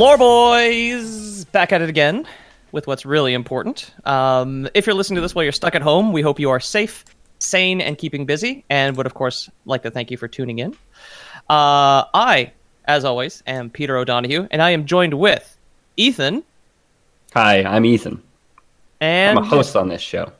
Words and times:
Lore 0.00 0.16
Boys! 0.16 1.44
Back 1.44 1.72
at 1.72 1.82
it 1.82 1.90
again 1.90 2.26
with 2.72 2.86
what's 2.86 3.04
really 3.04 3.34
important. 3.34 3.92
Um, 4.06 4.66
if 4.72 4.86
you're 4.86 4.94
listening 4.94 5.16
to 5.16 5.20
this 5.20 5.34
while 5.34 5.42
you're 5.42 5.52
stuck 5.52 5.74
at 5.74 5.82
home, 5.82 6.14
we 6.14 6.22
hope 6.22 6.40
you 6.40 6.48
are 6.48 6.58
safe, 6.58 7.04
sane, 7.38 7.82
and 7.82 7.98
keeping 7.98 8.24
busy, 8.24 8.64
and 8.70 8.96
would, 8.96 9.04
of 9.04 9.12
course, 9.12 9.50
like 9.66 9.82
to 9.82 9.90
thank 9.90 10.10
you 10.10 10.16
for 10.16 10.26
tuning 10.26 10.58
in. 10.58 10.72
Uh, 11.50 12.08
I, 12.14 12.50
as 12.86 13.04
always, 13.04 13.42
am 13.46 13.68
Peter 13.68 13.98
O'Donohue, 13.98 14.48
and 14.50 14.62
I 14.62 14.70
am 14.70 14.86
joined 14.86 15.12
with 15.12 15.58
Ethan 15.98 16.44
Hi, 17.34 17.62
I'm 17.62 17.84
Ethan. 17.84 18.22
and 19.02 19.38
I'm 19.38 19.44
a 19.44 19.46
host 19.46 19.76
on 19.76 19.88
this 19.88 20.00
show. 20.00 20.32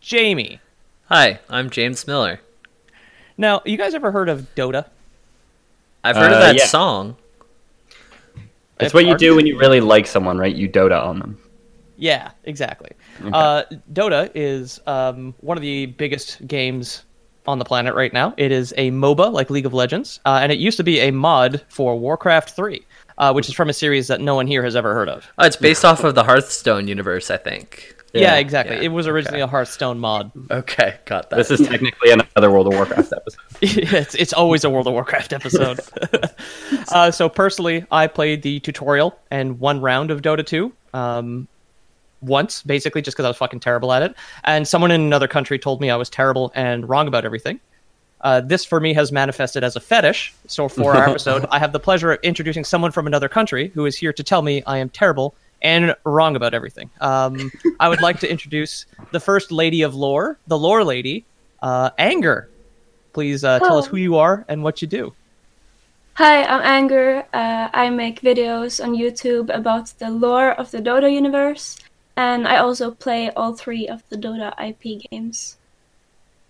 Jamie. 0.00 0.60
Hi, 1.08 1.40
I'm 1.50 1.70
James 1.70 2.06
Miller. 2.06 2.40
Now, 3.36 3.62
you 3.64 3.76
guys 3.78 3.94
ever 3.94 4.12
heard 4.12 4.28
of 4.28 4.46
Dota? 4.54 4.86
I've 6.04 6.14
heard 6.14 6.30
Uh, 6.30 6.36
of 6.36 6.40
that 6.42 6.56
yeah. 6.56 6.66
song. 6.66 7.16
It's 8.80 8.94
what 8.94 9.06
you 9.06 9.16
do 9.16 9.36
when 9.36 9.46
you 9.46 9.58
really 9.58 9.80
like 9.80 10.06
someone, 10.06 10.38
right? 10.38 10.54
You 10.54 10.68
Dota 10.68 11.02
on 11.02 11.18
them. 11.18 11.38
Yeah, 11.96 12.32
exactly. 12.44 12.90
Uh, 13.32 13.64
Dota 13.92 14.30
is 14.34 14.80
um, 14.86 15.34
one 15.40 15.56
of 15.56 15.62
the 15.62 15.86
biggest 15.86 16.46
games 16.46 17.04
on 17.46 17.58
the 17.58 17.64
planet 17.64 17.94
right 17.94 18.12
now. 18.12 18.34
It 18.36 18.52
is 18.52 18.74
a 18.76 18.90
MOBA 18.90 19.32
like 19.32 19.50
League 19.50 19.66
of 19.66 19.72
Legends, 19.72 20.20
uh, 20.26 20.40
and 20.42 20.52
it 20.52 20.58
used 20.58 20.76
to 20.76 20.84
be 20.84 21.00
a 21.00 21.10
mod 21.10 21.62
for 21.68 21.98
Warcraft 21.98 22.50
3, 22.50 22.84
uh, 23.18 23.32
which 23.32 23.48
is 23.48 23.54
from 23.54 23.70
a 23.70 23.72
series 23.72 24.08
that 24.08 24.20
no 24.20 24.34
one 24.34 24.46
here 24.46 24.62
has 24.62 24.76
ever 24.76 24.92
heard 24.92 25.08
of. 25.08 25.26
Oh, 25.38 25.46
it's 25.46 25.56
based 25.56 25.84
off 25.84 26.04
of 26.04 26.14
the 26.14 26.24
Hearthstone 26.24 26.88
universe, 26.88 27.30
I 27.30 27.36
think. 27.36 27.95
Yeah, 28.12 28.20
Yeah, 28.20 28.34
exactly. 28.36 28.76
yeah, 28.76 28.82
It 28.82 28.88
was 28.88 29.06
originally 29.06 29.42
okay. 29.42 29.44
a 29.44 29.46
Hearthstone 29.46 29.98
mod. 29.98 30.30
Okay, 30.50 30.96
got 31.04 31.30
that. 31.30 31.36
This 31.36 31.50
is 31.50 31.66
technically 31.66 32.10
another 32.10 32.50
World 32.50 32.66
of 32.68 32.74
Warcraft 32.74 33.12
episode. 33.12 33.40
it's, 33.60 34.14
it's 34.14 34.32
always 34.32 34.64
a 34.64 34.70
World 34.70 34.86
of 34.86 34.92
Warcraft 34.92 35.32
episode. 35.32 35.80
uh, 36.92 37.10
so 37.10 37.28
personally, 37.28 37.84
I 37.90 38.06
played 38.06 38.42
the 38.42 38.60
tutorial 38.60 39.18
and 39.30 39.58
one 39.58 39.80
round 39.80 40.10
of 40.10 40.22
Dota 40.22 40.44
2. 40.46 40.72
Um, 40.94 41.48
once, 42.22 42.62
basically, 42.62 43.02
just 43.02 43.16
because 43.16 43.26
I 43.26 43.28
was 43.28 43.36
fucking 43.36 43.60
terrible 43.60 43.92
at 43.92 44.02
it. 44.02 44.14
And 44.44 44.66
someone 44.66 44.90
in 44.90 45.00
another 45.00 45.28
country 45.28 45.58
told 45.58 45.80
me 45.80 45.90
I 45.90 45.96
was 45.96 46.08
terrible 46.08 46.50
and 46.54 46.88
wrong 46.88 47.08
about 47.08 47.24
everything. 47.24 47.60
Uh, 48.22 48.40
this 48.40 48.64
for 48.64 48.80
me 48.80 48.94
has 48.94 49.12
manifested 49.12 49.62
as 49.62 49.76
a 49.76 49.80
fetish. 49.80 50.34
So 50.46 50.68
for 50.68 50.96
our 50.96 51.08
episode, 51.10 51.46
I 51.50 51.58
have 51.58 51.72
the 51.72 51.80
pleasure 51.80 52.12
of 52.12 52.18
introducing 52.22 52.64
someone 52.64 52.90
from 52.90 53.06
another 53.06 53.28
country 53.28 53.68
who 53.74 53.84
is 53.84 53.96
here 53.96 54.12
to 54.14 54.22
tell 54.22 54.42
me 54.42 54.62
I 54.66 54.78
am 54.78 54.88
terrible 54.88 55.34
and 55.62 55.94
wrong 56.04 56.36
about 56.36 56.54
everything. 56.54 56.90
Um, 57.00 57.50
I 57.80 57.88
would 57.88 58.02
like 58.02 58.20
to 58.20 58.30
introduce 58.30 58.86
the 59.12 59.20
first 59.20 59.50
lady 59.50 59.82
of 59.82 59.94
lore, 59.94 60.38
the 60.46 60.58
lore 60.58 60.84
lady, 60.84 61.24
uh, 61.62 61.90
Anger. 61.98 62.48
Please 63.12 63.44
uh, 63.44 63.58
tell 63.60 63.78
us 63.78 63.86
who 63.86 63.96
you 63.96 64.16
are 64.16 64.44
and 64.48 64.62
what 64.62 64.82
you 64.82 64.88
do. 64.88 65.14
Hi, 66.14 66.44
I'm 66.44 66.62
Anger. 66.62 67.24
Uh, 67.32 67.68
I 67.72 67.90
make 67.90 68.20
videos 68.20 68.82
on 68.82 68.94
YouTube 68.94 69.54
about 69.54 69.92
the 69.98 70.10
lore 70.10 70.52
of 70.52 70.70
the 70.70 70.78
Dota 70.78 71.12
universe, 71.12 71.78
and 72.16 72.48
I 72.48 72.58
also 72.58 72.90
play 72.90 73.30
all 73.30 73.54
three 73.54 73.88
of 73.88 74.02
the 74.08 74.16
Dota 74.16 74.52
IP 74.58 75.10
games. 75.10 75.58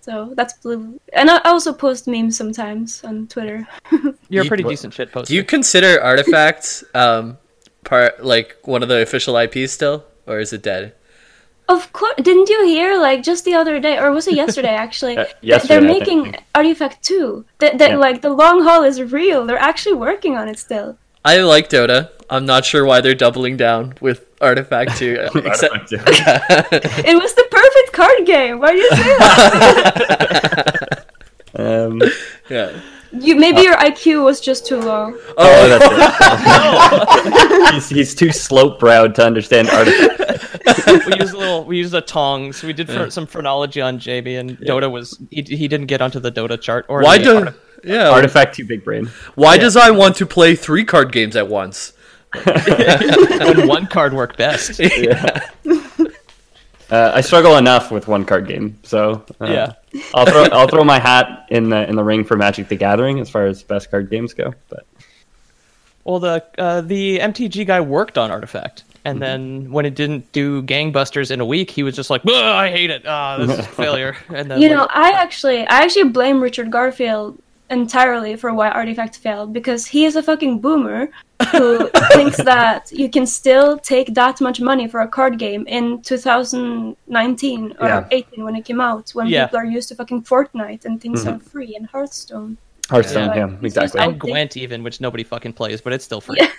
So 0.01 0.35
that's 0.37 0.53
blue. 0.59 1.01
And 1.15 1.29
I 1.29 1.39
also 1.39 1.73
post 1.73 2.07
memes 2.07 2.37
sometimes 2.37 3.03
on 3.03 3.27
Twitter. 3.27 3.67
You're 4.29 4.45
a 4.45 4.49
pretty 4.49 4.63
what- 4.63 4.71
decent 4.71 4.95
shit 4.95 5.11
poster. 5.11 5.33
do 5.33 5.35
you 5.35 5.43
consider 5.43 6.01
artifacts 6.01 6.85
um, 6.95 7.37
part 7.87 8.23
like 8.23 8.57
one 8.65 8.83
of 8.83 8.89
the 8.91 9.01
official 9.01 9.37
IPs 9.39 9.73
still, 9.73 10.05
or 10.27 10.39
is 10.41 10.53
it 10.53 10.63
dead? 10.63 10.93
Of 11.69 11.93
course, 11.93 12.15
didn't 12.23 12.49
you 12.49 12.65
hear 12.67 12.97
like 12.97 13.23
just 13.25 13.45
the 13.45 13.55
other 13.55 13.81
day, 13.81 13.99
or 13.99 14.13
was 14.13 14.29
it 14.29 14.35
yesterday 14.35 14.75
actually? 14.87 15.17
Uh, 15.17 15.25
yesterday, 15.41 15.75
they're 15.81 15.81
making. 15.97 16.37
Artifact 16.55 17.03
2. 17.03 17.45
That, 17.59 17.79
that 17.79 17.91
Yeah. 17.91 17.97
like 17.97 18.23
the 18.23 18.31
long 18.31 18.63
haul 18.63 18.83
is 18.85 19.03
real. 19.03 19.47
They're 19.47 19.59
actually 19.59 19.95
working 19.97 20.37
on 20.37 20.49
it 20.49 20.59
still. 20.59 20.97
I 21.25 21.39
like 21.43 21.69
Dota. 21.69 22.11
I'm 22.31 22.47
not 22.47 22.65
sure 22.65 22.85
why 22.85 23.01
they're 23.01 23.15
doubling 23.15 23.57
down 23.57 23.95
with 24.01 24.27
Artifact 24.41 24.97
2. 24.97 25.31
except 25.45 25.75
Artifact, 25.93 26.71
It 27.11 27.17
was 27.21 27.35
the 27.35 27.47
perfect 27.51 27.93
card 27.93 28.27
game. 28.27 28.61
Why 28.61 28.73
do 28.73 28.79
you 28.79 28.91
say 28.91 29.17
that? 29.19 31.07
um, 31.57 32.03
yeah. 32.49 32.81
You 33.13 33.37
maybe 33.37 33.59
uh, 33.59 33.63
your 33.63 33.77
IQ 33.77 34.25
was 34.25 34.41
just 34.41 34.67
too 34.67 34.81
low. 34.81 35.17
oh, 35.37 35.69
that's 35.69 35.85
it. 36.99 37.73
he's, 37.75 37.89
he's 37.89 38.15
too 38.15 38.33
slope 38.33 38.79
browed 38.79 39.15
to 39.17 39.25
understand 39.25 39.69
artifact. 39.71 41.07
we 41.07 41.19
used 41.19 41.35
a 41.35 41.39
little. 41.39 41.65
We 41.65 41.79
used 41.79 41.95
a 41.95 42.01
tongs. 42.01 42.63
We 42.63 42.73
did 42.73 42.89
for, 42.89 43.11
some 43.11 43.27
phrenology 43.27 43.81
on 43.81 43.99
JB, 43.99 44.39
and 44.39 44.59
Dota 44.59 44.91
was 44.91 45.21
he, 45.31 45.43
he 45.43 45.69
didn't 45.69 45.87
get 45.87 46.03
onto 46.03 46.21
the 46.21 46.33
Dota 46.33 46.61
chart. 46.61 46.87
Or 46.89 47.03
Why 47.03 47.19
the 47.19 47.25
do 47.25 47.37
art- 47.37 47.61
yeah? 47.85 48.11
Artifact 48.11 48.57
too 48.57 48.67
big 48.67 48.85
brain. 48.85 49.07
Why 49.35 49.59
does 49.59 49.77
I 49.77 49.91
want 49.91 50.17
to 50.17 50.27
play 50.27 50.57
three 50.57 50.85
card 50.85 51.13
games 51.13 51.37
at 51.37 51.49
once? 51.49 51.93
when 52.45 53.69
one 53.69 53.87
card 53.87 54.13
worked 54.13 54.37
best? 54.37 54.81
Uh, 56.91 57.13
I 57.15 57.21
struggle 57.21 57.57
enough 57.57 57.91
with 57.91 58.07
one 58.07 58.25
card 58.25 58.47
game, 58.47 58.79
so 58.83 59.25
uh, 59.41 59.47
Yeah. 59.47 59.73
I'll 60.15 60.27
throw 60.27 60.45
I'll 60.53 60.69
throw 60.69 60.85
my 60.85 60.99
hat 61.01 61.47
in 61.51 61.69
the 61.71 61.89
in 61.89 61.97
the 61.97 62.05
ring 62.05 62.25
for 62.25 62.37
Magic 62.37 62.69
the 62.69 62.77
Gathering 62.77 63.19
as 63.19 63.29
far 63.29 63.47
as 63.47 63.63
best 63.63 63.91
card 63.91 64.09
games 64.11 64.35
go. 64.35 64.55
But 64.69 64.87
Well, 66.05 66.21
the 66.21 66.45
uh, 66.59 66.83
the 66.83 67.19
MTG 67.19 67.67
guy 67.67 67.81
worked 67.81 68.17
on 68.19 68.31
Artifact, 68.31 68.85
and 69.05 69.21
then 69.21 69.71
when 69.73 69.85
it 69.85 69.95
didn't 69.97 70.31
do 70.33 70.63
gangbusters 70.63 71.31
in 71.31 71.41
a 71.41 71.47
week, 71.47 71.71
he 71.71 71.83
was 71.83 71.97
just 71.97 72.09
like, 72.11 72.23
"I 72.29 72.71
hate 72.71 72.91
it. 72.91 73.03
Ah, 73.07 73.39
this 73.39 73.51
is 73.51 73.59
a 73.59 73.63
failure." 73.83 74.17
And 74.29 74.49
then 74.51 74.61
You 74.61 74.69
like, 74.69 74.79
know, 74.79 74.87
I 74.91 75.11
actually 75.11 75.67
I 75.67 75.81
actually 75.81 76.11
blame 76.11 76.41
Richard 76.41 76.71
Garfield 76.71 77.37
entirely 77.69 78.37
for 78.37 78.55
why 78.55 78.71
Artifact 78.71 79.17
failed 79.19 79.53
because 79.53 79.87
he 79.87 80.05
is 80.05 80.15
a 80.15 80.23
fucking 80.23 80.61
boomer 80.61 81.09
who 81.53 81.89
thinks 82.13 82.37
that 82.39 82.91
you 82.93 83.11
can 83.11 83.27
still 83.27 83.79
take 83.79 84.15
that 84.15 84.41
much 84.41 84.61
money 84.61 84.89
for 84.89 85.01
a 85.01 85.09
card 85.09 85.39
game 85.39 85.67
in 85.67 86.01
2019 86.03 87.77
or 87.79 87.89
Yeah. 87.89 88.05
18 88.11 88.45
when 88.45 88.57
it 88.57 88.65
came 88.65 88.81
out 88.81 89.11
when 89.11 89.27
Yeah. 89.27 89.47
people 89.47 89.59
are 89.61 89.65
used 89.67 89.89
to 89.91 89.95
fucking 89.95 90.23
Fortnite 90.23 90.85
and 90.85 91.01
things 91.01 91.27
are 91.27 91.39
free 91.39 91.77
and 91.77 91.87
Hearthstone. 91.87 92.57
Hearthstone, 92.91 93.29
Yeah. 93.35 93.49
yeah, 93.49 93.57
exactly. 93.63 94.01
and. 94.01 94.19
Gwent 94.19 94.57
even, 94.57 94.83
which 94.83 95.01
nobody 95.01 95.25
fucking 95.25 95.53
plays, 95.53 95.81
but 95.81 95.93
it's 95.93 96.05
still 96.05 96.21
free. 96.21 96.39
Yeah. 96.41 96.51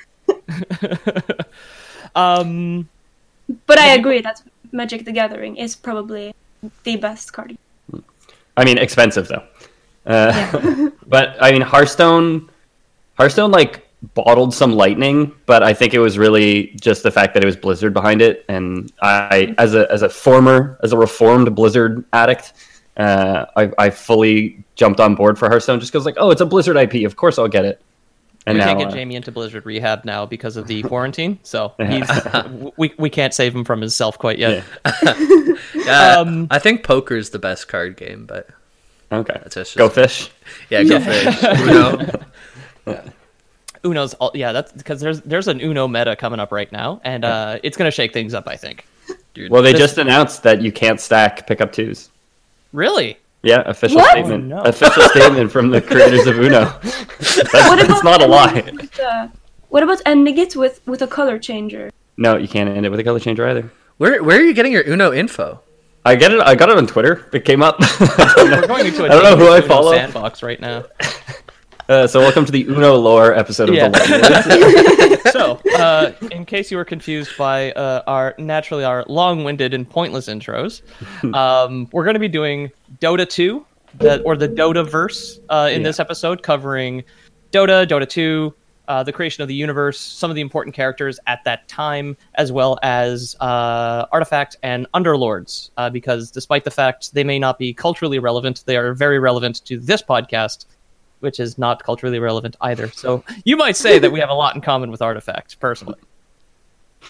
um, 2.16 2.88
But 3.66 3.80
I 3.80 3.94
agree 3.94 4.22
that 4.22 4.42
Magic 4.72 5.06
the 5.06 5.12
Gathering 5.12 5.56
is 5.56 5.76
probably 5.76 6.34
the 6.84 6.98
best 6.98 7.32
card 7.34 7.50
game. 7.56 8.04
I 8.58 8.66
mean, 8.66 8.78
expensive 8.78 9.28
though. 9.28 9.44
Uh, 10.06 10.90
but 11.08 11.36
I 11.40 11.52
mean, 11.52 11.62
Hearthstone, 11.62 12.50
Hearthstone 13.18 13.52
like 13.52 13.87
bottled 14.14 14.54
some 14.54 14.74
lightning, 14.74 15.34
but 15.46 15.64
I 15.64 15.74
think 15.74 15.94
it 15.94 16.00
was 16.00 16.18
really 16.18 16.68
just 16.80 17.04
the 17.04 17.12
fact 17.12 17.34
that 17.34 17.44
it 17.44 17.46
was 17.48 17.56
Blizzard 17.56 17.94
behind 17.94 18.22
it. 18.22 18.46
And 18.48 18.92
I, 19.02 19.56
as 19.58 19.74
a 19.74 19.92
as 19.92 20.02
a 20.04 20.10
former, 20.10 20.80
as 20.84 20.94
a 20.94 20.98
reformed 20.98 21.54
Blizzard 21.56 22.06
addict, 22.14 22.54
uh, 22.98 23.46
I, 23.56 23.72
I 23.78 23.90
fully 23.90 24.64
jumped 24.76 25.00
on 25.00 25.16
board 25.16 25.38
for 25.40 25.50
Hearthstone 25.50 25.80
just 25.80 25.92
because 25.92 26.06
like, 26.06 26.16
oh, 26.18 26.30
it's 26.30 26.42
a 26.42 26.46
Blizzard 26.46 26.78
IP, 26.78 27.06
of 27.06 27.16
course 27.16 27.40
I'll 27.40 27.48
get 27.48 27.66
it. 27.66 27.82
And 28.46 28.56
we 28.56 28.60
now, 28.60 28.68
can't 28.68 28.80
get 28.80 28.88
uh, 28.88 28.92
Jamie 28.92 29.16
into 29.16 29.32
Blizzard 29.32 29.66
rehab 29.66 30.06
now 30.06 30.26
because 30.26 30.56
of 30.56 30.68
the 30.68 30.82
quarantine, 30.84 31.38
so 31.44 31.74
he's 31.86 32.10
we 32.78 32.94
we 32.98 33.10
can't 33.10 33.34
save 33.34 33.54
him 33.54 33.66
from 33.66 33.82
himself 33.82 34.18
quite 34.18 34.38
yet. 34.40 34.64
Yeah, 35.74 36.20
Um, 36.20 36.48
I 36.52 36.60
think 36.60 36.84
poker 36.84 37.16
is 37.16 37.32
the 37.32 37.40
best 37.40 37.68
card 37.68 37.98
game, 37.98 38.26
but 38.26 38.48
okay, 39.12 39.34
That's 39.42 39.56
just- 39.56 39.76
go 39.78 39.90
fish. 39.90 40.30
yeah, 40.70 40.84
go 40.84 41.00
fish. 41.02 41.44
Uno. 41.44 43.06
Uno's 43.84 44.14
all, 44.16 44.32
yeah, 44.34 44.52
that's 44.52 44.72
because 44.72 45.00
there's 45.02 45.22
there's 45.22 45.48
an 45.48 45.60
Uno 45.62 45.88
meta 45.88 46.16
coming 46.16 46.40
up 46.40 46.52
right 46.52 46.72
now, 46.72 47.00
and 47.04 47.24
uh, 47.26 47.60
it's 47.64 47.78
gonna 47.78 47.92
shake 47.92 48.14
things 48.14 48.34
up. 48.34 48.48
I 48.48 48.56
think. 48.56 48.86
Dude, 49.34 49.52
Well, 49.52 49.62
they 49.62 49.72
This- 49.72 49.82
just 49.82 49.98
announced 49.98 50.44
that 50.44 50.62
you 50.62 50.72
can't 50.72 51.00
stack 51.00 51.48
pickup 51.48 51.72
twos. 51.72 52.10
Really? 52.74 53.18
Yeah, 53.44 53.62
official 53.66 53.98
What? 53.98 54.12
statement. 54.12 54.52
Oh, 54.52 54.58
no. 54.58 54.62
Official 54.64 55.04
statement 55.10 55.52
from 55.52 55.70
the 55.70 55.80
creators 55.82 56.26
of 56.28 56.38
Uno. 56.40 56.66
That's, 56.82 57.38
What 57.54 57.78
that's 57.88 58.02
about 58.02 58.04
not 58.04 58.22
a 58.24 58.28
lie. 58.28 58.54
ending 58.58 58.76
with 58.78 59.00
a- 59.00 59.32
what 59.70 59.84
about 59.84 60.02
ending 60.06 60.38
it 60.38 60.56
with 60.56 60.82
with 60.88 61.02
a 61.02 61.08
color 61.08 61.38
changer? 61.40 61.92
No, 62.18 62.36
you 62.36 62.48
can't 62.48 62.68
end 62.70 62.86
it 62.86 62.90
with 62.90 63.00
a 63.00 63.04
color 63.04 63.20
changer 63.20 63.48
either. 63.48 63.70
Where 63.98 64.24
where 64.24 64.38
are 64.40 64.44
you 64.44 64.54
getting 64.54 64.72
your 64.72 64.84
Uno 64.88 65.14
info? 65.14 65.62
I 66.06 66.16
get 66.16 66.32
it. 66.32 66.40
I 66.40 66.56
got 66.56 66.70
it 66.70 66.78
on 66.78 66.88
Twitter. 66.88 67.28
It 67.34 67.44
came 67.46 67.62
up. 67.62 67.78
We're 68.38 68.66
going 68.68 68.86
into 68.88 69.04
a 69.04 69.06
I 69.06 69.10
don't 69.10 69.24
know 69.24 69.36
who 69.38 69.52
I 69.52 69.62
follow. 69.62 69.92
sandbox 69.92 70.42
right 70.42 70.60
now. 70.60 70.86
Uh, 71.90 72.06
so 72.06 72.20
welcome 72.20 72.44
to 72.44 72.52
the 72.52 72.66
Uno 72.66 72.96
lore 72.96 73.34
episode 73.34 73.70
of 73.70 73.76
Yeah. 73.76 73.88
the 73.88 75.30
so, 75.32 75.62
uh, 75.78 76.12
in 76.32 76.46
case 76.46 76.70
you 76.70 76.76
were 76.76 76.84
confused 76.84 77.38
by 77.38 77.72
uh, 77.74 78.04
our 78.08 78.36
naturally 78.38 78.84
our 78.84 79.06
long-winded 79.08 79.74
and 79.74 79.90
pointless 79.90 80.28
intros, 80.28 80.82
um, 81.34 81.88
we're 81.94 82.04
going 82.04 82.16
to 82.16 82.20
be 82.20 82.28
doing 82.28 82.70
Dota 83.00 83.28
2, 83.28 83.66
the, 84.00 84.22
or 84.24 84.36
the 84.36 84.50
Dota 84.50 84.86
verse, 84.86 85.40
uh, 85.50 85.70
in 85.72 85.82
this 85.82 86.00
episode, 86.02 86.44
covering 86.44 87.06
Dota, 87.52 87.88
Dota 87.88 88.08
2, 88.08 88.54
uh, 88.90 89.04
the 89.04 89.14
creation 89.14 89.42
of 89.42 89.48
the 89.48 89.56
universe, 89.56 89.98
some 89.98 90.30
of 90.30 90.36
the 90.36 90.42
important 90.42 90.76
characters 90.76 91.22
at 91.28 91.42
that 91.46 91.70
time, 91.70 92.18
as 92.36 92.52
well 92.52 92.78
as 92.84 93.36
uh, 93.40 94.06
Artifact 94.12 94.58
and 94.64 94.88
Underlords. 94.94 95.70
Uh, 95.78 95.90
because 95.90 96.32
despite 96.32 96.66
the 96.66 96.72
fact 96.72 97.14
they 97.14 97.24
may 97.24 97.40
not 97.40 97.58
be 97.58 97.74
culturally 97.74 98.20
relevant, 98.20 98.64
they 98.66 98.76
are 98.76 98.94
very 98.94 99.20
relevant 99.20 99.64
to 99.66 99.80
this 99.80 100.02
podcast, 100.02 100.66
which 101.20 101.40
is 101.40 101.58
not 101.58 101.84
culturally 101.84 102.20
relevant 102.20 102.56
either. 102.62 102.90
So 102.92 103.24
you 103.44 103.58
might 103.58 103.76
say 103.76 104.00
that 104.00 104.12
we 104.12 104.20
have 104.20 104.30
a 104.30 104.34
lot 104.34 104.56
in 104.56 104.62
common 104.62 104.92
with 104.92 105.02
Artifact, 105.02 105.60
personally. 105.60 106.00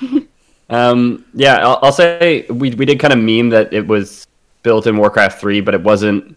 Um, 0.70 1.26
yeah, 1.34 1.58
I'll, 1.66 1.80
I'll 1.82 1.92
say 1.92 2.46
we 2.50 2.72
we 2.72 2.86
did 2.86 3.00
kind 3.00 3.14
of 3.14 3.20
meme 3.20 3.50
that 3.50 3.72
it 3.72 3.88
was 3.88 4.28
built 4.64 4.88
in 4.88 4.98
Warcraft 4.98 5.40
three, 5.40 5.62
but 5.62 5.74
it 5.74 5.82
wasn't. 5.82 6.36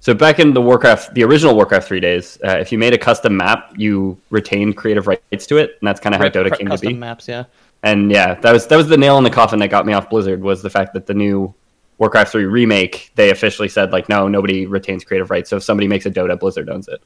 So 0.00 0.14
back 0.14 0.38
in 0.38 0.54
the 0.54 0.62
Warcraft, 0.62 1.14
the 1.14 1.24
original 1.24 1.54
Warcraft 1.54 1.86
three 1.86 2.00
days, 2.00 2.38
uh, 2.44 2.56
if 2.58 2.72
you 2.72 2.78
made 2.78 2.94
a 2.94 2.98
custom 2.98 3.36
map, 3.36 3.72
you 3.76 4.18
retained 4.30 4.76
creative 4.76 5.06
rights 5.06 5.46
to 5.46 5.56
it, 5.56 5.76
and 5.80 5.88
that's 5.88 6.00
kind 6.00 6.14
of 6.14 6.20
how 6.20 6.28
Dota 6.28 6.48
cr- 6.48 6.56
came 6.56 6.66
to 6.66 6.72
custom 6.72 6.92
be. 6.92 6.98
maps, 6.98 7.28
yeah. 7.28 7.44
And 7.82 8.10
yeah, 8.10 8.34
that 8.34 8.52
was 8.52 8.66
that 8.66 8.76
was 8.76 8.88
the 8.88 8.98
nail 8.98 9.16
in 9.18 9.24
the 9.24 9.30
coffin 9.30 9.58
that 9.60 9.68
got 9.68 9.86
me 9.86 9.92
off 9.92 10.10
Blizzard 10.10 10.42
was 10.42 10.62
the 10.62 10.70
fact 10.70 10.92
that 10.94 11.06
the 11.06 11.14
new 11.14 11.54
Warcraft 12.00 12.32
three 12.32 12.46
remake 12.46 13.12
they 13.14 13.30
officially 13.30 13.68
said 13.68 13.92
like 13.92 14.08
no, 14.08 14.26
nobody 14.26 14.66
retains 14.66 15.04
creative 15.04 15.30
rights. 15.30 15.50
So 15.50 15.56
if 15.58 15.62
somebody 15.62 15.86
makes 15.86 16.06
a 16.06 16.10
Dota, 16.10 16.38
Blizzard 16.40 16.68
owns 16.68 16.88
it. 16.88 17.00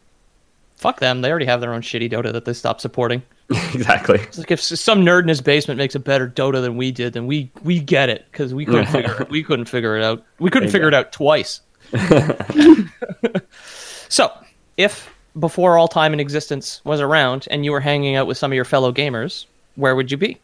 Fuck 0.76 1.00
them. 1.00 1.20
They 1.20 1.30
already 1.30 1.46
have 1.46 1.60
their 1.60 1.74
own 1.74 1.82
shitty 1.82 2.10
Dota 2.10 2.32
that 2.32 2.44
they 2.44 2.52
stopped 2.52 2.80
supporting. 2.80 3.22
exactly. 3.74 4.20
It's 4.20 4.38
like 4.38 4.52
if 4.52 4.60
some 4.60 5.04
nerd 5.04 5.22
in 5.22 5.28
his 5.28 5.40
basement 5.40 5.78
makes 5.78 5.96
a 5.96 5.98
better 5.98 6.28
Dota 6.28 6.62
than 6.62 6.76
we 6.76 6.92
did, 6.92 7.12
then 7.12 7.26
we 7.26 7.50
we 7.64 7.80
get 7.80 8.08
it 8.08 8.24
because 8.30 8.54
we 8.54 8.64
couldn't 8.64 8.86
figure 8.86 9.26
we 9.28 9.42
couldn't 9.42 9.64
figure 9.66 9.98
it 9.98 10.04
out. 10.04 10.24
We 10.38 10.48
couldn't 10.48 10.70
There 10.70 10.80
you 10.80 10.88
figure 10.88 10.88
it 10.88 10.94
out 10.94 11.12
twice. 11.12 11.60
so, 14.08 14.32
if 14.76 15.12
before 15.40 15.76
all 15.76 15.88
time 15.88 16.12
in 16.12 16.20
existence 16.20 16.80
was 16.84 17.00
around 17.00 17.48
and 17.50 17.64
you 17.64 17.72
were 17.72 17.80
hanging 17.80 18.14
out 18.14 18.28
with 18.28 18.38
some 18.38 18.52
of 18.52 18.56
your 18.56 18.64
fellow 18.64 18.92
gamers, 18.92 19.46
where 19.74 19.96
would 19.96 20.12
you 20.12 20.16
be? 20.16 20.40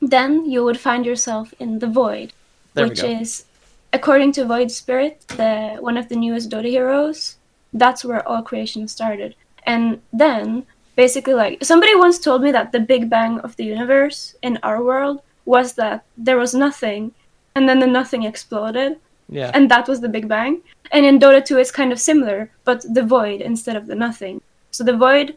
Then 0.00 0.48
you 0.50 0.64
would 0.64 0.80
find 0.80 1.04
yourself 1.04 1.52
in 1.58 1.80
the 1.80 1.86
void, 1.86 2.32
There 2.78 2.88
which 2.88 3.02
is, 3.02 3.44
according 3.92 4.32
to 4.32 4.44
Void 4.44 4.70
Spirit, 4.70 5.24
the 5.28 5.76
one 5.80 5.96
of 5.96 6.08
the 6.08 6.16
newest 6.16 6.50
Dota 6.50 6.68
heroes. 6.68 7.36
That's 7.72 8.04
where 8.04 8.26
all 8.26 8.42
creation 8.42 8.88
started, 8.88 9.34
and 9.64 10.00
then 10.12 10.64
basically, 10.96 11.34
like 11.34 11.62
somebody 11.64 11.94
once 11.94 12.18
told 12.18 12.42
me 12.42 12.50
that 12.52 12.72
the 12.72 12.80
Big 12.80 13.10
Bang 13.10 13.40
of 13.40 13.56
the 13.56 13.64
universe 13.64 14.34
in 14.42 14.58
our 14.62 14.82
world 14.82 15.20
was 15.44 15.74
that 15.74 16.04
there 16.16 16.38
was 16.38 16.54
nothing, 16.54 17.12
and 17.54 17.68
then 17.68 17.78
the 17.80 17.86
nothing 17.86 18.22
exploded, 18.22 18.98
Yeah. 19.28 19.50
and 19.54 19.70
that 19.70 19.88
was 19.88 20.00
the 20.00 20.08
Big 20.08 20.28
Bang. 20.28 20.62
And 20.92 21.04
in 21.04 21.18
Dota 21.18 21.44
2, 21.44 21.58
it's 21.58 21.70
kind 21.70 21.92
of 21.92 22.00
similar, 22.00 22.50
but 22.64 22.82
the 22.94 23.02
void 23.02 23.40
instead 23.42 23.76
of 23.76 23.86
the 23.86 23.94
nothing. 23.94 24.40
So 24.70 24.84
the 24.84 24.96
void 24.96 25.36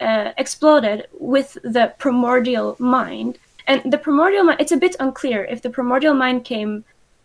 uh, 0.00 0.32
exploded 0.36 1.06
with 1.18 1.58
the 1.62 1.94
primordial 1.98 2.76
mind, 2.78 3.38
and 3.66 3.92
the 3.92 3.98
primordial 3.98 4.44
mind. 4.44 4.60
It's 4.60 4.72
a 4.72 4.76
bit 4.76 4.96
unclear 5.00 5.44
if 5.44 5.62
the 5.62 5.70
primordial 5.70 6.14
mind 6.14 6.44
came, 6.44 6.84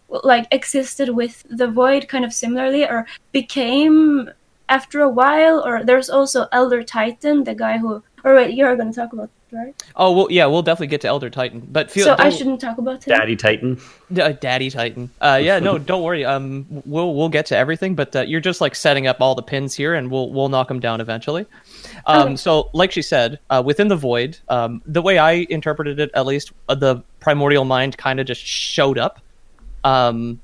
like, 0.09 0.47
existed 0.51 1.09
with 1.09 1.45
the 1.49 1.67
void 1.67 2.07
kind 2.07 2.25
of 2.25 2.33
similarly, 2.33 2.83
or 2.85 3.05
became 3.31 4.29
after 4.69 5.01
a 5.01 5.09
while. 5.09 5.65
Or 5.65 5.83
there's 5.83 6.09
also 6.09 6.47
Elder 6.51 6.83
Titan, 6.83 7.43
the 7.43 7.55
guy 7.55 7.77
who. 7.77 8.03
Or 8.23 8.35
wait, 8.35 8.55
you're 8.55 8.75
going 8.75 8.91
to 8.91 8.99
talk 8.99 9.13
about 9.13 9.29
right? 9.51 9.73
oh 9.95 10.11
well, 10.11 10.27
yeah, 10.29 10.45
we'll 10.45 10.61
definitely 10.61 10.87
get 10.87 11.01
to 11.01 11.07
Elder 11.07 11.29
Titan, 11.29 11.67
but 11.71 11.89
feel 11.91 12.05
so 12.05 12.15
I 12.17 12.29
shouldn't 12.29 12.59
talk 12.61 12.77
about 12.77 13.03
him. 13.03 13.17
Daddy 13.17 13.35
Titan. 13.35 13.79
D- 14.11 14.21
uh, 14.21 14.31
Daddy 14.33 14.69
Titan. 14.69 15.09
Uh, 15.21 15.39
yeah, 15.41 15.59
no, 15.59 15.77
don't 15.91 16.03
worry. 16.03 16.25
Um, 16.25 16.65
we'll 16.85 17.13
we'll 17.15 17.29
get 17.29 17.45
to 17.47 17.57
everything, 17.57 17.95
but 17.95 18.15
uh, 18.15 18.21
you're 18.21 18.41
just 18.41 18.61
like 18.61 18.75
setting 18.75 19.07
up 19.07 19.17
all 19.21 19.35
the 19.35 19.41
pins 19.43 19.73
here, 19.73 19.93
and 19.95 20.09
we'll 20.11 20.31
we'll 20.31 20.49
knock 20.49 20.67
them 20.67 20.79
down 20.79 21.01
eventually. 21.01 21.45
Um, 22.05 22.19
Okay. 22.27 22.35
so 22.37 22.69
like 22.73 22.91
she 22.91 23.01
said, 23.01 23.39
uh, 23.49 23.61
within 23.65 23.87
the 23.87 23.95
void, 23.95 24.37
um, 24.49 24.81
the 24.85 25.01
way 25.01 25.17
I 25.17 25.45
interpreted 25.49 25.99
it, 25.99 26.11
at 26.13 26.25
least, 26.25 26.51
uh, 26.69 26.75
the 26.75 27.03
primordial 27.19 27.65
mind 27.65 27.97
kind 27.97 28.19
of 28.19 28.27
just 28.27 28.41
showed 28.45 28.97
up. 28.97 29.19
Um, 29.83 30.39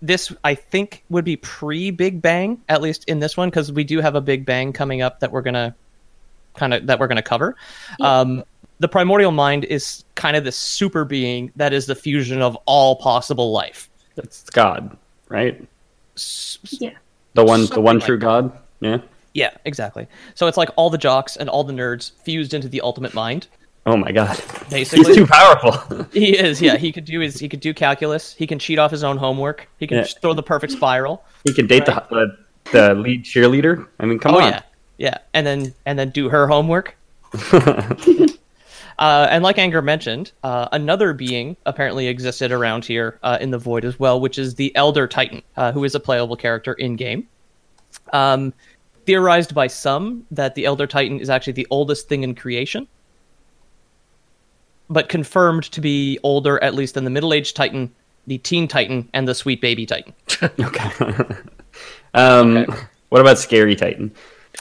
this 0.00 0.32
I 0.42 0.54
think 0.56 1.04
would 1.10 1.24
be 1.24 1.36
pre 1.36 1.90
Big 1.92 2.20
Bang, 2.20 2.60
at 2.68 2.82
least 2.82 3.04
in 3.08 3.20
this 3.20 3.36
one, 3.36 3.50
because 3.50 3.70
we 3.70 3.84
do 3.84 4.00
have 4.00 4.14
a 4.16 4.20
Big 4.20 4.44
Bang 4.44 4.72
coming 4.72 5.00
up 5.00 5.20
that 5.20 5.30
we're 5.30 5.42
gonna 5.42 5.74
kind 6.56 6.74
of 6.74 6.86
that 6.86 6.98
we're 6.98 7.08
gonna 7.08 7.22
cover. 7.22 7.56
Um, 8.00 8.44
the 8.78 8.88
primordial 8.88 9.30
mind 9.30 9.64
is 9.64 10.04
kind 10.16 10.36
of 10.36 10.44
this 10.44 10.56
super 10.56 11.04
being 11.04 11.52
that 11.56 11.72
is 11.72 11.86
the 11.86 11.94
fusion 11.94 12.42
of 12.42 12.56
all 12.66 12.96
possible 12.96 13.52
life. 13.52 13.88
That's 14.16 14.42
God, 14.50 14.96
right? 15.28 15.64
Yeah. 16.70 16.90
The 17.34 17.44
one, 17.44 17.66
the 17.66 17.80
one 17.80 17.96
like 17.98 18.06
true 18.06 18.16
that. 18.18 18.24
God. 18.24 18.58
Yeah. 18.80 18.98
Yeah, 19.34 19.50
exactly. 19.64 20.06
So 20.34 20.46
it's 20.46 20.58
like 20.58 20.68
all 20.76 20.90
the 20.90 20.98
jocks 20.98 21.36
and 21.36 21.48
all 21.48 21.64
the 21.64 21.72
nerds 21.72 22.12
fused 22.22 22.52
into 22.52 22.68
the 22.68 22.80
ultimate 22.82 23.14
mind. 23.14 23.46
Oh 23.86 23.96
my 23.96 24.12
God. 24.12 24.38
Basically, 24.70 25.06
He's 25.06 25.16
too 25.16 25.26
powerful. 25.26 26.04
he 26.12 26.36
is. 26.36 26.60
Yeah, 26.60 26.76
he 26.76 26.92
could 26.92 27.04
do 27.06 27.18
his. 27.20 27.38
He 27.38 27.48
could 27.48 27.60
do 27.60 27.72
calculus. 27.72 28.34
He 28.34 28.46
can 28.46 28.58
cheat 28.58 28.78
off 28.78 28.90
his 28.90 29.02
own 29.02 29.16
homework. 29.16 29.68
He 29.78 29.86
can 29.86 29.96
Yeah. 29.98 30.02
just 30.04 30.20
throw 30.20 30.34
the 30.34 30.42
perfect 30.42 30.72
spiral. 30.74 31.24
he 31.44 31.52
can 31.54 31.66
date 31.66 31.86
the, 31.86 31.94
the 32.10 32.38
the 32.72 32.94
lead 32.94 33.24
cheerleader. 33.24 33.88
I 33.98 34.04
mean, 34.06 34.18
come 34.18 34.34
oh 34.34 34.40
on. 34.40 34.50
yeah, 34.52 34.62
yeah, 35.02 35.18
and 35.34 35.44
then 35.44 35.74
and 35.84 35.98
then 35.98 36.10
do 36.10 36.28
her 36.28 36.46
homework. 36.46 36.96
Uh, 38.98 39.26
and 39.30 39.42
like 39.42 39.58
Anger 39.58 39.82
mentioned, 39.82 40.30
uh, 40.44 40.68
another 40.70 41.12
being 41.12 41.56
apparently 41.66 42.06
existed 42.06 42.52
around 42.52 42.84
here 42.84 43.18
uh, 43.22 43.38
in 43.40 43.50
the 43.50 43.58
void 43.58 43.84
as 43.84 43.98
well, 43.98 44.20
which 44.20 44.38
is 44.38 44.54
the 44.54 44.70
Elder 44.76 45.08
Titan, 45.08 45.42
uh, 45.56 45.72
who 45.72 45.82
is 45.82 45.94
a 45.94 45.98
playable 45.98 46.36
character 46.36 46.74
in 46.74 46.94
game. 46.94 47.26
Um, 48.12 48.52
theorized 49.06 49.54
by 49.54 49.66
some 49.66 50.24
that 50.30 50.54
the 50.54 50.66
Elder 50.66 50.86
Titan 50.86 51.18
is 51.18 51.30
actually 51.30 51.54
the 51.54 51.66
oldest 51.70 52.06
thing 52.06 52.22
in 52.22 52.34
creation, 52.34 52.86
but 54.88 55.08
confirmed 55.08 55.64
to 55.72 55.80
be 55.80 56.20
older 56.22 56.62
at 56.62 56.74
least 56.74 56.94
than 56.94 57.04
the 57.04 57.10
Middle 57.10 57.32
Aged 57.32 57.56
Titan, 57.56 57.90
the 58.26 58.38
Teen 58.38 58.68
Titan, 58.68 59.08
and 59.14 59.26
the 59.26 59.34
Sweet 59.34 59.60
Baby 59.60 59.86
Titan. 59.86 60.12
Okay. 60.60 61.24
um, 62.14 62.66
what 63.08 63.20
about 63.20 63.38
Scary 63.38 63.74
Titan? 63.74 64.14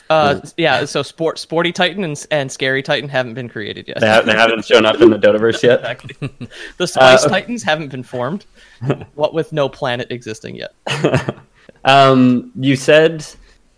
Uh, 0.10 0.41
yeah, 0.57 0.83
so 0.86 1.01
sport, 1.03 1.39
Sporty 1.39 1.71
Titan 1.71 2.03
and, 2.03 2.27
and 2.31 2.51
Scary 2.51 2.83
Titan 2.83 3.10
haven't 3.10 3.33
been 3.33 3.48
created 3.50 3.88
yet. 3.88 4.00
They, 4.00 4.07
ha- 4.10 4.21
they 4.21 4.33
haven't 4.33 4.65
shown 4.65 4.86
up 4.86 5.00
in 5.01 5.10
the 5.10 5.17
Dotaverse 5.17 5.63
yet. 5.63 5.79
Exactly. 5.79 6.29
The 6.77 6.88
Spice 6.88 7.25
Uh, 7.25 7.29
Titans 7.29 7.63
haven't 7.63 7.89
been 7.89 8.03
formed, 8.03 8.45
what 9.15 9.33
with 9.33 9.53
no 9.53 9.69
planet 9.69 10.12
existing 10.12 10.55
yet. 10.55 10.74
Um, 11.83 12.51
you 12.55 12.75
said 12.75 13.25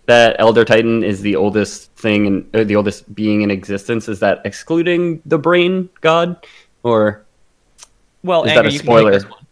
that 0.08 0.36
Elder 0.38 0.66
Titan 0.66 1.04
is 1.06 1.22
the 1.22 1.38
oldest 1.38 1.92
thing 1.96 2.28
and 2.28 2.56
uh, 2.56 2.66
the 2.66 2.76
oldest 2.76 3.14
being 3.16 3.44
in 3.44 3.50
existence. 3.52 4.10
Is 4.10 4.20
that 4.20 4.42
excluding 4.44 5.22
the 5.26 5.38
Brain 5.38 5.88
God, 6.02 6.46
or 6.84 7.24
Well, 8.24 8.44
Is 8.44 8.54
that 8.56 8.66
a 8.66 8.72
spoiler? 8.72 9.12
take 9.12 9.22
this 9.22 9.32
one. 9.32 9.46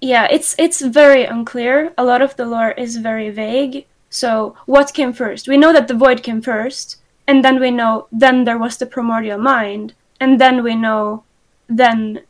Yeah, 0.00 0.28
it's 0.30 0.54
it's 0.60 0.80
very 0.80 1.24
unclear. 1.24 1.92
A 1.98 2.04
lot 2.04 2.22
of 2.22 2.36
the 2.36 2.46
lore 2.46 2.70
is 2.70 2.96
very 2.98 3.30
vague. 3.30 3.84
So 4.10 4.56
what 4.66 4.94
came 4.94 5.12
first? 5.12 5.48
We 5.48 5.56
know 5.56 5.72
that 5.72 5.88
the 5.88 5.94
void 5.94 6.22
came 6.22 6.40
first, 6.40 6.96
and 7.26 7.44
then 7.44 7.60
we 7.60 7.70
know 7.70 8.06
then 8.10 8.44
there 8.44 8.58
was 8.58 8.76
the 8.76 8.86
primordial 8.86 9.38
mind, 9.38 9.94
and 10.20 10.40
then 10.40 10.62
we 10.62 10.74
know 10.74 11.24
then 11.68 12.22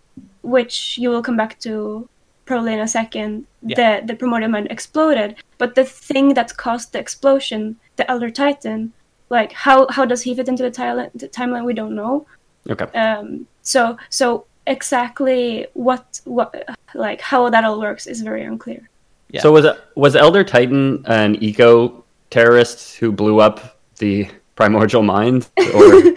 which 0.43 0.99
you 0.99 1.11
will 1.11 1.23
come 1.23 1.37
back 1.37 1.59
to 1.61 2.09
probably 2.47 2.75
in 2.75 2.81
a 2.81 2.89
second. 2.89 3.47
Yeah. 3.63 4.01
The 4.01 4.07
the 4.07 4.17
primordial 4.17 4.51
mind 4.51 4.69
exploded, 4.71 5.37
but 5.59 5.75
the 5.75 5.85
thing 5.85 6.35
that 6.35 6.57
caused 6.57 6.93
the 6.93 6.99
explosion, 6.99 7.77
the 7.97 8.11
Elder 8.11 8.31
Titan, 8.31 8.93
like 9.31 9.53
how 9.53 9.87
how 9.89 10.05
does 10.05 10.23
he 10.23 10.35
fit 10.35 10.49
into 10.49 10.63
the, 10.63 10.71
tile- 10.71 11.11
the 11.15 11.29
timeline? 11.29 11.65
We 11.65 11.75
don't 11.75 11.95
know 11.95 12.27
okay? 12.69 12.87
um 12.99 13.47
so 13.63 13.97
so 14.09 14.47
exactly 14.67 15.67
what 15.75 16.21
what 16.25 16.55
like 16.95 17.21
how 17.21 17.49
that 17.49 17.65
all 17.65 17.81
works 17.81 18.07
is 18.07 18.21
very 18.21 18.45
unclear 18.45 18.89
Yeah. 19.31 19.43
So 19.43 19.53
was 19.53 19.67
was 19.95 20.17
Elder 20.17 20.45
Titan 20.45 21.05
an 21.07 21.43
eco 21.43 22.05
terrorist 22.31 22.97
who 22.97 23.13
blew 23.13 23.41
up 23.41 23.79
the 23.99 24.29
primordial 24.57 25.03
mind, 25.03 25.49
or 25.59 25.65
the 25.75 26.17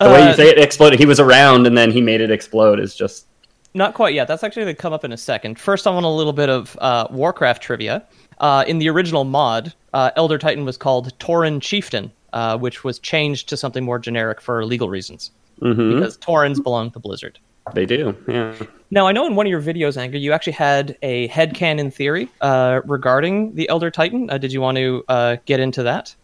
way 0.00 0.22
Uh, 0.22 0.28
you 0.28 0.34
say 0.34 0.48
it 0.48 0.58
exploded? 0.58 0.98
He 0.98 1.06
was 1.06 1.20
around 1.20 1.66
and 1.66 1.76
then 1.76 1.90
he 1.90 2.00
made 2.00 2.20
it 2.20 2.30
explode. 2.30 2.80
Is 2.80 2.94
just 2.94 3.26
Not 3.74 3.94
quite 3.94 4.14
yet. 4.14 4.28
That's 4.28 4.44
actually 4.44 4.64
going 4.64 4.76
to 4.76 4.80
come 4.80 4.92
up 4.92 5.04
in 5.04 5.12
a 5.12 5.16
second. 5.16 5.58
First, 5.58 5.86
I 5.86 5.90
want 5.90 6.06
a 6.06 6.10
little 6.10 6.32
bit 6.32 6.48
of 6.48 6.76
uh, 6.80 7.08
Warcraft 7.10 7.62
trivia. 7.62 8.04
Uh, 8.40 8.64
in 8.68 8.78
the 8.78 8.88
original 8.88 9.24
mod, 9.24 9.74
uh, 9.92 10.10
Elder 10.14 10.38
Titan 10.38 10.64
was 10.64 10.76
called 10.76 11.18
Tauren 11.18 11.60
Chieftain, 11.60 12.12
uh, 12.32 12.56
which 12.56 12.84
was 12.84 12.98
changed 13.00 13.48
to 13.48 13.56
something 13.56 13.84
more 13.84 13.98
generic 13.98 14.40
for 14.40 14.64
legal 14.64 14.88
reasons 14.88 15.32
because 15.60 16.16
Taurens 16.18 16.60
belong 16.60 16.90
to 16.92 17.00
Blizzard. 17.00 17.40
They 17.74 17.86
do. 17.86 18.16
Yeah. 18.26 18.54
Now, 18.90 19.06
I 19.06 19.12
know 19.12 19.26
in 19.26 19.34
one 19.34 19.46
of 19.46 19.50
your 19.50 19.60
videos, 19.60 19.96
Anger, 19.96 20.16
you 20.16 20.32
actually 20.32 20.54
had 20.54 20.96
a 21.02 21.28
headcanon 21.28 21.92
theory 21.92 22.28
uh, 22.40 22.80
regarding 22.84 23.54
the 23.54 23.68
Elder 23.68 23.90
Titan. 23.90 24.30
Uh, 24.30 24.38
did 24.38 24.52
you 24.52 24.60
want 24.60 24.78
to 24.78 25.04
uh, 25.08 25.36
get 25.44 25.60
into 25.60 25.82
that? 25.82 26.14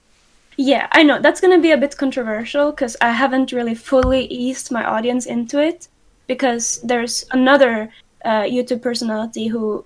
Yeah, 0.57 0.87
I 0.93 1.03
know 1.03 1.21
that's 1.21 1.41
gonna 1.41 1.59
be 1.59 1.73
a 1.73 1.77
bit 1.77 1.97
controversial 1.97 2.71
because 2.71 2.97
I 3.01 3.11
haven't 3.11 3.53
really 3.53 3.75
fully 3.75 4.27
eased 4.27 4.71
my 4.71 4.85
audience 4.85 5.27
into 5.27 5.61
it 5.61 5.89
because 6.27 6.81
there's 6.83 7.27
another 7.33 7.91
uh, 8.25 8.43
YouTube 8.43 8.81
personality 8.81 9.49
who 9.49 9.85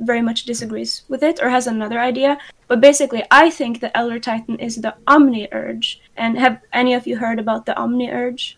very 0.00 0.22
much 0.22 0.44
disagrees 0.44 1.02
with 1.08 1.22
it 1.22 1.40
or 1.42 1.50
has 1.50 1.66
another 1.66 1.98
idea. 1.98 2.38
But 2.68 2.80
basically, 2.80 3.24
I 3.30 3.50
think 3.50 3.80
the 3.80 3.96
Elder 3.96 4.18
Titan 4.18 4.58
is 4.58 4.76
the 4.76 4.94
Omni 5.06 5.48
Urge. 5.52 6.00
And 6.16 6.38
have 6.38 6.60
any 6.72 6.94
of 6.94 7.06
you 7.06 7.16
heard 7.16 7.38
about 7.38 7.66
the 7.66 7.76
Omni 7.76 8.10
Urge? 8.10 8.56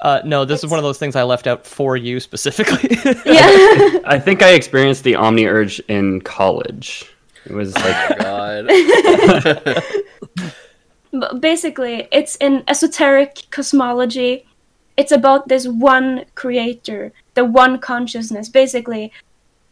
Uh, 0.00 0.20
no, 0.24 0.44
this 0.44 0.62
is 0.64 0.70
one 0.70 0.78
of 0.78 0.84
those 0.84 0.98
things 0.98 1.16
I 1.16 1.22
left 1.24 1.46
out 1.46 1.66
for 1.66 1.96
you 1.96 2.20
specifically. 2.20 2.96
Yeah. 3.26 3.98
I 4.04 4.18
think 4.18 4.42
I 4.42 4.50
experienced 4.52 5.04
the 5.04 5.14
Omni 5.16 5.46
Urge 5.46 5.80
in 5.88 6.20
college. 6.22 7.12
It 7.46 7.52
was 7.52 7.74
like 7.76 8.18
God. 8.18 8.68
But 11.12 11.40
basically, 11.40 12.06
it's 12.12 12.36
in 12.36 12.62
esoteric 12.68 13.46
cosmology. 13.50 14.46
It's 14.96 15.10
about 15.10 15.48
this 15.48 15.66
one 15.66 16.24
creator, 16.36 17.12
the 17.34 17.44
one 17.44 17.78
consciousness. 17.80 18.48
Basically, 18.48 19.12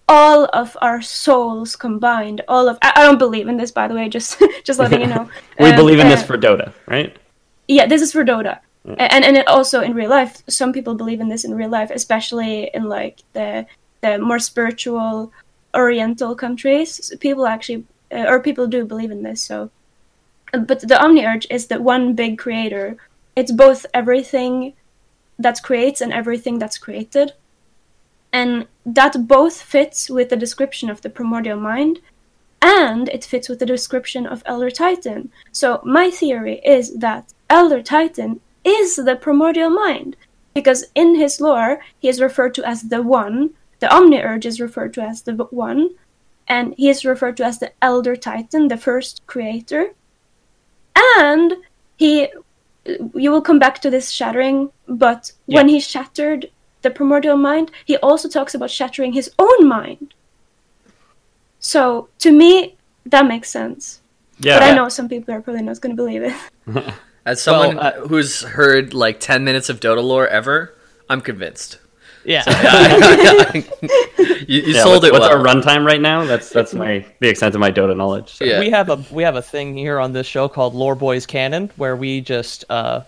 all 0.08 0.46
of 0.52 0.76
our 0.82 1.00
souls 1.00 1.76
combined. 1.76 2.40
All 2.48 2.68
of 2.68 2.76
I, 2.82 2.92
I 2.96 3.02
don't 3.04 3.18
believe 3.18 3.46
in 3.46 3.56
this, 3.56 3.70
by 3.70 3.86
the 3.86 3.94
way. 3.94 4.08
Just 4.08 4.42
just 4.64 4.80
letting 4.80 5.00
you 5.00 5.06
know. 5.06 5.28
we 5.60 5.70
Um, 5.70 5.76
believe 5.76 6.00
in 6.00 6.08
this 6.08 6.22
uh, 6.22 6.26
for 6.26 6.36
Dota, 6.38 6.72
right? 6.86 7.16
yeah 7.70 7.84
this 7.86 8.00
is 8.00 8.10
for 8.10 8.24
dota 8.24 8.58
and 8.98 9.24
and 9.24 9.36
also 9.46 9.80
in 9.80 9.94
real 9.94 10.10
life 10.10 10.42
some 10.48 10.72
people 10.72 10.94
believe 10.94 11.20
in 11.20 11.28
this 11.28 11.44
in 11.44 11.54
real 11.54 11.68
life 11.68 11.90
especially 11.90 12.70
in 12.72 12.84
like 12.84 13.22
the 13.32 13.66
the 14.00 14.18
more 14.18 14.38
spiritual 14.38 15.32
oriental 15.74 16.34
countries. 16.34 17.12
People 17.20 17.46
actually 17.46 17.84
uh, 18.12 18.24
or 18.28 18.40
people 18.40 18.66
do 18.66 18.84
believe 18.84 19.10
in 19.10 19.22
this 19.22 19.42
so. 19.42 19.70
But 20.52 20.80
the 20.80 21.00
omni 21.02 21.24
urge 21.26 21.46
is 21.50 21.66
the 21.66 21.80
one 21.80 22.14
big 22.14 22.38
creator. 22.38 22.96
It's 23.36 23.52
both 23.52 23.84
everything 23.92 24.74
that 25.38 25.62
creates 25.62 26.00
and 26.00 26.12
everything 26.12 26.58
that's 26.58 26.78
created. 26.78 27.32
And 28.32 28.66
that 28.84 29.28
both 29.28 29.60
fits 29.60 30.10
with 30.10 30.30
the 30.30 30.36
description 30.36 30.90
of 30.90 31.02
the 31.02 31.10
primordial 31.10 31.58
mind 31.58 32.00
and 32.60 33.08
it 33.10 33.24
fits 33.24 33.48
with 33.48 33.58
the 33.58 33.66
description 33.66 34.26
of 34.26 34.42
Elder 34.44 34.70
Titan. 34.70 35.30
So 35.52 35.80
my 35.84 36.10
theory 36.10 36.60
is 36.64 36.98
that 36.98 37.32
Elder 37.48 37.82
Titan 37.82 38.40
is 38.70 38.96
the 38.96 39.16
primordial 39.16 39.70
mind 39.70 40.16
because 40.54 40.84
in 40.94 41.14
his 41.14 41.40
lore 41.40 41.80
he 41.98 42.08
is 42.08 42.20
referred 42.20 42.54
to 42.54 42.64
as 42.64 42.82
the 42.82 43.02
one, 43.02 43.50
the 43.80 43.86
Omniurge 43.86 44.46
is 44.46 44.60
referred 44.60 44.92
to 44.94 45.02
as 45.02 45.22
the 45.22 45.34
one, 45.34 45.90
and 46.48 46.74
he 46.76 46.88
is 46.88 47.04
referred 47.04 47.36
to 47.36 47.44
as 47.44 47.58
the 47.58 47.72
Elder 47.82 48.16
Titan, 48.16 48.68
the 48.68 48.76
first 48.76 49.26
creator. 49.26 49.94
And 50.96 51.54
he 51.96 52.28
you 53.14 53.30
will 53.30 53.42
come 53.42 53.58
back 53.58 53.80
to 53.82 53.90
this 53.90 54.10
shattering, 54.10 54.70
but 54.86 55.32
when 55.46 55.68
he 55.68 55.78
shattered 55.78 56.50
the 56.82 56.90
primordial 56.90 57.36
mind, 57.36 57.70
he 57.84 57.96
also 57.98 58.28
talks 58.28 58.54
about 58.54 58.70
shattering 58.70 59.12
his 59.12 59.30
own 59.38 59.68
mind. 59.68 60.14
So 61.60 62.08
to 62.20 62.32
me, 62.32 62.76
that 63.04 63.26
makes 63.26 63.50
sense. 63.50 64.00
Yeah. 64.38 64.58
But 64.58 64.62
I 64.62 64.74
know 64.74 64.88
some 64.88 65.08
people 65.08 65.34
are 65.34 65.40
probably 65.40 65.62
not 65.62 65.80
going 65.80 65.96
to 65.96 66.02
believe 66.02 66.22
it. 66.22 66.94
As 67.28 67.42
someone 67.42 67.76
Well, 67.76 67.86
uh, 67.86 68.06
who's 68.08 68.40
heard 68.42 68.94
like 68.94 69.20
10 69.20 69.44
minutes 69.44 69.68
of 69.68 69.80
Dota 69.80 70.02
lore 70.02 70.26
ever, 70.28 70.74
I'm 71.10 71.20
convinced. 71.20 71.78
yeah. 72.24 72.42
You, 74.48 74.62
you 74.62 74.72
Yeah, 74.74 74.82
sold 74.82 75.02
what's, 75.02 75.06
it 75.08 75.12
what's 75.12 75.28
well. 75.28 75.38
our 75.38 75.44
runtime 75.44 75.84
right 75.84 76.00
now? 76.00 76.24
That's 76.24 76.48
that's 76.48 76.72
my 76.72 77.04
the 77.20 77.28
extent 77.28 77.54
of 77.54 77.60
my 77.60 77.70
Dota 77.70 77.94
knowledge. 77.94 78.30
So. 78.36 78.46
Yeah. 78.46 78.60
we 78.60 78.70
have 78.70 78.88
a 78.88 79.04
we 79.10 79.22
have 79.22 79.36
a 79.36 79.42
thing 79.42 79.76
here 79.76 79.98
on 80.00 80.12
this 80.14 80.26
show 80.26 80.48
called 80.48 80.74
Lore 80.74 80.94
Boys 80.94 81.26
Canon, 81.26 81.70
where 81.76 81.94
we 81.96 82.22
just 82.22 82.64
uh, 82.70 83.02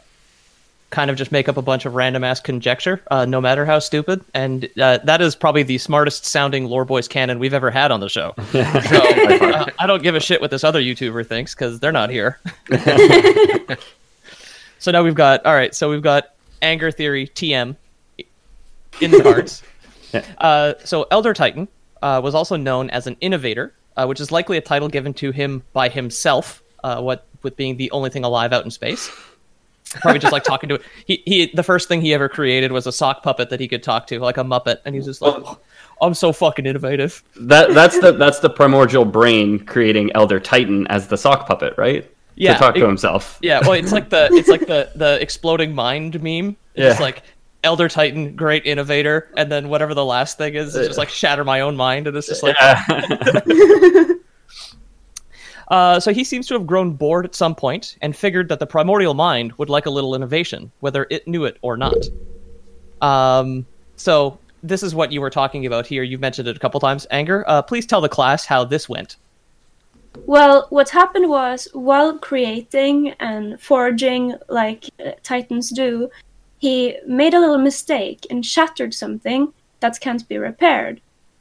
kind 0.90 1.10
of 1.10 1.16
just 1.16 1.32
make 1.32 1.48
up 1.48 1.56
a 1.56 1.62
bunch 1.62 1.86
of 1.86 1.94
random 1.94 2.24
ass 2.24 2.40
conjecture, 2.40 3.00
uh, 3.10 3.24
no 3.24 3.40
matter 3.40 3.64
how 3.64 3.78
stupid, 3.78 4.22
and 4.34 4.68
uh, 4.78 4.98
that 5.04 5.22
is 5.22 5.34
probably 5.34 5.62
the 5.62 5.78
smartest 5.78 6.26
sounding 6.26 6.66
Lore 6.66 6.84
Boys 6.84 7.08
Canon 7.08 7.38
we've 7.38 7.54
ever 7.54 7.70
had 7.70 7.90
on 7.90 8.00
the 8.00 8.08
show. 8.10 8.34
so 8.52 8.60
uh, 8.60 9.66
I 9.78 9.86
don't 9.86 10.02
give 10.02 10.14
a 10.14 10.20
shit 10.20 10.42
what 10.42 10.50
this 10.50 10.62
other 10.64 10.80
YouTuber 10.80 11.26
thinks 11.26 11.54
because 11.54 11.80
they're 11.80 11.90
not 11.92 12.10
here. 12.10 12.38
So 14.80 14.90
now 14.90 15.04
we've 15.04 15.14
got 15.14 15.44
all 15.46 15.54
right. 15.54 15.74
So 15.74 15.90
we've 15.90 16.02
got 16.02 16.34
Anger 16.62 16.90
Theory 16.90 17.28
TM 17.28 17.76
in 19.00 19.10
the 19.10 19.22
cards. 19.22 19.62
Uh, 20.38 20.74
so 20.84 21.06
Elder 21.10 21.34
Titan 21.34 21.68
uh, 22.02 22.20
was 22.24 22.34
also 22.34 22.56
known 22.56 22.90
as 22.90 23.06
an 23.06 23.16
innovator, 23.20 23.74
uh, 23.96 24.06
which 24.06 24.20
is 24.20 24.32
likely 24.32 24.56
a 24.56 24.60
title 24.60 24.88
given 24.88 25.14
to 25.14 25.30
him 25.30 25.62
by 25.72 25.88
himself. 25.88 26.62
Uh, 26.82 27.00
what 27.00 27.26
with 27.42 27.56
being 27.56 27.76
the 27.76 27.90
only 27.90 28.08
thing 28.08 28.24
alive 28.24 28.52
out 28.52 28.64
in 28.64 28.70
space. 28.70 29.10
Probably 30.00 30.18
just 30.18 30.32
like 30.32 30.44
talking 30.44 30.68
to 30.70 30.76
it. 30.76 30.82
He 31.06 31.22
he. 31.26 31.50
The 31.52 31.62
first 31.62 31.88
thing 31.88 32.00
he 32.00 32.14
ever 32.14 32.28
created 32.28 32.72
was 32.72 32.86
a 32.86 32.92
sock 32.92 33.22
puppet 33.22 33.50
that 33.50 33.60
he 33.60 33.68
could 33.68 33.82
talk 33.82 34.06
to, 34.06 34.18
like 34.18 34.38
a 34.38 34.44
muppet, 34.44 34.78
and 34.84 34.94
he's 34.94 35.04
just 35.04 35.20
like, 35.20 35.34
"Oh, 35.44 35.58
"I'm 36.00 36.14
so 36.14 36.32
fucking 36.32 36.64
innovative." 36.64 37.22
That 37.36 37.74
that's 37.74 37.98
the 37.98 38.12
that's 38.12 38.38
the 38.38 38.48
primordial 38.48 39.04
brain 39.04 39.58
creating 39.58 40.12
Elder 40.14 40.40
Titan 40.40 40.86
as 40.86 41.08
the 41.08 41.18
sock 41.18 41.46
puppet, 41.46 41.74
right? 41.76 42.10
Yeah, 42.40 42.54
To 42.54 42.58
talk 42.58 42.74
to 42.74 42.86
himself. 42.86 43.38
Yeah, 43.42 43.60
well, 43.60 43.72
it's 43.72 43.92
like 43.92 44.08
the 44.08 44.28
it's 44.32 44.48
like 44.48 44.66
the 44.66 44.90
the 44.94 45.20
exploding 45.20 45.74
mind 45.74 46.22
meme. 46.22 46.56
It's 46.74 46.86
just 46.86 46.98
Yeah. 47.00 47.04
like 47.04 47.22
Elder 47.62 47.86
Titan, 47.88 48.34
great 48.34 48.64
innovator, 48.64 49.30
and 49.36 49.52
then 49.52 49.68
whatever 49.68 49.92
the 49.92 50.04
last 50.04 50.38
thing 50.38 50.54
is, 50.54 50.74
is 50.74 50.86
just 50.88 50.98
like 50.98 51.10
shatter 51.10 51.44
my 51.44 51.60
own 51.60 51.76
mind, 51.76 52.06
and 52.06 52.16
it's 52.16 52.28
just 52.28 52.42
like 52.42 52.56
Yeah. 52.60 52.82
Uh, 55.68 56.00
so 56.00 56.12
he 56.12 56.24
seems 56.24 56.48
to 56.48 56.54
have 56.54 56.66
grown 56.66 56.90
bored 56.94 57.24
at 57.24 57.32
some 57.32 57.54
point 57.54 57.96
and 58.02 58.16
figured 58.16 58.48
that 58.48 58.58
the 58.58 58.66
primordial 58.66 59.14
mind 59.14 59.52
would 59.52 59.70
like 59.70 59.86
a 59.86 59.90
little 59.90 60.16
innovation, 60.16 60.72
whether 60.80 61.06
it 61.10 61.28
knew 61.28 61.44
it 61.44 61.58
or 61.62 61.76
not. 61.76 61.94
Um, 63.00 63.64
so 63.94 64.36
this 64.64 64.82
is 64.82 64.96
what 64.96 65.12
you 65.12 65.20
were 65.20 65.30
talking 65.30 65.66
about 65.66 65.86
here. 65.86 66.02
You've 66.02 66.20
mentioned 66.20 66.48
it 66.48 66.56
a 66.56 66.58
couple 66.58 66.80
times. 66.80 67.06
Anger, 67.12 67.44
uh, 67.46 67.62
please 67.62 67.86
tell 67.86 68.00
the 68.00 68.08
class 68.08 68.44
how 68.44 68.64
this 68.64 68.88
went. 68.88 69.16
Well, 70.26 70.66
what 70.70 70.90
happened 70.90 71.28
was 71.28 71.68
while 71.72 72.18
creating 72.18 73.10
and 73.20 73.60
forging 73.60 74.34
like 74.48 74.86
uh, 75.04 75.12
Titans 75.22 75.70
do, 75.70 76.10
he 76.58 76.98
made 77.06 77.34
a 77.34 77.40
little 77.40 77.58
mistake 77.58 78.26
and 78.30 78.44
shattered 78.44 78.94
something 78.94 79.52
that 79.80 80.00
can't 80.00 80.28
be 80.28 80.38
repaired. 80.38 81.00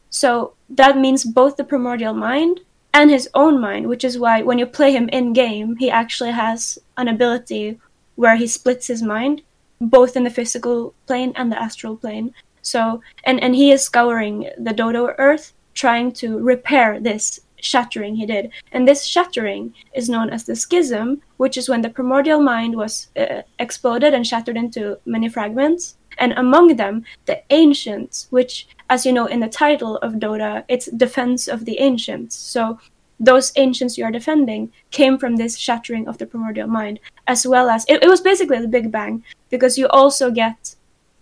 So 0.10 0.54
that 0.70 0.98
means 0.98 1.24
both 1.24 1.58
the 1.58 1.64
primordial 1.64 2.14
mind 2.14 2.62
and 2.94 3.10
his 3.10 3.30
own 3.34 3.60
mind, 3.60 3.88
which 3.88 4.04
is 4.04 4.18
why 4.18 4.42
when 4.42 4.58
you 4.58 4.66
play 4.66 4.92
him 4.92 5.10
in 5.10 5.34
game, 5.34 5.76
he 5.76 5.92
actually 5.92 6.32
has 6.32 6.80
an 6.98 7.08
ability 7.08 7.80
where 8.16 8.36
he 8.36 8.48
splits 8.48 8.88
his 8.88 9.02
mind 9.02 9.42
both 9.82 10.16
in 10.16 10.24
the 10.24 10.30
physical 10.30 10.94
plane 11.08 11.34
and 11.36 11.52
the 11.52 11.62
astral 11.62 11.96
plane. 11.96 12.34
So 12.62 13.02
and 13.24 13.42
and 13.42 13.56
he 13.56 13.72
is 13.72 13.84
scouring 13.84 14.50
the 14.58 14.74
dodo 14.74 15.14
earth 15.18 15.54
trying 15.74 16.12
to 16.12 16.38
repair 16.40 17.00
this 17.00 17.40
shattering 17.62 18.16
he 18.16 18.25
did. 18.25 18.51
And 18.72 18.88
this 18.88 19.06
shattering 19.06 19.74
is 19.94 20.10
known 20.10 20.30
as 20.30 20.44
the 20.44 20.56
schism, 20.56 21.22
which 21.38 21.58
is 21.58 21.70
when 21.70 21.82
the 21.82 21.89
primordial 21.89 22.42
mind 22.42 22.75
was 22.75 23.08
uh, 23.18 23.42
exploded 23.60 24.13
and 24.13 24.25
shattered 24.25 24.58
into 24.58 24.98
many 25.06 25.30
fragments. 25.30 25.96
And 26.18 26.34
among 26.34 26.75
them, 26.75 27.06
the 27.25 27.42
ancients, 27.50 28.28
which, 28.30 28.68
as 28.89 29.06
you 29.06 29.13
know 29.13 29.28
in 29.28 29.39
the 29.39 29.48
title 29.48 29.98
of 29.98 30.13
Dota, 30.13 30.63
it's 30.68 30.88
defense 30.88 31.48
of 31.48 31.66
the 31.66 31.80
ancients. 31.80 32.36
So 32.36 32.80
those 33.20 33.51
ancients 33.56 33.98
you 33.98 34.06
are 34.06 34.12
defending 34.12 34.72
came 34.92 35.18
from 35.18 35.36
this 35.36 35.58
shattering 35.58 36.08
of 36.08 36.18
the 36.18 36.25
primordial 36.25 36.68
mind, 36.68 37.00
as 37.28 37.46
well 37.46 37.70
as 37.70 37.86
it, 37.88 38.04
it 38.04 38.10
was 38.10 38.22
basically 38.22 38.60
the 38.60 38.68
Big 38.68 38.92
Bang, 38.92 39.24
because 39.50 39.78
you 39.78 39.88
also 39.89 40.32
get 40.32 40.75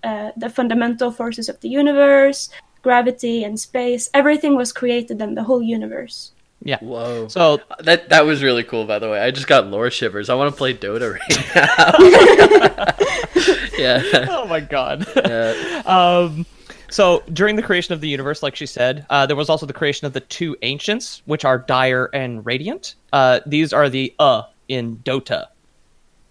uh, 0.03 0.32
the 0.38 0.50
fundamental 0.50 1.12
forces 1.12 1.50
of 1.50 1.60
the 1.62 1.70
universe, 1.70 2.50
gravity 2.81 3.43
and 3.43 3.60
space. 3.60 4.10
Everything 4.13 4.55
was 4.55 4.72
created 4.74 5.22
in 5.22 5.36
the 5.36 5.43
whole 5.43 5.62
universe. 5.62 6.31
Yeah. 6.63 6.79
Whoa. 6.79 7.27
So 7.27 7.62
That 7.79 8.10
that 8.10 8.25
was 8.25 8.41
really 8.41 8.63
cool, 8.63 8.86
by 8.86 9.00
the 9.00 9.10
way. 9.10 9.19
I 9.22 9.31
just 9.31 9.48
got 9.48 9.67
lore 9.67 9.91
shivers. 9.91 10.29
I 10.29 10.36
want 10.36 10.51
to 10.51 10.57
play 10.57 10.74
Dota 10.74 11.13
right 11.13 11.29
now. 13.77 13.77
yeah. 13.79 14.25
oh 14.29 14.48
my 14.48 14.60
god. 14.60 15.05
Yeah. 15.15 15.84
um, 15.86 16.46
so 16.89 17.22
during 17.34 17.55
the 17.57 17.62
creation 17.62 17.93
of 17.93 18.01
the 18.01 18.07
universe, 18.07 18.41
like 18.41 18.55
she 18.55 18.65
said, 18.65 19.05
uh, 19.10 19.25
there 19.25 19.36
was 19.36 19.50
also 19.50 19.65
the 19.65 19.74
creation 19.74 20.07
of 20.07 20.13
the 20.13 20.22
two 20.22 20.55
ancients, 20.62 21.22
which 21.25 21.43
are 21.46 21.60
Dire 21.60 22.10
and 22.13 22.46
Radiant. 22.46 22.96
Uh, 23.13 23.39
these 23.46 23.74
are 23.74 23.89
the 23.89 24.13
uh 24.19 24.43
in 24.67 24.98
Dota, 24.98 25.48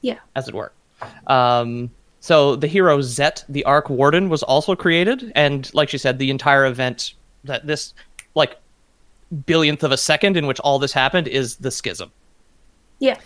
Yeah. 0.03 0.19
as 0.35 0.49
it 0.49 0.55
were. 0.55 0.73
Um, 1.27 1.91
so 2.27 2.57
the 2.57 2.67
hero 2.67 3.01
Zet, 3.03 3.45
the 3.49 3.63
Arc 3.63 3.89
Warden, 3.89 4.29
was 4.29 4.43
also 4.43 4.75
created, 4.75 5.31
and 5.37 5.73
like 5.75 5.89
she 5.89 5.97
said, 5.97 6.19
the 6.19 6.29
entire 6.29 6.67
event 6.67 7.15
that 7.45 7.69
this, 7.69 7.95
like, 8.35 8.57
billionth 9.47 9.85
of 9.85 9.93
a 9.93 9.97
second 9.97 10.37
in 10.37 10.49
which 10.49 10.59
all 10.59 10.81
this 10.81 10.93
happened 10.93 11.29
is 11.29 11.55
the 11.55 11.71
schism. 11.71 12.11
Yeah. 12.99 13.17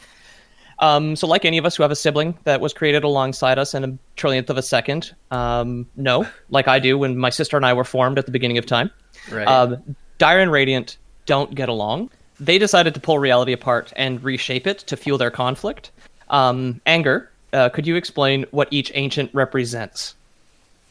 Um, 0.80 1.16
so, 1.16 1.26
like 1.26 1.46
any 1.46 1.56
of 1.56 1.64
us 1.64 1.76
who 1.76 1.82
have 1.82 1.90
a 1.90 1.96
sibling 1.96 2.36
that 2.44 2.60
was 2.60 2.74
created 2.74 3.02
alongside 3.02 3.58
us 3.58 3.72
in 3.72 3.84
a 3.84 3.98
trillionth 4.18 4.50
of 4.50 4.58
a 4.58 4.62
second, 4.62 5.14
um, 5.30 5.88
no, 5.96 6.26
like 6.50 6.68
I 6.68 6.78
do 6.78 6.98
when 6.98 7.16
my 7.16 7.30
sister 7.30 7.56
and 7.56 7.64
I 7.64 7.72
were 7.72 7.84
formed 7.84 8.18
at 8.18 8.26
the 8.26 8.32
beginning 8.32 8.58
of 8.58 8.66
time. 8.66 8.90
Right. 9.32 9.48
Um, 9.48 9.96
Dire 10.18 10.40
and 10.40 10.52
Radiant 10.52 10.98
don't 11.24 11.54
get 11.54 11.70
along. 11.70 12.10
They 12.38 12.58
decided 12.58 12.92
to 12.92 13.00
pull 13.00 13.18
reality 13.18 13.54
apart 13.54 13.94
and 13.96 14.22
reshape 14.22 14.66
it 14.66 14.80
to 14.80 14.96
fuel 14.98 15.16
their 15.16 15.30
conflict. 15.30 15.90
Um, 16.28 16.82
anger, 16.84 17.30
uh, 17.52 17.68
could 17.68 17.86
you 17.86 17.96
explain 17.96 18.44
what 18.50 18.68
each 18.70 18.92
ancient 18.94 19.30
represents? 19.34 20.14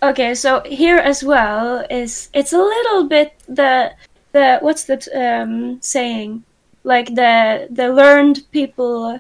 Okay, 0.02 0.34
so 0.34 0.62
here 0.62 0.98
as 0.98 1.24
well 1.24 1.86
is 1.90 2.30
it's 2.34 2.54
a 2.54 2.58
little 2.58 3.04
bit 3.04 3.34
the 3.48 3.92
the 4.32 4.60
what's 4.62 4.86
the 4.86 4.98
um, 5.14 5.82
saying? 5.82 6.44
Like 6.84 7.14
the 7.16 7.68
the 7.70 7.90
learned 7.90 8.44
people 8.52 9.20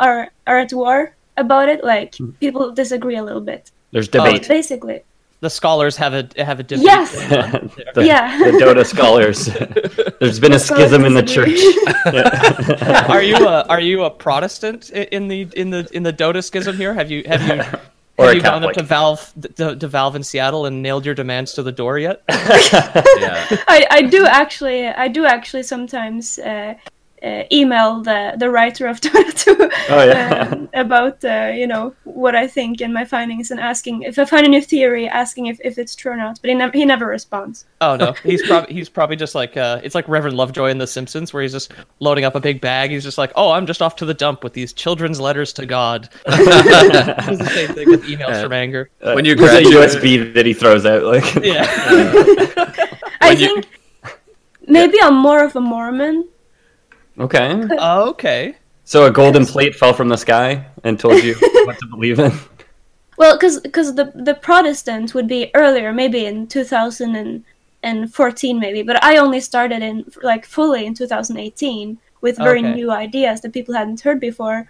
are 0.00 0.28
are 0.46 0.58
at 0.58 0.72
war 0.72 1.14
about 1.36 1.68
it. 1.68 1.82
Like 1.82 2.14
people 2.40 2.72
disagree 2.72 3.16
a 3.16 3.22
little 3.22 3.40
bit. 3.40 3.70
There's 3.92 4.08
debate. 4.08 4.46
Basically, 4.48 5.02
The 5.40 5.50
scholars 5.50 5.96
have 5.96 6.12
a 6.12 6.28
have 6.44 6.60
a 6.60 6.62
different. 6.62 6.86
Yes. 6.86 7.12
the, 7.94 8.04
Yeah. 8.04 8.38
the 8.38 8.52
Dota 8.58 8.84
scholars. 8.84 9.48
There's 10.20 10.40
been 10.40 10.52
a 10.52 10.58
schism 10.58 11.04
in 11.04 11.14
the 11.14 11.22
church. 11.22 11.48
disagree. 11.48 13.08
are 13.08 13.22
you 13.22 13.36
a 13.36 13.62
are 13.64 13.80
you 13.80 14.04
a 14.04 14.10
Protestant 14.10 14.90
in 14.90 15.28
the 15.28 15.48
in 15.56 15.70
the 15.70 15.88
in 15.92 16.02
the 16.02 16.12
Dota 16.12 16.42
schism 16.42 16.76
here? 16.76 16.94
Have 16.94 17.10
you 17.10 17.22
have 17.26 17.42
you 17.42 17.62
Or 18.16 18.26
have 18.26 18.32
a 18.32 18.36
you 18.36 18.42
gone 18.42 18.64
up 18.64 18.72
to 18.74 18.82
Valve 18.84 19.32
to, 19.56 19.74
to 19.74 19.88
Valve 19.88 20.14
in 20.14 20.22
Seattle 20.22 20.66
and 20.66 20.82
nailed 20.82 21.04
your 21.04 21.16
demands 21.16 21.52
to 21.54 21.64
the 21.64 21.72
door 21.72 21.98
yet? 21.98 22.22
yeah. 22.28 23.44
I, 23.66 23.86
I 23.90 24.02
do 24.02 24.24
actually 24.24 24.86
I 24.86 25.08
do 25.08 25.24
actually 25.24 25.64
sometimes 25.64 26.38
uh, 26.38 26.74
uh, 27.24 27.44
email 27.50 28.02
the 28.02 28.34
the 28.36 28.50
writer 28.50 28.86
of 28.86 29.00
Dota 29.04 29.32
2 29.34 29.56
Oh, 29.90 30.04
yeah. 30.04 30.48
um, 30.52 30.68
about 30.74 31.24
uh, 31.24 31.50
you 31.54 31.66
know 31.66 31.94
what 32.04 32.34
I 32.34 32.46
think 32.46 32.80
and 32.82 32.92
my 32.92 33.04
findings 33.04 33.50
and 33.50 33.58
asking 33.58 34.02
if 34.02 34.18
I 34.18 34.24
find 34.26 34.44
a 34.44 34.48
new 34.48 34.60
theory, 34.60 35.08
asking 35.08 35.46
if, 35.46 35.58
if 35.64 35.78
it's 35.78 35.94
true 35.94 36.12
or 36.12 36.16
not. 36.16 36.38
But 36.42 36.50
he 36.50 36.54
never 36.54 36.72
he 36.76 36.84
never 36.84 37.06
responds. 37.06 37.64
Oh 37.80 37.96
no, 37.96 38.12
he's 38.22 38.46
probably 38.46 38.74
he's 38.74 38.88
probably 38.88 39.16
just 39.16 39.34
like 39.34 39.56
uh, 39.56 39.80
it's 39.82 39.94
like 39.94 40.06
Reverend 40.08 40.36
Lovejoy 40.36 40.68
in 40.70 40.78
The 40.78 40.86
Simpsons, 40.86 41.32
where 41.32 41.42
he's 41.42 41.52
just 41.52 41.72
loading 42.00 42.24
up 42.24 42.34
a 42.34 42.40
big 42.40 42.60
bag. 42.60 42.90
He's 42.90 43.04
just 43.04 43.18
like, 43.18 43.32
oh, 43.36 43.52
I'm 43.52 43.66
just 43.66 43.80
off 43.82 43.96
to 43.96 44.04
the 44.04 44.14
dump 44.14 44.44
with 44.44 44.52
these 44.52 44.72
children's 44.72 45.18
letters 45.20 45.52
to 45.54 45.66
God. 45.66 46.08
it's 46.26 47.38
the 47.38 47.50
same 47.54 47.74
thing 47.74 47.88
with 47.90 48.04
emails 48.04 48.42
from 48.42 48.52
anger. 48.52 48.90
When 49.00 49.24
you 49.24 49.34
There's 49.34 49.66
a 49.66 49.70
USB 49.70 50.34
that 50.34 50.44
he 50.46 50.52
throws 50.54 50.84
out. 50.86 51.02
Like, 51.04 51.34
Yeah. 51.36 51.64
I 53.20 53.30
you- 53.32 53.62
think 53.62 53.66
maybe 54.66 54.98
I'm 55.02 55.14
more 55.16 55.42
of 55.44 55.56
a 55.56 55.60
Mormon. 55.60 56.28
Okay. 57.18 57.62
Oh, 57.78 58.10
okay. 58.10 58.56
So 58.84 59.06
a 59.06 59.10
golden 59.10 59.46
plate 59.46 59.74
fell 59.74 59.94
from 59.94 60.08
the 60.08 60.16
sky 60.16 60.66
and 60.84 60.98
told 61.00 61.22
you 61.24 61.34
what 61.64 61.78
to 61.78 61.86
believe 61.86 62.18
in. 62.18 62.32
Well, 63.16 63.36
because 63.36 63.62
the 63.62 64.12
the 64.14 64.34
Protestant 64.34 65.14
would 65.14 65.28
be 65.28 65.50
earlier, 65.54 65.92
maybe 65.92 66.26
in 66.26 66.46
2014, 66.48 68.58
maybe. 68.60 68.82
But 68.82 69.02
I 69.04 69.16
only 69.18 69.40
started 69.40 69.82
in 69.82 70.04
like 70.22 70.44
fully 70.46 70.84
in 70.86 70.94
2018 70.94 71.98
with 72.20 72.36
very 72.38 72.58
Okay. 72.60 72.74
new 72.74 72.90
ideas 72.90 73.40
that 73.42 73.52
people 73.52 73.74
hadn't 73.74 74.00
heard 74.00 74.18
before. 74.20 74.68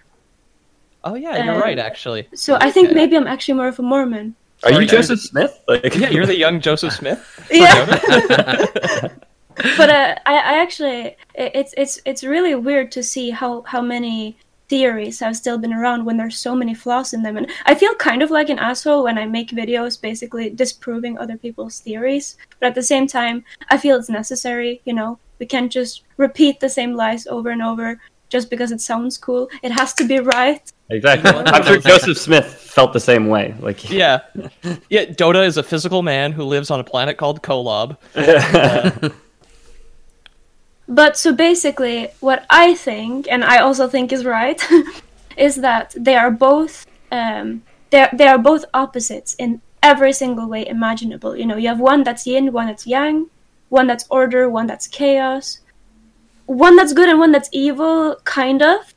Oh 1.03 1.15
yeah, 1.15 1.43
you're 1.43 1.59
right. 1.59 1.79
Actually. 1.79 2.27
So 2.33 2.57
I 2.61 2.69
think 2.71 2.91
maybe 2.93 3.15
I'm 3.17 3.27
actually 3.27 3.55
more 3.55 3.67
of 3.67 3.79
a 3.79 3.83
Mormon. 3.83 4.35
Are 4.63 4.71
you 4.71 4.85
Joseph 4.87 5.19
Smith? 5.19 5.59
Like, 5.67 5.93
Yeah, 5.95 6.09
you're 6.09 6.25
the 6.25 6.37
young 6.45 6.59
Joseph 6.61 6.93
Smith. 6.93 7.19
Yeah. 7.51 9.09
but 9.77 9.89
uh, 9.89 10.15
I, 10.25 10.33
I 10.33 10.61
actually, 10.61 11.07
i- 11.37 11.51
it's 11.53 11.73
it's 11.77 11.99
it's 12.05 12.23
really 12.23 12.55
weird 12.55 12.91
to 12.93 13.03
see 13.03 13.29
how 13.29 13.61
how 13.63 13.81
many 13.81 14.37
theories 14.67 15.19
have 15.19 15.35
still 15.37 15.57
been 15.59 15.71
around 15.73 16.03
when 16.05 16.17
there's 16.17 16.37
so 16.39 16.55
many 16.55 16.73
flaws 16.73 17.13
in 17.13 17.21
them, 17.23 17.37
and 17.37 17.47
I 17.65 17.75
feel 17.75 17.93
kind 17.95 18.21
of 18.23 18.31
like 18.31 18.49
an 18.49 18.59
asshole 18.59 19.03
when 19.03 19.17
I 19.17 19.25
make 19.25 19.49
videos 19.51 20.01
basically 20.01 20.49
disproving 20.49 21.17
other 21.17 21.37
people's 21.37 21.79
theories. 21.79 22.35
But 22.59 22.67
at 22.67 22.75
the 22.75 22.83
same 22.83 23.05
time, 23.07 23.43
I 23.69 23.77
feel 23.77 23.97
it's 23.97 24.09
necessary. 24.09 24.81
You 24.85 24.93
know, 24.93 25.19
we 25.39 25.45
can't 25.45 25.71
just 25.71 26.01
repeat 26.17 26.59
the 26.59 26.69
same 26.69 26.93
lies 26.95 27.27
over 27.27 27.49
and 27.51 27.61
over 27.61 27.99
just 28.29 28.49
because 28.49 28.71
it 28.71 28.81
sounds 28.81 29.17
cool. 29.19 29.47
It 29.61 29.71
has 29.71 29.93
to 29.93 30.03
be 30.07 30.17
right. 30.19 30.61
Exactly. 30.89 31.29
I'm 31.45 31.63
sure 31.63 31.77
Joseph 31.77 32.17
Smith 32.17 32.45
felt 32.45 32.91
the 32.93 32.99
same 32.99 33.27
way. 33.27 33.53
Like, 33.59 33.87
Yeah, 34.03 34.21
yeah. 34.89 35.05
Dota 35.05 35.45
is 35.45 35.57
a 35.57 35.63
physical 35.63 36.01
man 36.01 36.31
who 36.31 36.43
lives 36.43 36.71
on 36.71 36.79
a 36.79 36.83
planet 36.83 37.17
called 37.17 37.43
Kolob. 37.43 37.97
But 40.87 41.17
so 41.17 41.33
basically, 41.33 42.09
what 42.19 42.45
I 42.49 42.75
think, 42.75 43.27
and 43.29 43.43
I 43.43 43.57
also 43.59 43.87
think 43.87 44.13
is 44.13 44.25
right, 44.25 44.61
is 45.37 45.55
that 45.57 45.95
they 45.97 46.15
are 46.15 46.31
both 46.31 46.85
um, 47.11 47.63
they 47.89 48.07
they 48.13 48.27
are 48.27 48.37
both 48.37 48.65
opposites 48.73 49.35
in 49.35 49.61
every 49.81 50.13
single 50.13 50.47
way 50.47 50.67
imaginable. 50.67 51.35
You 51.35 51.45
know, 51.45 51.57
you 51.57 51.67
have 51.67 51.79
one 51.79 52.03
that's 52.03 52.27
yin, 52.27 52.51
one 52.51 52.67
that's 52.67 52.87
yang, 52.87 53.29
one 53.69 53.87
that's 53.87 54.05
order, 54.09 54.49
one 54.49 54.67
that's 54.67 54.87
chaos, 54.87 55.59
one 56.45 56.75
that's 56.75 56.93
good 56.93 57.09
and 57.09 57.19
one 57.19 57.31
that's 57.31 57.49
evil, 57.51 58.17
kind 58.23 58.61
of. 58.61 58.93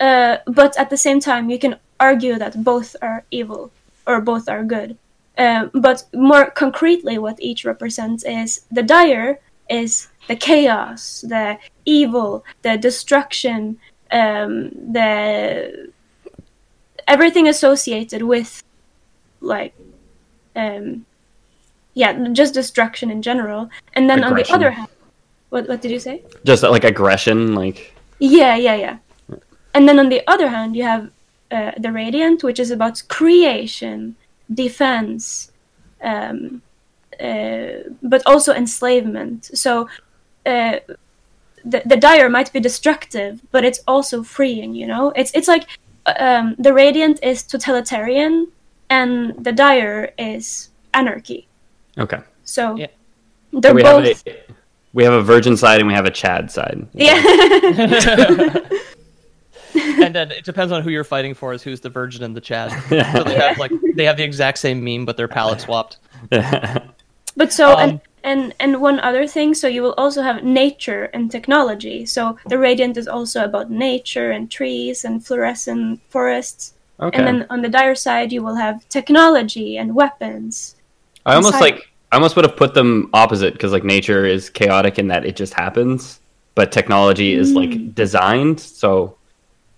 Uh, 0.00 0.38
but 0.46 0.76
at 0.78 0.90
the 0.90 0.96
same 0.96 1.20
time, 1.20 1.50
you 1.50 1.58
can 1.58 1.76
argue 1.98 2.38
that 2.38 2.64
both 2.64 2.96
are 3.02 3.24
evil 3.30 3.70
or 4.06 4.20
both 4.20 4.48
are 4.48 4.64
good. 4.64 4.96
Um, 5.36 5.70
but 5.74 6.04
more 6.14 6.50
concretely, 6.50 7.18
what 7.18 7.40
each 7.40 7.64
represents 7.64 8.24
is 8.24 8.66
the 8.70 8.82
dire 8.82 9.38
is 9.70 10.08
the 10.28 10.36
chaos, 10.36 11.24
the 11.26 11.58
evil, 11.84 12.44
the 12.62 12.76
destruction, 12.76 13.78
um, 14.10 14.70
the 14.92 15.90
everything 17.06 17.48
associated 17.48 18.22
with 18.22 18.62
like 19.40 19.74
um, 20.56 21.06
yeah, 21.94 22.12
just 22.32 22.54
destruction 22.54 23.10
in 23.10 23.22
general. 23.22 23.70
And 23.94 24.08
then 24.08 24.22
on 24.24 24.34
the 24.34 24.52
other 24.52 24.70
hand, 24.70 24.88
what 25.50 25.68
what 25.68 25.80
did 25.80 25.90
you 25.90 26.00
say? 26.00 26.22
just 26.44 26.62
like 26.62 26.84
aggression, 26.84 27.54
like, 27.54 27.94
Yeah, 28.18 28.56
yeah, 28.56 28.74
yeah. 28.74 28.98
And 29.74 29.88
then 29.88 29.98
on 29.98 30.08
the 30.08 30.22
other 30.26 30.48
hand, 30.48 30.76
you 30.76 30.84
have 30.84 31.10
uh, 31.50 31.72
the 31.78 31.92
Radiant, 31.92 32.42
which 32.42 32.58
is 32.58 32.70
about 32.70 33.02
creation, 33.08 34.16
defense, 34.52 35.52
um, 36.02 36.62
but 38.02 38.22
also 38.26 38.52
enslavement. 38.54 39.50
So 39.54 39.88
uh, 40.46 40.76
the 41.64 41.82
the 41.84 41.96
Dire 41.96 42.28
might 42.30 42.52
be 42.52 42.60
destructive, 42.60 43.40
but 43.50 43.64
it's 43.64 43.80
also 43.86 44.22
freeing. 44.22 44.74
You 44.74 44.86
know, 44.86 45.12
it's 45.16 45.30
it's 45.34 45.48
like 45.48 45.66
um, 46.18 46.54
the 46.58 46.72
Radiant 46.72 47.22
is 47.22 47.42
totalitarian, 47.42 48.48
and 48.88 49.34
the 49.44 49.52
Dire 49.52 50.12
is 50.18 50.70
anarchy. 50.94 51.46
okay. 51.98 52.20
So 52.44 52.76
Yeah. 52.76 52.88
they're 53.52 53.74
we 53.74 53.82
both. 53.82 54.04
have 54.06 54.22
a 54.26 54.36
we 54.92 55.04
have 55.04 55.12
a 55.12 55.22
virgin 55.22 55.56
side 55.56 55.78
and 55.80 55.86
we 55.86 55.94
have 55.94 56.06
a 56.06 56.10
Chad 56.10 56.50
side. 56.50 56.84
yeah. 56.94 57.22
and 60.02 60.12
then 60.14 60.32
it 60.32 60.44
depends 60.44 60.72
on 60.72 60.82
who 60.82 60.90
you're 60.90 61.04
fighting 61.04 61.32
for 61.34 61.52
is 61.52 61.62
who's 61.62 61.80
the 61.80 61.88
virgin 61.90 62.24
and 62.24 62.34
the 62.36 62.40
Chad. 62.40 62.70
So 62.88 63.22
they 63.22 63.36
have 63.38 63.58
like 63.58 63.70
they 63.94 64.04
have 64.04 64.16
the 64.16 64.24
exact 64.24 64.58
same 64.58 64.82
meme, 64.82 65.04
but 65.04 65.16
their 65.16 65.28
palette 65.28 65.60
swapped. 65.60 65.98
But 67.40 67.54
so 67.54 67.72
Um, 67.72 67.78
and 67.80 68.00
and 68.22 68.54
and 68.60 68.82
one 68.82 69.00
other 69.00 69.26
thing, 69.26 69.54
so 69.54 69.66
you 69.66 69.82
will 69.82 69.94
also 69.96 70.20
have 70.20 70.44
nature 70.44 71.08
and 71.14 71.30
technology. 71.30 72.04
So 72.04 72.36
the 72.52 72.58
radiant 72.58 72.98
is 72.98 73.08
also 73.08 73.38
about 73.44 73.70
nature 73.70 74.30
and 74.36 74.50
trees 74.50 75.04
and 75.06 75.24
fluorescent 75.26 76.00
forests. 76.10 76.74
Okay. 77.00 77.16
And 77.16 77.26
then 77.26 77.46
on 77.48 77.62
the 77.62 77.70
dire 77.70 77.94
side, 77.94 78.30
you 78.30 78.42
will 78.44 78.56
have 78.56 78.86
technology 78.90 79.78
and 79.78 79.94
weapons. 79.94 80.76
I 81.24 81.34
almost 81.34 81.54
inside. 81.54 81.64
like 81.68 81.88
I 82.12 82.16
almost 82.16 82.36
would 82.36 82.44
have 82.44 82.56
put 82.56 82.74
them 82.74 83.08
opposite 83.14 83.54
because 83.54 83.72
like 83.72 83.84
nature 83.84 84.26
is 84.26 84.50
chaotic 84.50 84.98
in 84.98 85.08
that 85.08 85.24
it 85.24 85.34
just 85.34 85.54
happens, 85.54 86.20
but 86.54 86.72
technology 86.72 87.32
is 87.32 87.52
Mm. 87.52 87.56
like 87.56 87.94
designed. 87.94 88.60
So 88.60 89.16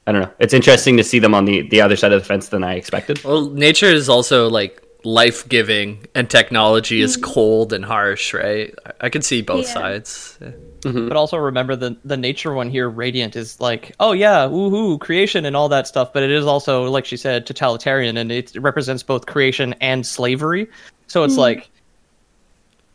I 0.09 0.11
don't 0.11 0.23
know. 0.23 0.33
It's 0.41 0.53
interesting 0.53 0.97
to 0.97 1.05
see 1.05 1.21
them 1.21 1.33
on 1.33 1.45
the 1.45 1.63
the 1.71 1.81
other 1.81 1.95
side 1.95 2.13
of 2.13 2.21
the 2.23 2.27
fence 2.27 2.49
than 2.49 2.65
I 2.65 2.75
expected. 2.75 3.23
Well, 3.23 3.51
nature 3.55 3.93
is 4.01 4.09
also 4.09 4.51
like 4.51 4.82
life 5.05 5.49
giving, 5.49 6.07
and 6.15 6.29
technology 6.31 7.01
is 7.01 7.17
cold 7.17 7.73
and 7.73 7.85
harsh, 7.85 8.33
right? 8.35 8.75
I- 8.87 9.07
I 9.07 9.09
can 9.09 9.23
see 9.23 9.43
both 9.43 9.67
Yeah. 9.67 9.75
sides. 9.75 10.39
Yeah. 10.41 10.51
But 10.85 11.17
also 11.17 11.37
remember 11.37 11.77
the 11.77 11.97
the 12.05 12.17
nature 12.17 12.53
one 12.55 12.69
here, 12.69 12.89
Radiant, 12.91 13.37
is 13.37 13.61
like, 13.61 13.95
oh 14.01 14.13
yeah, 14.13 14.47
woohoo, 14.49 14.99
creation 14.99 15.45
and 15.47 15.55
all 15.55 15.69
that 15.69 15.87
stuff. 15.87 16.13
But 16.13 16.25
it 16.25 16.31
is 16.31 16.45
also, 16.45 16.85
like 16.91 17.05
she 17.05 17.17
said, 17.17 17.47
totalitarian, 17.47 18.17
and 18.17 18.33
it 18.33 18.53
represents 18.57 19.03
both 19.05 19.27
creation 19.27 19.75
and 19.81 20.05
slavery. 20.05 20.67
So 21.07 21.23
it's 21.23 21.37
like, 21.37 21.71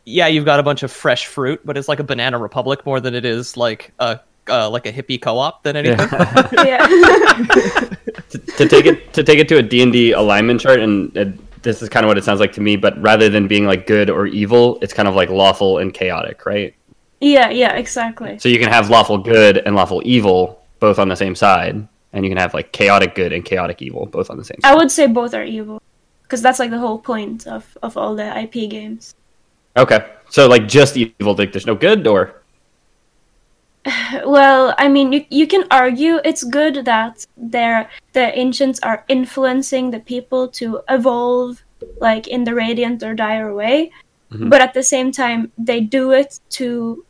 yeah, 0.04 0.26
you've 0.26 0.44
got 0.44 0.60
a 0.60 0.62
bunch 0.62 0.82
of 0.82 0.92
fresh 0.92 1.26
fruit, 1.26 1.60
but 1.64 1.78
it's 1.78 1.88
like 1.88 1.98
a 2.00 2.04
banana 2.04 2.36
republic 2.38 2.84
more 2.84 3.00
than 3.00 3.14
it 3.14 3.24
is 3.24 3.56
like 3.56 3.92
a 3.98 4.20
uh, 4.50 4.68
like 4.68 4.84
a 4.86 4.92
hippie 4.92 5.20
co-op 5.20 5.62
than 5.62 5.76
anything. 5.76 6.08
yeah. 6.66 6.86
to, 8.30 8.38
to 8.38 8.68
take 8.68 8.84
it 8.86 9.12
to 9.14 9.22
take 9.22 9.38
it 9.38 9.48
to 9.48 9.56
a 9.58 9.62
D&D 9.62 10.12
alignment 10.12 10.60
chart 10.60 10.80
and 10.80 11.16
uh, 11.16 11.24
this 11.68 11.82
is 11.82 11.88
kind 11.90 12.04
of 12.04 12.08
what 12.08 12.16
it 12.16 12.24
sounds 12.24 12.40
like 12.40 12.52
to 12.52 12.62
me 12.62 12.76
but 12.76 13.00
rather 13.00 13.28
than 13.28 13.46
being 13.46 13.66
like 13.66 13.86
good 13.86 14.08
or 14.08 14.26
evil 14.26 14.78
it's 14.80 14.94
kind 14.94 15.06
of 15.06 15.14
like 15.14 15.28
lawful 15.28 15.78
and 15.78 15.92
chaotic 15.92 16.46
right 16.46 16.74
Yeah, 17.20 17.50
yeah, 17.50 17.74
exactly. 17.74 18.38
So 18.38 18.48
you 18.48 18.58
can 18.58 18.70
have 18.70 18.90
lawful 18.90 19.18
good 19.18 19.58
and 19.58 19.74
lawful 19.74 20.00
evil 20.04 20.62
both 20.78 20.98
on 21.00 21.08
the 21.08 21.16
same 21.16 21.34
side, 21.34 21.74
and 22.12 22.24
you 22.24 22.30
can 22.30 22.38
have 22.38 22.54
like 22.54 22.70
chaotic 22.70 23.16
good 23.16 23.32
and 23.32 23.44
chaotic 23.44 23.82
evil 23.82 24.06
both 24.06 24.30
on 24.30 24.36
the 24.38 24.44
same 24.44 24.58
I 24.62 24.74
would 24.74 24.90
say 24.90 25.08
both 25.08 25.34
are 25.34 25.42
evil, 25.42 25.82
because 26.22 26.40
that's 26.40 26.60
like 26.60 26.70
the 26.70 26.78
whole 26.78 26.98
point 26.98 27.46
of 27.48 27.76
of 27.82 27.96
all 27.96 28.14
the 28.14 28.28
IP 28.38 28.70
games. 28.70 29.14
Okay, 29.76 30.06
so 30.30 30.46
like 30.46 30.68
just 30.68 30.96
evil, 30.96 31.34
like 31.34 31.50
there's 31.52 31.66
no 31.66 31.74
good, 31.74 32.06
or 32.06 32.37
Well, 34.24 34.74
I 34.78 34.88
mean, 34.88 35.12
you 35.12 35.24
you 35.30 35.46
can 35.46 35.64
argue 35.70 36.20
it's 36.24 36.44
good 36.44 36.84
that 36.84 37.26
they're, 37.36 37.90
the 38.12 38.36
ancients 38.38 38.80
are 38.80 39.04
influencing 39.08 39.90
the 39.90 40.00
people 40.00 40.48
to 40.60 40.80
evolve, 40.88 41.62
like 42.00 42.26
in 42.26 42.44
the 42.44 42.54
radiant 42.54 43.02
or 43.02 43.14
dire 43.14 43.54
way, 43.54 43.90
mm-hmm. 44.32 44.48
but 44.48 44.60
at 44.60 44.74
the 44.74 44.82
same 44.82 45.12
time 45.12 45.52
they 45.58 45.80
do 45.80 46.12
it 46.12 46.40
to 46.50 47.04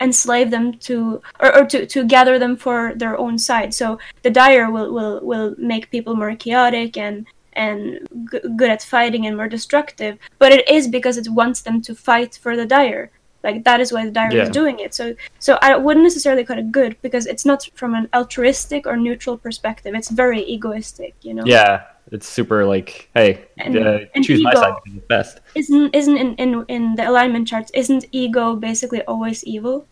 enslave 0.00 0.50
them 0.50 0.74
to 0.74 1.22
or, 1.40 1.56
or 1.56 1.64
to, 1.66 1.86
to 1.86 2.04
gather 2.04 2.38
them 2.38 2.56
for 2.56 2.92
their 2.96 3.16
own 3.18 3.38
side. 3.38 3.72
So 3.72 3.98
the 4.22 4.30
dire 4.30 4.70
will 4.70 4.92
will, 4.92 5.20
will 5.22 5.54
make 5.58 5.90
people 5.90 6.16
more 6.16 6.34
chaotic 6.36 6.96
and 6.96 7.26
and 7.52 8.08
g- 8.32 8.40
good 8.56 8.70
at 8.70 8.82
fighting 8.82 9.26
and 9.26 9.36
more 9.36 9.48
destructive, 9.48 10.18
but 10.38 10.52
it 10.52 10.68
is 10.68 10.88
because 10.88 11.16
it 11.16 11.28
wants 11.30 11.62
them 11.62 11.80
to 11.82 11.94
fight 11.94 12.38
for 12.42 12.56
the 12.56 12.66
dire. 12.66 13.10
Like 13.44 13.62
that 13.64 13.78
is 13.80 13.92
why 13.92 14.04
the 14.06 14.10
dire 14.10 14.32
is 14.34 14.48
doing 14.50 14.80
it. 14.80 14.94
So 14.94 15.14
so 15.38 15.58
I 15.60 15.76
wouldn't 15.76 16.02
necessarily 16.02 16.44
call 16.44 16.58
it 16.58 16.72
good 16.72 16.96
because 17.02 17.26
it's 17.26 17.44
not 17.44 17.68
from 17.74 17.94
an 17.94 18.08
altruistic 18.14 18.86
or 18.86 18.96
neutral 18.96 19.36
perspective. 19.36 19.94
It's 19.94 20.08
very 20.10 20.42
egoistic, 20.42 21.14
you 21.20 21.34
know. 21.34 21.44
yeah, 21.44 21.84
it's 22.10 22.26
super 22.26 22.64
like, 22.64 23.10
hey, 23.14 23.44
And- 23.58 23.76
uh, 23.76 23.98
and 24.14 24.24
choose 24.24 24.42
my 24.42 24.54
side 24.54 24.74
because 24.82 24.96
it's 24.98 25.06
best. 25.06 25.40
Isn't 25.54 25.94
isn't 25.94 26.16
in, 26.16 26.34
in 26.36 26.64
in 26.68 26.82
the 26.96 27.04
alignment 27.08 27.46
charts 27.46 27.70
isn't 27.74 28.06
ego 28.12 28.56
basically 28.56 29.02
always 29.04 29.44
evil? 29.44 29.86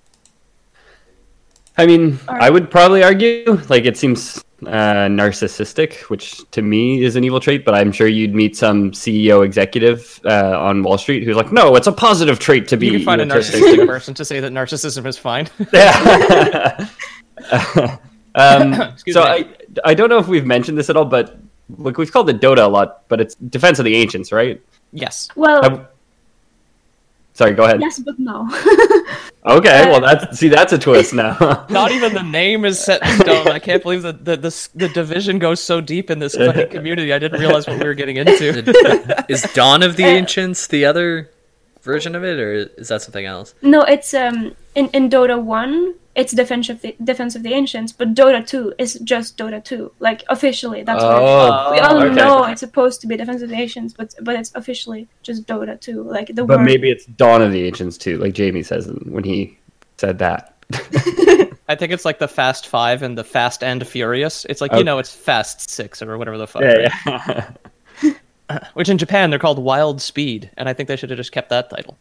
I 1.76 1.86
mean, 1.86 2.18
Or- 2.28 2.40
I 2.40 2.48
would 2.50 2.70
probably 2.70 3.02
argue 3.02 3.60
like 3.68 3.84
it 3.84 3.96
seems 3.96 4.44
uh, 4.66 5.08
narcissistic, 5.08 6.08
which 6.10 6.48
to 6.50 6.62
me 6.62 7.02
is 7.02 7.16
an 7.16 7.24
evil 7.24 7.40
trait. 7.40 7.64
But 7.64 7.74
I'm 7.74 7.92
sure 7.92 8.06
you'd 8.06 8.34
meet 8.34 8.56
some 8.56 8.92
CEO 8.92 9.44
executive 9.44 10.20
uh, 10.24 10.58
on 10.58 10.82
Wall 10.82 10.98
Street 10.98 11.24
who's 11.24 11.36
like, 11.36 11.52
"No, 11.52 11.76
it's 11.76 11.86
a 11.86 11.92
positive 11.92 12.38
trait 12.38 12.68
to 12.68 12.76
be." 12.76 12.86
You 12.86 12.92
can 12.92 13.04
find 13.04 13.20
a 13.20 13.26
narcissistic 13.26 13.86
person 13.94 14.14
to 14.14 14.24
say 14.24 14.40
that 14.40 14.52
narcissism 14.52 15.06
is 15.06 15.18
fine. 15.18 15.48
Yeah. 15.72 16.88
um, 18.34 18.72
Excuse 18.92 19.14
so 19.14 19.22
me. 19.22 19.28
I 19.28 19.46
I 19.84 19.94
don't 19.94 20.08
know 20.08 20.18
if 20.18 20.28
we've 20.28 20.46
mentioned 20.46 20.78
this 20.78 20.90
at 20.90 20.96
all, 20.96 21.04
but 21.04 21.38
look, 21.76 21.98
we've 21.98 22.12
called 22.12 22.28
it 22.30 22.40
Dota 22.40 22.64
a 22.64 22.68
lot, 22.68 23.08
but 23.08 23.20
it's 23.20 23.34
Defense 23.34 23.78
of 23.78 23.84
the 23.84 23.96
Ancients, 23.96 24.32
right? 24.32 24.60
yes. 24.92 25.28
Well, 25.36 25.64
I- 25.64 25.86
sorry, 27.42 27.54
go 27.54 27.64
ahead. 27.64 27.80
yes, 27.80 27.98
but 27.98 28.18
no. 28.18 28.48
Okay, 29.44 29.82
uh, 29.82 29.90
well 29.90 30.00
that's 30.00 30.38
see 30.38 30.46
that's 30.48 30.72
a 30.72 30.78
twist 30.78 31.12
now. 31.12 31.66
Not 31.68 31.90
even 31.90 32.14
the 32.14 32.22
name 32.22 32.64
is 32.64 32.78
set 32.78 33.02
in 33.02 33.18
stone. 33.18 33.48
I 33.48 33.58
can't 33.58 33.82
believe 33.82 34.02
that 34.02 34.24
the, 34.24 34.36
the 34.36 34.68
the 34.76 34.88
division 34.88 35.40
goes 35.40 35.58
so 35.58 35.80
deep 35.80 36.12
in 36.12 36.20
this 36.20 36.36
fucking 36.36 36.68
community. 36.68 37.12
I 37.12 37.18
didn't 37.18 37.40
realize 37.40 37.66
what 37.66 37.80
we 37.80 37.84
were 37.84 37.94
getting 37.94 38.18
into. 38.18 39.24
Is 39.28 39.42
Dawn 39.52 39.82
of 39.82 39.96
the 39.96 40.04
uh, 40.04 40.10
Ancients 40.10 40.68
the 40.68 40.84
other 40.84 41.28
version 41.82 42.14
of 42.14 42.24
it, 42.24 42.38
or 42.38 42.52
is 42.78 42.88
that 42.88 43.02
something 43.02 43.26
else? 43.26 43.54
no, 43.62 43.82
it's 43.82 44.14
um 44.14 44.54
in, 44.74 44.88
in 44.88 45.10
Dota 45.10 45.42
one, 45.42 45.94
it's 46.14 46.32
defense 46.32 46.68
of 46.68 46.80
the 46.82 46.94
defense 47.04 47.34
of 47.36 47.42
the 47.42 47.52
ancients, 47.52 47.92
but 47.92 48.14
Dota 48.14 48.46
two 48.46 48.72
is 48.78 48.94
just 49.04 49.36
Dota 49.36 49.62
two. 49.62 49.92
Like 49.98 50.24
officially, 50.28 50.82
that's 50.82 51.02
what 51.02 51.12
oh, 51.22 51.72
We 51.72 51.78
all 51.78 52.02
okay. 52.02 52.14
know 52.14 52.44
it's 52.44 52.60
supposed 52.60 53.00
to 53.02 53.06
be 53.06 53.16
defense 53.16 53.42
of 53.42 53.48
the 53.50 53.56
ancients, 53.56 53.92
but 53.94 54.14
but 54.22 54.36
it's 54.36 54.52
officially 54.54 55.08
just 55.22 55.46
Dota 55.46 55.78
two. 55.80 56.02
Like 56.02 56.28
the 56.28 56.44
but 56.44 56.58
word. 56.58 56.64
maybe 56.64 56.90
it's 56.90 57.06
Dawn 57.06 57.42
of 57.42 57.52
the 57.52 57.64
Ancients 57.66 57.98
too, 57.98 58.18
like 58.18 58.32
Jamie 58.34 58.62
says 58.62 58.86
when 59.04 59.24
he 59.24 59.58
said 59.98 60.18
that. 60.20 60.48
I 61.68 61.74
think 61.74 61.92
it's 61.92 62.04
like 62.04 62.18
the 62.18 62.28
Fast 62.28 62.66
Five 62.66 63.02
and 63.02 63.16
the 63.16 63.24
Fast 63.24 63.62
and 63.62 63.86
Furious. 63.86 64.44
It's 64.48 64.60
like 64.60 64.70
Okay. 64.72 64.78
you 64.78 64.84
know, 64.84 64.98
it's 64.98 65.14
Fast 65.14 65.68
Six 65.70 66.02
or 66.02 66.16
whatever 66.18 66.38
the 66.38 66.46
fuck. 66.46 66.62
yeah, 66.62 66.72
right? 66.74 66.92
yeah. 67.06 67.50
Which 68.74 68.88
in 68.88 68.98
Japan 68.98 69.30
they're 69.30 69.38
called 69.38 69.58
Wild 69.58 70.00
Speed, 70.00 70.50
and 70.56 70.68
I 70.68 70.72
think 70.72 70.88
they 70.88 70.96
should 70.96 71.10
have 71.10 71.16
just 71.16 71.32
kept 71.32 71.50
that 71.50 71.70
title. 71.70 71.96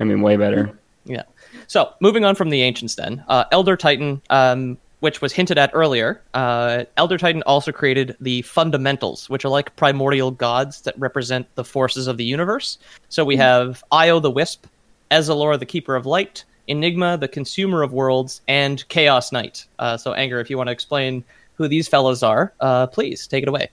I 0.00 0.04
mean, 0.04 0.22
way 0.22 0.36
better. 0.36 0.78
Yeah. 1.04 1.22
So 1.66 1.92
moving 2.00 2.24
on 2.24 2.34
from 2.34 2.50
the 2.50 2.62
ancients, 2.62 2.94
then 2.94 3.24
uh, 3.28 3.44
Elder 3.50 3.76
Titan, 3.76 4.20
um, 4.30 4.78
which 5.00 5.20
was 5.20 5.32
hinted 5.32 5.58
at 5.58 5.70
earlier, 5.72 6.20
uh, 6.34 6.84
Elder 6.96 7.18
Titan 7.18 7.42
also 7.44 7.72
created 7.72 8.16
the 8.20 8.42
fundamentals, 8.42 9.30
which 9.30 9.44
are 9.44 9.48
like 9.48 9.74
primordial 9.76 10.30
gods 10.30 10.82
that 10.82 10.98
represent 10.98 11.46
the 11.54 11.64
forces 11.64 12.06
of 12.06 12.16
the 12.16 12.24
universe. 12.24 12.78
So 13.08 13.24
we 13.24 13.36
have 13.36 13.82
Io 13.90 14.20
the 14.20 14.30
Wisp, 14.30 14.66
Ezalor 15.10 15.58
the 15.58 15.66
Keeper 15.66 15.96
of 15.96 16.04
Light, 16.06 16.44
Enigma 16.66 17.16
the 17.16 17.28
Consumer 17.28 17.82
of 17.82 17.92
Worlds, 17.92 18.42
and 18.46 18.86
Chaos 18.88 19.32
Knight. 19.32 19.66
Uh, 19.78 19.96
so 19.96 20.12
Anger, 20.12 20.40
if 20.40 20.50
you 20.50 20.58
want 20.58 20.68
to 20.68 20.72
explain 20.72 21.24
who 21.54 21.68
these 21.68 21.88
fellows 21.88 22.22
are, 22.22 22.52
uh, 22.60 22.86
please 22.86 23.26
take 23.26 23.42
it 23.42 23.48
away. 23.48 23.68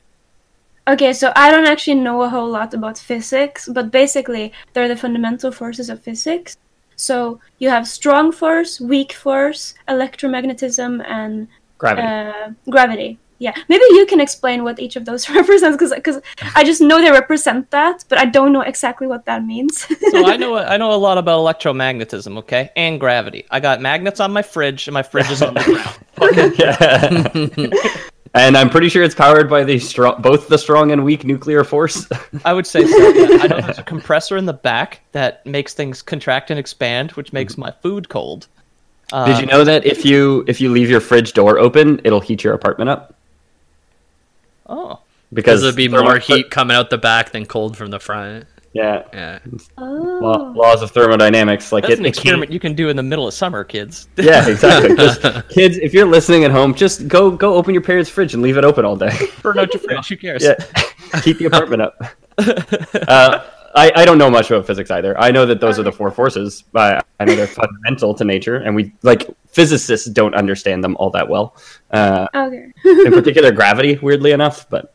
Okay, 0.88 1.14
so 1.14 1.32
I 1.36 1.50
don't 1.50 1.66
actually 1.66 1.96
know 1.96 2.22
a 2.22 2.30
whole 2.30 2.50
lot 2.50 2.74
about 2.74 2.98
physics, 2.98 3.68
but 3.68 3.90
basically 3.90 4.54
they're 4.74 4.88
the 4.88 4.96
fundamental 4.96 5.52
forces 5.52 5.90
of 5.90 6.02
physics. 6.02 6.58
So 6.96 7.40
you 7.58 7.70
have 7.70 7.88
strong 7.88 8.32
force, 8.32 8.80
weak 8.80 9.12
force, 9.12 9.74
electromagnetism, 9.88 11.04
and 11.08 11.48
Gravity. 11.78 12.08
uh, 12.08 12.52
gravity. 12.70 13.20
Yeah, 13.38 13.54
maybe 13.68 13.84
you 13.90 14.06
can 14.06 14.22
explain 14.22 14.64
what 14.64 14.80
each 14.80 14.96
of 14.96 15.04
those 15.04 15.30
represents, 15.40 15.76
because 15.76 16.22
I 16.56 16.64
just 16.64 16.80
know 16.82 17.02
they 17.02 17.12
represent 17.12 17.70
that, 17.72 18.06
but 18.08 18.18
I 18.18 18.26
don't 18.26 18.54
know 18.54 18.62
exactly 18.62 19.08
what 19.08 19.26
that 19.26 19.44
means. 19.44 19.86
So 20.12 20.26
I 20.26 20.38
know 20.38 20.56
I 20.56 20.78
know 20.78 20.94
a 20.94 20.96
lot 20.96 21.18
about 21.18 21.40
electromagnetism, 21.40 22.38
okay, 22.38 22.70
and 22.78 22.98
gravity. 22.98 23.46
I 23.52 23.60
got 23.60 23.82
magnets 23.82 24.22
on 24.22 24.32
my 24.32 24.42
fridge, 24.42 24.88
and 24.88 24.94
my 24.94 25.04
fridge 25.04 25.30
is 25.32 25.42
on 25.42 25.56
the 25.56 25.64
ground. 25.64 26.60
yeah. 27.98 28.10
And 28.36 28.58
I'm 28.58 28.70
pretty 28.70 28.90
sure 28.90 29.02
it's 29.04 29.16
powered 29.16 29.50
by 29.50 29.64
the 29.64 29.80
strong, 29.80 30.22
both 30.22 30.48
the 30.50 30.58
strong 30.58 30.92
and 30.92 31.04
weak 31.04 31.24
nuclear 31.24 31.64
force. 31.64 32.08
I 32.46 32.54
would 32.54 32.68
say 32.68 32.86
so. 32.86 32.98
Yeah. 32.98 33.38
I 33.42 33.48
know 33.48 33.62
there's 33.62 33.80
a 33.80 33.84
compressor 33.84 34.38
in 34.38 34.46
the 34.46 34.54
back 34.54 35.02
that 35.14 35.46
makes 35.46 35.74
things 35.74 36.02
contract 36.02 36.52
and 36.52 36.60
expand, 36.60 37.12
which 37.12 37.34
makes 37.34 37.58
my 37.58 37.72
food 37.82 38.10
cold. 38.10 38.48
Did 39.12 39.38
you 39.38 39.44
um, 39.44 39.46
know 39.46 39.64
that 39.64 39.86
if 39.86 40.04
you 40.04 40.44
if 40.48 40.60
you 40.60 40.72
leave 40.72 40.90
your 40.90 41.00
fridge 41.00 41.34
door 41.34 41.60
open, 41.60 42.02
it'll 42.04 42.20
heat 42.20 42.44
your 42.44 42.54
apartment 42.54 42.90
up? 42.90 43.16
Oh, 44.68 45.00
Because 45.32 45.62
Because 45.62 45.62
there'd 45.62 45.76
be 45.76 45.88
more 45.88 46.18
heat 46.18 46.50
coming 46.50 46.76
out 46.76 46.90
the 46.90 46.98
back 46.98 47.32
than 47.32 47.46
cold 47.46 47.78
from 47.78 47.92
the 47.92 48.00
front. 48.00 48.48
Yeah. 48.76 49.04
Yeah. 49.14 49.40
Law, 49.78 50.52
laws 50.52 50.82
of 50.82 50.92
thermodynamics, 50.92 51.72
like 51.72 51.84
that's 51.84 51.94
it, 51.94 52.00
an 52.00 52.06
it 52.06 52.10
can't- 52.14 52.18
experiment 52.26 52.52
you 52.52 52.60
can 52.60 52.74
do 52.76 52.90
in 52.90 52.98
the 52.98 53.04
middle 53.04 53.26
of 53.26 53.34
summer, 53.34 53.64
kids. 53.64 54.10
Yeah, 54.18 54.46
exactly. 54.50 54.96
Just 54.98 55.22
kids, 55.50 55.78
if 55.78 55.94
you're 55.94 56.06
listening 56.06 56.44
at 56.44 56.52
home, 56.52 56.76
just 56.76 57.08
go 57.08 57.32
go 57.32 57.54
open 57.56 57.74
your 57.74 57.82
parents' 57.84 58.10
fridge 58.10 58.34
and 58.34 58.44
leave 58.44 58.58
it 58.58 58.66
open 58.66 58.84
all 58.84 58.98
day. 58.98 59.18
Burn 59.42 59.58
out 59.60 59.74
your 59.74 59.82
fridge. 59.82 60.10
Who 60.10 60.18
cares? 60.18 60.44
yeah, 60.44 60.56
keep 61.22 61.38
the 61.40 61.46
apartment 61.46 61.82
up. 61.84 61.96
Uh, 63.08 63.46
I 63.76 63.92
I 63.96 64.06
don't 64.06 64.18
know 64.18 64.30
much 64.30 64.52
about 64.52 64.68
physics 64.68 64.92
either. 64.92 65.18
I 65.18 65.32
know 65.32 65.46
that 65.46 65.62
those 65.62 65.80
are 65.80 65.84
the 65.84 65.92
four 65.92 66.12
forces. 66.12 66.66
But 66.74 67.06
I 67.20 67.24
know 67.26 67.34
they're 67.36 67.48
fundamental 67.48 68.14
to 68.16 68.26
nature, 68.26 68.58
and 68.58 68.76
we 68.76 68.92
like 69.04 69.30
physicists 69.48 70.08
don't 70.10 70.36
understand 70.36 70.84
them 70.84 70.98
all 71.00 71.10
that 71.12 71.30
well. 71.30 71.56
Uh, 71.92 72.28
okay. 72.36 72.72
in 72.84 73.12
particular, 73.14 73.52
gravity, 73.54 73.98
weirdly 74.02 74.32
enough. 74.32 74.70
But 74.70 74.94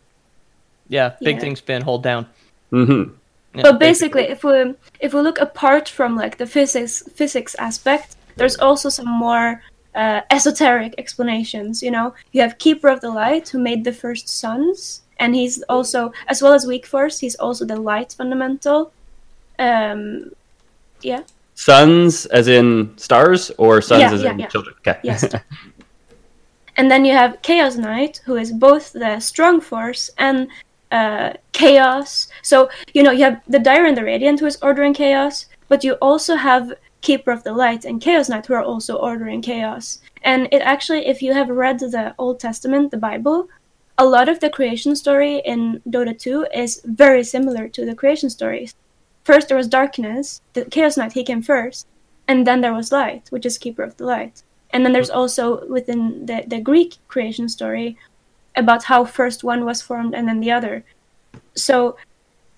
Yeah, 0.89 1.15
big 1.23 1.37
Yeah. 1.37 1.41
thing 1.41 1.57
spin, 1.57 1.81
hold 1.83 2.03
down. 2.03 2.27
mhm. 2.73 3.13
Yeah, 3.55 3.63
but 3.63 3.79
basically 3.81 4.23
if 4.25 4.45
we 4.45 4.75
if 5.01 5.13
we 5.13 5.21
look 5.21 5.41
apart 5.41 5.89
from 5.89 6.15
like 6.17 6.39
the 6.39 6.47
physics 6.47 7.03
physics 7.15 7.57
aspect 7.57 8.17
there's 8.37 8.57
also 8.57 8.89
some 8.89 9.09
more 9.09 9.61
uh, 9.97 10.21
esoteric 10.31 10.95
explanations 10.99 11.83
you 11.83 11.91
know 11.91 12.15
you 12.31 12.41
have 12.43 12.59
keeper 12.59 12.89
of 12.89 13.01
the 13.01 13.11
light 13.11 13.49
who 13.49 13.59
made 13.59 13.83
the 13.83 13.93
first 13.93 14.29
suns 14.29 15.03
and 15.19 15.35
he's 15.35 15.63
also 15.63 16.13
as 16.29 16.41
well 16.41 16.53
as 16.53 16.65
weak 16.65 16.87
force 16.87 17.19
he's 17.19 17.35
also 17.37 17.65
the 17.65 17.75
light 17.75 18.15
fundamental 18.17 18.93
um 19.59 20.31
yeah 21.03 21.23
suns, 21.61 22.25
as 22.27 22.49
in 22.49 22.97
stars, 22.97 23.51
or 23.59 23.83
suns 23.83 24.01
Yeah, 24.01 24.13
as 24.15 24.23
yeah, 24.23 24.33
in 24.33 24.39
yeah. 24.39 24.47
children. 24.47 24.75
Okay. 24.79 24.99
yes 25.03 25.25
and 26.77 26.91
then 26.91 27.05
you 27.05 27.13
have 27.13 27.43
chaos 27.43 27.77
knight 27.77 28.23
who 28.25 28.37
is 28.37 28.51
both 28.53 28.93
the 28.93 29.21
strong 29.21 29.61
force 29.61 30.09
and 30.17 30.49
uh, 30.91 31.35
chaos. 31.53 32.29
So 32.43 32.71
you 32.95 33.03
know 33.03 33.11
you 33.11 33.25
have 33.25 33.41
the 33.47 33.59
dire 33.59 33.87
and 33.87 33.97
the 33.97 34.05
radiant 34.05 34.41
who 34.41 34.47
is 34.47 34.59
ordering 34.63 34.95
chaos 34.95 35.47
but 35.69 35.85
you 35.85 35.93
also 35.95 36.35
have 36.35 36.73
keeper 37.01 37.31
of 37.31 37.45
the 37.45 37.53
light 37.53 37.85
and 37.85 38.01
chaos 38.01 38.29
knight 38.29 38.47
who 38.47 38.55
are 38.55 38.63
also 38.63 38.97
ordering 38.97 39.41
chaos. 39.41 40.01
And 40.23 40.49
it 40.53 40.63
actually 40.63 41.07
if 41.07 41.23
you 41.23 41.33
have 41.33 41.49
read 41.49 41.79
the 41.79 42.15
old 42.19 42.41
testament 42.41 42.91
the 42.91 42.99
bible 42.99 43.49
a 43.99 44.07
lot 44.07 44.29
of 44.29 44.41
the 44.41 44.51
creation 44.51 44.97
story 44.97 45.43
in 45.45 45.83
dota 45.89 46.19
2 46.19 46.47
is 46.55 46.81
very 46.85 47.23
similar 47.23 47.69
to 47.69 47.85
the 47.85 47.95
creation 47.95 48.31
stories 48.31 48.75
first 49.25 49.49
there 49.49 49.57
was 49.59 49.69
darkness 49.69 50.41
the 50.55 50.65
chaos 50.65 50.97
knight 50.97 51.13
he 51.13 51.23
came 51.23 51.43
first 51.43 51.87
and 52.31 52.47
then 52.47 52.61
there 52.61 52.73
was 52.73 52.93
light 52.93 53.27
which 53.31 53.45
is 53.45 53.59
keeper 53.59 53.83
of 53.83 53.97
the 53.97 54.05
light. 54.05 54.45
And 54.73 54.85
then 54.85 54.93
there's 54.93 55.11
also 55.11 55.67
within 55.67 56.27
the, 56.27 56.45
the 56.47 56.61
greek 56.61 56.99
creation 57.09 57.49
story 57.49 57.99
about 58.61 58.85
how 58.85 59.05
first 59.05 59.43
one 59.43 59.65
was 59.65 59.83
formed 59.83 60.15
and 60.15 60.29
then 60.29 60.41
the 60.41 60.51
other 60.51 60.85
so 61.55 61.97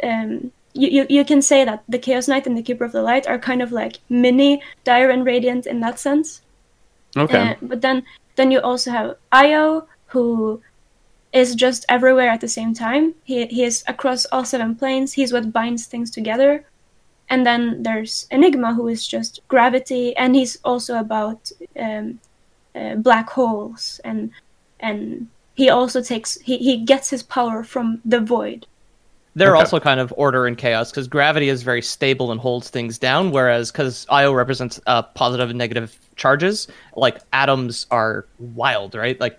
um, 0.03 0.53
you, 0.75 0.89
you 0.89 1.07
you 1.09 1.25
can 1.25 1.43
say 1.43 1.65
that 1.65 1.83
the 1.89 1.99
Chaos 1.99 2.29
Knight 2.29 2.47
and 2.47 2.57
the 2.57 2.63
Keeper 2.63 2.85
of 2.85 2.93
the 2.93 3.03
Light 3.03 3.27
are 3.27 3.39
kind 3.39 3.63
of 3.63 3.73
like 3.73 3.99
mini 4.09 4.63
Dire 4.85 5.11
and 5.11 5.25
Radiant 5.25 5.67
in 5.67 5.81
that 5.81 5.99
sense. 5.99 6.43
Okay. 7.17 7.51
Uh, 7.51 7.55
but 7.63 7.81
then 7.81 8.03
then 8.37 8.51
you 8.51 8.61
also 8.61 8.91
have 8.91 9.17
Io, 9.33 9.87
who 10.07 10.63
is 11.33 11.55
just 11.55 11.85
everywhere 11.89 12.29
at 12.29 12.41
the 12.41 12.49
same 12.49 12.75
time. 12.75 13.15
He 13.25 13.47
he 13.47 13.65
is 13.65 13.85
across 13.87 14.25
all 14.27 14.45
seven 14.45 14.75
planes. 14.75 15.13
He's 15.13 15.33
what 15.33 15.53
binds 15.53 15.87
things 15.87 16.11
together. 16.11 16.65
And 17.29 17.47
then 17.47 17.83
there's 17.83 18.27
Enigma, 18.31 18.75
who 18.75 18.89
is 18.89 19.07
just 19.07 19.41
gravity, 19.49 20.15
and 20.17 20.35
he's 20.35 20.59
also 20.65 20.99
about 20.99 21.51
um, 21.79 22.21
uh, 22.75 22.97
black 22.97 23.31
holes, 23.31 24.01
and 24.05 24.31
and 24.81 25.29
he 25.55 25.71
also 25.71 26.03
takes 26.03 26.37
he, 26.41 26.59
he 26.59 26.85
gets 26.85 27.11
his 27.11 27.23
power 27.23 27.65
from 27.65 28.01
the 28.05 28.21
void. 28.21 28.67
They're 29.35 29.57
Okay. 29.57 29.57
also 29.57 29.81
kind 29.81 29.99
of 29.99 30.13
order 30.17 30.47
and 30.47 30.59
chaos 30.59 30.91
because 30.91 31.09
gravity 31.09 31.49
is 31.49 31.63
very 31.63 31.81
stable 31.81 32.33
and 32.33 32.41
holds 32.41 32.69
things 32.69 32.99
down, 32.99 33.31
whereas 33.31 33.73
because 33.73 34.07
Io 34.11 34.33
represents 34.33 34.79
uh, 34.87 35.03
positive 35.03 35.49
and 35.51 35.59
negative 35.59 35.99
charges, 36.17 36.69
like 36.97 37.19
atoms 37.33 37.87
are 37.91 38.27
wild, 38.39 38.95
right? 38.95 39.19
Like 39.21 39.39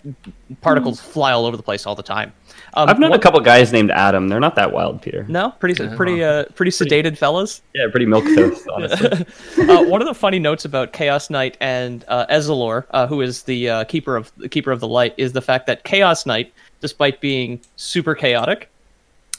particles 0.62 1.00
fly 1.00 1.32
all 1.32 1.46
over 1.46 1.56
the 1.58 1.64
place 1.64 1.86
all 1.86 1.96
the 1.96 2.04
time. 2.04 2.34
Um, 2.76 2.90
I've 2.90 3.00
known 3.00 3.12
what- 3.12 3.20
a 3.20 3.22
couple 3.22 3.40
guys 3.42 3.72
named 3.72 3.92
Adam. 3.92 4.28
They're 4.28 4.40
not 4.40 4.56
that 4.56 4.72
wild, 4.72 5.02
Peter. 5.02 5.26
No, 5.28 5.52
pretty 5.60 5.76
pretty 5.96 6.24
uh, 6.24 6.46
pretty 6.56 6.72
sedated 6.72 7.18
fellas. 7.18 7.62
Yeah, 7.76 7.88
pretty 7.92 8.06
milquetoast, 8.06 8.66
honestly. 8.74 9.68
uh, 9.70 9.84
one 9.84 10.02
of 10.02 10.08
the 10.08 10.14
funny 10.14 10.40
notes 10.40 10.66
about 10.66 10.94
Chaos 10.94 11.30
Knight 11.30 11.58
and 11.62 12.04
uh, 12.08 12.26
Ezalor, 12.28 12.86
uh, 12.92 13.08
who 13.08 13.22
is 13.22 13.44
the 13.44 13.70
uh, 13.70 13.84
keeper 13.86 14.16
of 14.16 14.32
the 14.38 14.50
keeper 14.50 14.72
of 14.72 14.80
the 14.80 14.88
light, 14.88 15.14
is 15.18 15.34
the 15.34 15.42
fact 15.42 15.68
that 15.68 15.84
Chaos 15.84 16.26
Knight, 16.26 16.54
despite 16.82 17.22
being 17.22 17.62
super 17.76 18.16
chaotic, 18.16 18.70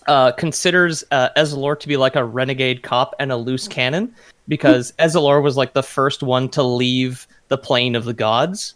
uh, 0.06 0.32
considers 0.32 1.02
uh, 1.10 1.30
Ezalor 1.36 1.78
to 1.80 1.88
be 1.88 1.96
like 1.96 2.14
a 2.16 2.24
renegade 2.24 2.82
cop 2.82 3.14
and 3.18 3.32
a 3.32 3.36
loose 3.36 3.66
cannon 3.66 4.14
because 4.48 4.92
Ezalor 4.98 5.42
was 5.42 5.56
like 5.56 5.72
the 5.72 5.82
first 5.82 6.22
one 6.22 6.48
to 6.50 6.62
leave 6.62 7.26
the 7.48 7.58
plane 7.58 7.94
of 7.94 8.04
the 8.04 8.14
gods. 8.14 8.74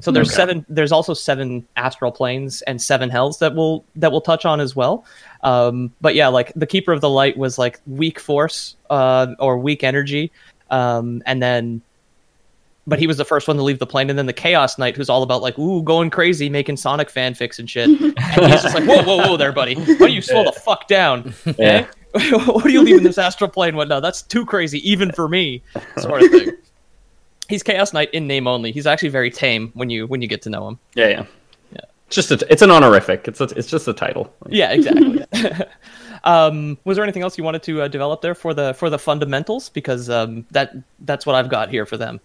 So 0.00 0.10
there's 0.10 0.34
seven. 0.34 0.64
There's 0.68 0.92
also 0.92 1.12
seven 1.14 1.66
astral 1.76 2.10
planes 2.10 2.62
and 2.62 2.80
seven 2.80 3.10
hells 3.10 3.38
that 3.40 3.54
we'll 3.54 3.84
that 3.96 4.10
we'll 4.10 4.22
touch 4.22 4.46
on 4.46 4.58
as 4.60 4.74
well. 4.74 5.04
Um, 5.42 5.92
but 6.00 6.14
yeah, 6.14 6.28
like 6.28 6.52
the 6.56 6.66
keeper 6.66 6.92
of 6.92 7.00
the 7.00 7.10
light 7.10 7.36
was 7.36 7.58
like 7.58 7.80
weak 7.86 8.18
force 8.18 8.76
uh, 8.88 9.34
or 9.38 9.58
weak 9.58 9.84
energy, 9.84 10.32
um, 10.70 11.22
and 11.26 11.42
then, 11.42 11.82
but 12.86 12.98
he 12.98 13.06
was 13.06 13.18
the 13.18 13.26
first 13.26 13.46
one 13.46 13.58
to 13.58 13.62
leave 13.62 13.78
the 13.78 13.86
plane, 13.86 14.08
and 14.08 14.18
then 14.18 14.26
the 14.26 14.32
chaos 14.32 14.78
knight, 14.78 14.96
who's 14.96 15.10
all 15.10 15.22
about 15.22 15.42
like 15.42 15.58
ooh 15.58 15.82
going 15.82 16.08
crazy, 16.08 16.48
making 16.48 16.78
Sonic 16.78 17.10
fanfics 17.10 17.58
and 17.58 17.68
shit. 17.68 17.88
and 17.88 18.00
he's 18.00 18.62
just 18.62 18.74
like 18.74 18.84
whoa 18.86 19.02
whoa 19.02 19.18
whoa 19.18 19.36
there, 19.36 19.52
buddy, 19.52 19.74
why 19.74 19.96
don't 19.96 20.12
you 20.12 20.22
slow 20.22 20.44
the 20.44 20.52
fuck 20.52 20.88
down? 20.88 21.34
Yeah. 21.44 21.52
Eh? 21.58 21.86
what 22.46 22.64
are 22.64 22.70
you 22.70 22.82
leaving 22.82 23.04
this 23.04 23.18
astral 23.18 23.50
plane? 23.50 23.76
What? 23.76 23.88
No, 23.88 24.00
that's 24.00 24.22
too 24.22 24.44
crazy 24.44 24.88
even 24.88 25.12
for 25.12 25.28
me, 25.28 25.62
sort 25.98 26.22
of 26.22 26.30
thing. 26.30 26.50
He's 27.48 27.62
Chaos 27.62 27.92
Knight 27.92 28.10
in 28.12 28.26
name 28.26 28.46
only. 28.46 28.70
He's 28.70 28.86
actually 28.86 29.08
very 29.08 29.30
tame 29.30 29.70
when 29.74 29.90
you 29.90 30.06
when 30.06 30.22
you 30.22 30.28
get 30.28 30.42
to 30.42 30.50
know 30.50 30.68
him. 30.68 30.78
Yeah, 30.94 31.08
yeah. 31.08 31.26
It's 32.10 32.16
just 32.16 32.32
a, 32.32 32.52
it's 32.52 32.60
an 32.60 32.72
honorific. 32.72 33.28
It's 33.28 33.40
a, 33.40 33.44
it's 33.56 33.68
just 33.68 33.86
a 33.86 33.92
title. 33.92 34.34
Yeah, 34.48 34.72
exactly. 34.72 35.24
um, 36.24 36.76
was 36.82 36.96
there 36.96 37.04
anything 37.04 37.22
else 37.22 37.38
you 37.38 37.44
wanted 37.44 37.62
to 37.62 37.82
uh, 37.82 37.86
develop 37.86 38.20
there 38.20 38.34
for 38.34 38.52
the 38.52 38.74
for 38.74 38.90
the 38.90 38.98
fundamentals? 38.98 39.68
Because 39.68 40.10
um, 40.10 40.44
that 40.50 40.74
that's 40.98 41.24
what 41.24 41.36
I've 41.36 41.48
got 41.48 41.70
here 41.70 41.86
for 41.86 41.96
them. 41.96 42.18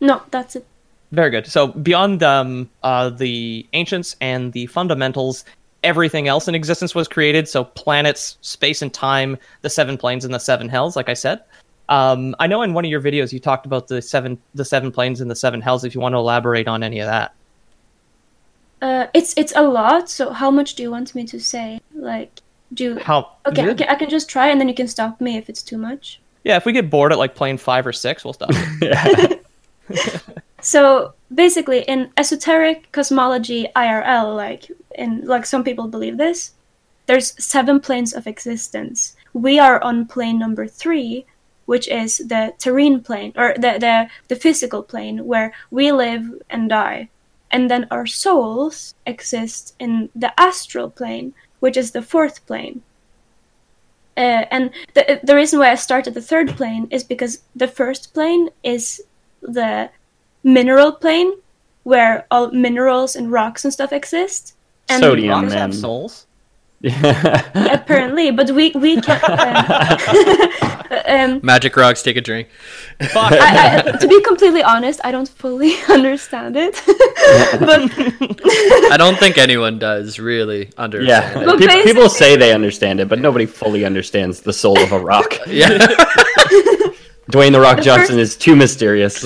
No, 0.00 0.22
that's 0.30 0.54
it. 0.54 0.64
Very 1.10 1.30
good. 1.30 1.48
So 1.48 1.66
beyond 1.66 2.22
um, 2.22 2.70
uh, 2.84 3.10
the 3.10 3.66
ancients 3.72 4.14
and 4.20 4.52
the 4.52 4.66
fundamentals, 4.66 5.44
everything 5.82 6.28
else 6.28 6.48
in 6.48 6.54
existence 6.54 6.94
was 6.94 7.08
created. 7.08 7.48
So 7.48 7.64
planets, 7.64 8.38
space 8.40 8.82
and 8.82 8.92
time, 8.92 9.36
the 9.62 9.70
seven 9.70 9.96
planes 9.96 10.24
and 10.24 10.34
the 10.34 10.40
seven 10.40 10.68
hells. 10.68 10.96
Like 10.96 11.08
I 11.08 11.14
said, 11.14 11.42
um, 11.88 12.34
I 12.38 12.46
know 12.46 12.62
in 12.62 12.74
one 12.74 12.84
of 12.84 12.90
your 12.90 13.00
videos 13.00 13.32
you 13.32 13.40
talked 13.40 13.66
about 13.66 13.88
the 13.88 14.02
seven 14.02 14.38
the 14.54 14.64
seven 14.64 14.92
planes 14.92 15.20
and 15.20 15.30
the 15.30 15.36
seven 15.36 15.60
hells. 15.60 15.84
If 15.84 15.94
you 15.94 16.00
want 16.00 16.14
to 16.14 16.18
elaborate 16.18 16.68
on 16.68 16.82
any 16.82 17.00
of 17.00 17.06
that. 17.06 17.34
Uh, 18.80 19.06
it's 19.14 19.34
it's 19.36 19.52
a 19.56 19.62
lot. 19.62 20.08
So 20.08 20.30
how 20.30 20.50
much 20.50 20.74
do 20.74 20.82
you 20.82 20.90
want 20.90 21.14
me 21.14 21.24
to 21.26 21.40
say? 21.40 21.80
Like, 21.94 22.40
do 22.74 22.98
How? 22.98 23.32
okay? 23.46 23.64
Yeah. 23.64 23.70
Okay, 23.72 23.86
I 23.88 23.96
can 23.96 24.08
just 24.08 24.28
try, 24.28 24.48
and 24.48 24.60
then 24.60 24.68
you 24.68 24.74
can 24.74 24.86
stop 24.86 25.20
me 25.20 25.36
if 25.36 25.48
it's 25.48 25.62
too 25.62 25.78
much. 25.78 26.20
Yeah, 26.44 26.56
if 26.56 26.64
we 26.64 26.72
get 26.72 26.88
bored 26.88 27.12
at 27.12 27.18
like 27.18 27.34
plane 27.34 27.58
five 27.58 27.86
or 27.86 27.92
six, 27.92 28.24
we'll 28.24 28.34
stop. 28.34 28.50
So 30.60 31.14
basically, 31.32 31.82
in 31.82 32.10
esoteric 32.16 32.90
cosmology 32.92 33.68
IRL, 33.76 34.34
like 34.36 34.70
in 34.98 35.24
like 35.24 35.46
some 35.46 35.64
people 35.64 35.88
believe 35.88 36.18
this, 36.18 36.52
there's 37.06 37.42
seven 37.42 37.80
planes 37.80 38.12
of 38.12 38.26
existence. 38.26 39.16
We 39.32 39.58
are 39.58 39.82
on 39.82 40.06
plane 40.06 40.38
number 40.38 40.66
three, 40.66 41.24
which 41.64 41.88
is 41.88 42.18
the 42.18 42.52
terrene 42.58 43.02
plane 43.02 43.32
or 43.36 43.54
the 43.54 43.78
the, 43.78 44.08
the 44.28 44.36
physical 44.36 44.82
plane 44.82 45.24
where 45.24 45.52
we 45.70 45.92
live 45.92 46.24
and 46.50 46.68
die. 46.68 47.08
And 47.50 47.70
then 47.70 47.86
our 47.90 48.06
souls 48.06 48.94
exist 49.06 49.74
in 49.78 50.10
the 50.14 50.38
astral 50.38 50.90
plane, 50.90 51.32
which 51.60 51.78
is 51.78 51.92
the 51.92 52.02
fourth 52.02 52.44
plane. 52.46 52.82
Uh, 54.18 54.44
and 54.50 54.70
the 54.94 55.20
the 55.22 55.36
reason 55.36 55.58
why 55.58 55.70
I 55.70 55.76
started 55.76 56.12
the 56.12 56.28
third 56.30 56.48
plane 56.56 56.88
is 56.90 57.04
because 57.04 57.42
the 57.54 57.68
first 57.68 58.12
plane 58.12 58.50
is 58.62 59.00
the 59.40 59.90
mineral 60.42 60.92
plane 60.92 61.32
where 61.84 62.26
all 62.30 62.50
minerals 62.50 63.16
and 63.16 63.32
rocks 63.32 63.64
and 63.64 63.72
stuff 63.72 63.92
exist. 63.92 64.54
And 64.88 65.02
Sodium. 65.02 65.42
Rocks 65.42 65.52
have 65.54 65.74
souls. 65.74 66.26
Apparently, 66.84 68.30
but 68.30 68.52
we 68.52 68.70
we 68.76 69.00
can. 69.00 69.20
Um, 69.24 71.00
um, 71.34 71.40
Magic 71.42 71.76
rocks, 71.76 72.04
take 72.04 72.16
a 72.16 72.20
drink. 72.20 72.46
I, 73.00 73.82
I, 73.88 73.92
to 73.98 74.06
be 74.06 74.22
completely 74.22 74.62
honest, 74.62 75.00
I 75.02 75.10
don't 75.10 75.28
fully 75.28 75.74
understand 75.88 76.56
it. 76.56 76.80
but 76.86 77.90
I 78.92 78.96
don't 78.96 79.18
think 79.18 79.38
anyone 79.38 79.80
does 79.80 80.20
really 80.20 80.70
understand. 80.78 81.08
yeah. 81.08 81.40
it. 81.42 81.46
But 81.46 81.58
basically- 81.58 81.92
people 81.92 82.08
say 82.08 82.36
they 82.36 82.52
understand 82.54 83.00
it, 83.00 83.08
but 83.08 83.18
nobody 83.18 83.46
fully 83.46 83.84
understands 83.84 84.42
the 84.42 84.52
soul 84.52 84.78
of 84.78 84.92
a 84.92 85.00
rock. 85.00 85.36
Yeah. 85.48 85.78
Dwayne 87.32 87.52
the 87.52 87.60
Rock 87.60 87.78
The 87.78 87.82
Johnson 87.82 88.16
first- 88.16 88.18
is 88.18 88.36
too 88.36 88.54
mysterious. 88.56 89.20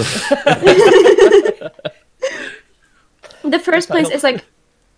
the 3.43 3.59
first 3.63 3.89
place 3.89 4.11
is 4.11 4.23
like 4.25 4.45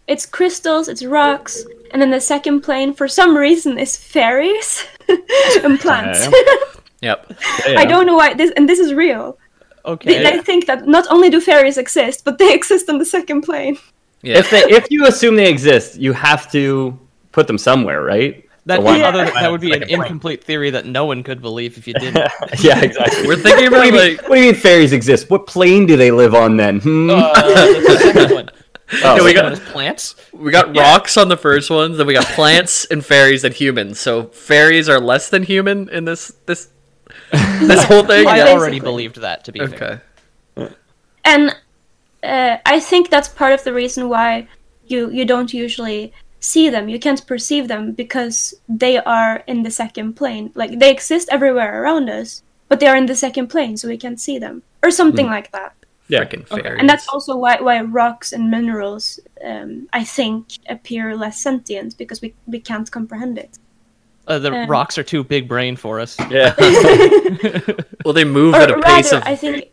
it's 0.06 0.26
crystals, 0.26 0.88
it's 0.88 1.04
rocks, 1.04 1.64
and 1.92 2.00
then 2.02 2.10
the 2.10 2.20
second 2.20 2.60
plane, 2.60 2.92
for 2.92 3.08
some 3.08 3.36
reason, 3.36 3.78
is 3.78 3.96
fairies 3.96 4.84
and 5.62 5.80
plants. 5.80 6.28
yep. 7.00 7.30
I 7.66 7.84
don't 7.84 8.06
know 8.06 8.16
why 8.16 8.34
this, 8.34 8.50
and 8.56 8.68
this 8.68 8.78
is 8.78 8.92
real. 8.94 9.38
Okay. 9.86 10.22
they 10.22 10.40
think 10.40 10.66
that 10.66 10.86
not 10.86 11.06
only 11.10 11.28
do 11.28 11.40
fairies 11.40 11.76
exist, 11.78 12.24
but 12.24 12.38
they 12.38 12.52
exist 12.60 12.88
on 12.88 12.98
the 12.98 13.04
second 13.04 13.42
plane. 13.42 13.76
Yeah. 14.22 14.38
If 14.38 14.50
they, 14.50 14.62
if 14.64 14.86
you 14.90 15.06
assume 15.06 15.36
they 15.36 15.50
exist, 15.50 15.96
you 15.96 16.12
have 16.14 16.50
to 16.52 16.98
put 17.32 17.46
them 17.46 17.58
somewhere, 17.58 18.02
right? 18.02 18.40
That, 18.66 18.78
So 18.78 18.82
why 18.82 19.02
other, 19.02 19.26
that 19.26 19.50
would 19.52 19.60
be 19.60 19.68
like 19.68 19.82
an 19.82 19.82
a 19.82 19.86
plane? 19.88 20.00
incomplete 20.00 20.42
theory 20.42 20.70
that 20.70 20.86
no 20.86 21.04
one 21.04 21.22
could 21.22 21.42
believe 21.42 21.76
if 21.76 21.86
you 21.86 21.92
didn't. 21.92 22.26
yeah, 22.60 22.80
exactly. 22.80 23.26
We're 23.26 23.36
thinking 23.36 23.70
what, 23.70 23.82
do 23.82 23.86
you 23.88 23.92
mean, 23.92 24.16
what 24.16 24.36
do 24.36 24.40
you 24.40 24.52
mean 24.52 24.54
fairies 24.54 24.94
exist? 24.94 25.28
What 25.28 25.46
plane 25.46 25.84
do 25.84 25.98
they 25.98 26.10
live 26.10 26.34
on 26.34 26.56
then? 26.56 26.80
Hmm? 26.80 27.10
Uh, 27.10 27.32
the 27.42 27.98
second 28.00 28.34
one. 28.34 28.48
Oh, 29.02 29.16
we 29.16 29.24
we 29.26 29.32
got- 29.34 29.52
got 29.54 29.62
plants. 29.72 30.14
we 30.32 30.50
got 30.52 30.76
rocks 30.76 31.16
on 31.16 31.28
the 31.28 31.36
first 31.36 31.70
ones, 31.70 31.96
then 31.96 32.06
we 32.06 32.12
got 32.14 32.26
plants 32.26 32.84
and 32.84 33.04
fairies 33.04 33.42
and 33.44 33.54
humans. 33.54 33.98
So 33.98 34.24
fairies 34.26 34.88
are 34.88 35.00
less 35.00 35.30
than 35.30 35.42
human 35.42 35.88
in 35.88 36.04
this 36.04 36.32
this 36.46 36.68
this 37.32 37.84
whole 37.84 38.04
thing. 38.04 38.26
I 38.26 38.38
Yeah. 38.38 38.48
already 38.48 38.80
believed 38.80 39.16
that. 39.20 39.44
To 39.44 39.52
be 39.52 39.60
fair. 39.66 40.02
Okay. 40.56 40.74
and 41.24 41.56
uh, 42.22 42.56
I 42.66 42.80
think 42.80 43.10
that's 43.10 43.28
part 43.28 43.52
of 43.52 43.64
the 43.64 43.72
reason 43.72 44.08
why 44.08 44.48
you 44.86 45.10
you 45.10 45.24
don't 45.24 45.52
usually 45.54 46.12
see 46.40 46.68
them. 46.68 46.88
You 46.88 46.98
can't 46.98 47.26
perceive 47.26 47.68
them 47.68 47.92
because 47.92 48.54
they 48.68 48.98
are 48.98 49.42
in 49.46 49.62
the 49.62 49.70
second 49.70 50.14
plane. 50.14 50.50
Like 50.54 50.78
they 50.78 50.90
exist 50.90 51.28
everywhere 51.32 51.82
around 51.82 52.10
us, 52.10 52.42
but 52.68 52.80
they 52.80 52.86
are 52.86 52.96
in 52.96 53.06
the 53.06 53.16
second 53.16 53.48
plane, 53.48 53.76
so 53.76 53.88
we 53.88 53.96
can't 53.96 54.20
see 54.20 54.38
them, 54.38 54.62
or 54.82 54.90
something 54.90 55.26
like 55.26 55.50
that. 55.52 55.72
Yeah. 56.08 56.24
Freaking 56.24 56.46
fairies. 56.46 56.78
And 56.80 56.88
that's 56.88 57.08
also 57.08 57.36
why 57.36 57.60
why 57.60 57.80
rocks 57.82 58.32
and 58.32 58.50
minerals, 58.50 59.20
um, 59.44 59.88
I 59.92 60.04
think, 60.04 60.58
appear 60.68 61.16
less 61.16 61.38
sentient 61.40 61.96
because 61.98 62.20
we 62.22 62.34
we 62.46 62.60
can't 62.60 62.90
comprehend 62.90 63.38
it. 63.38 63.58
Uh, 64.26 64.38
the 64.38 64.52
Um, 64.52 64.70
rocks 64.70 64.96
are 64.98 65.02
too 65.02 65.22
big 65.24 65.48
brain 65.48 65.76
for 65.76 66.00
us. 66.00 66.16
Yeah. 66.30 66.54
well, 68.04 68.14
they 68.14 68.24
move 68.24 68.54
Or 68.54 68.60
at 68.62 68.70
a 68.70 68.80
pace 68.80 69.12
rather, 69.12 69.18
of 69.18 69.22
I 69.26 69.36
think 69.36 69.70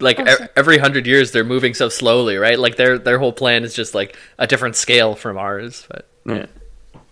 like 0.00 0.18
Oh, 0.18 0.24
e- 0.44 0.46
every 0.56 0.78
hundred 0.78 1.06
years 1.06 1.32
they're 1.32 1.44
moving 1.44 1.74
so 1.74 1.88
slowly, 1.88 2.36
right? 2.36 2.58
Like 2.58 2.76
their 2.76 2.98
their 2.98 3.18
whole 3.18 3.32
plan 3.32 3.64
is 3.64 3.74
just 3.74 3.94
like 3.94 4.16
a 4.38 4.46
different 4.46 4.76
scale 4.76 5.14
from 5.16 5.36
ours. 5.38 5.86
But 5.90 6.08
yeah. 6.26 6.46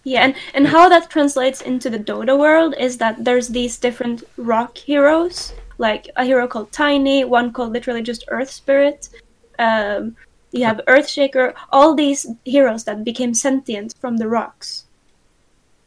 Yeah, 0.05 0.23
and, 0.25 0.35
and 0.55 0.67
how 0.69 0.89
that 0.89 1.11
translates 1.11 1.61
into 1.61 1.91
the 1.91 1.99
Dota 1.99 2.39
world 2.39 2.75
is 2.79 2.97
that 2.99 3.25
there's 3.25 3.49
these 3.49 3.77
different 3.77 4.23
rock 4.39 4.79
heroes, 4.79 5.53
like 5.79 6.11
a 6.17 6.25
hero 6.25 6.47
called 6.47 6.73
Tiny, 6.73 7.25
one 7.25 7.53
called 7.53 7.73
literally 7.73 8.03
just 8.03 8.25
Earth 8.29 8.51
Spirit. 8.51 9.09
Um, 9.59 10.17
you 10.53 10.65
have 10.65 10.81
Earthshaker, 10.87 11.55
all 11.71 11.95
these 11.95 12.27
heroes 12.45 12.85
that 12.85 13.05
became 13.05 13.35
sentient 13.35 13.95
from 14.01 14.17
the 14.17 14.29
rocks. 14.29 14.85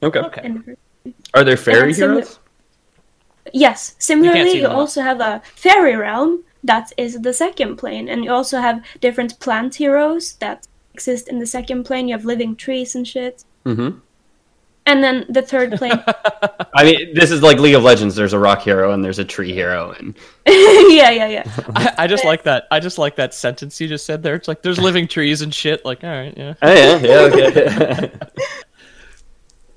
Okay. 0.03 0.19
Okay. 0.19 0.41
And 0.43 0.77
Are 1.33 1.43
there 1.43 1.57
fairy 1.57 1.89
And 1.89 1.95
heroes? 1.95 2.39
Yes, 3.53 3.95
similarly, 3.97 4.51
see 4.51 4.61
you, 4.61 4.67
also 4.67 5.01
have 5.01 5.19
a 5.19 5.41
fairy 5.55 5.95
realm 5.95 6.43
that 6.63 6.91
is 6.95 7.21
the 7.21 7.33
second 7.33 7.77
plane, 7.77 8.07
and 8.07 8.23
you 8.23 8.31
also 8.31 8.59
have 8.59 8.83
different 9.01 9.39
plant 9.39 9.75
heroes 9.75 10.33
that 10.33 10.67
exist 10.93 11.27
in 11.27 11.39
the 11.39 11.47
second 11.47 11.83
plane. 11.85 12.07
You 12.07 12.15
have 12.15 12.25
living 12.25 12.55
trees 12.55 12.95
and 12.95 13.07
shit. 13.07 13.43
Mm-hmm. 13.65 13.97
And 14.87 15.03
then 15.03 15.25
the 15.29 15.41
third 15.43 15.71
plane, 15.73 16.03
I 16.75 16.83
mean, 16.83 17.13
this 17.13 17.29
is 17.29 17.43
like 17.43 17.59
League 17.59 17.75
of 17.75 17.83
Legends. 17.83 18.15
There's 18.15 18.33
a 18.33 18.39
rock 18.39 18.61
hero 18.61 18.93
and 18.93 19.03
there's 19.03 19.19
a 19.19 19.25
tree 19.25 19.53
hero, 19.53 19.91
and 19.91 20.15
yeah, 20.47 21.11
yeah, 21.11 21.27
yeah. 21.27 21.43
I, 21.75 21.93
I 21.99 22.07
just 22.07 22.25
like 22.25 22.43
that. 22.43 22.65
I 22.71 22.79
just 22.79 22.97
like 22.97 23.15
that 23.17 23.33
sentence 23.33 23.79
you 23.79 23.87
just 23.87 24.05
said 24.05 24.23
there. 24.23 24.33
It's 24.35 24.47
like 24.47 24.63
there's 24.63 24.79
living 24.79 25.07
trees 25.07 25.43
and 25.43 25.53
shit. 25.53 25.85
Like, 25.85 26.03
all 26.03 26.09
right, 26.09 26.33
yeah. 26.35 26.53
oh 26.61 26.73
yeah, 26.73 26.97
yeah, 26.97 27.19
okay. 27.19 28.11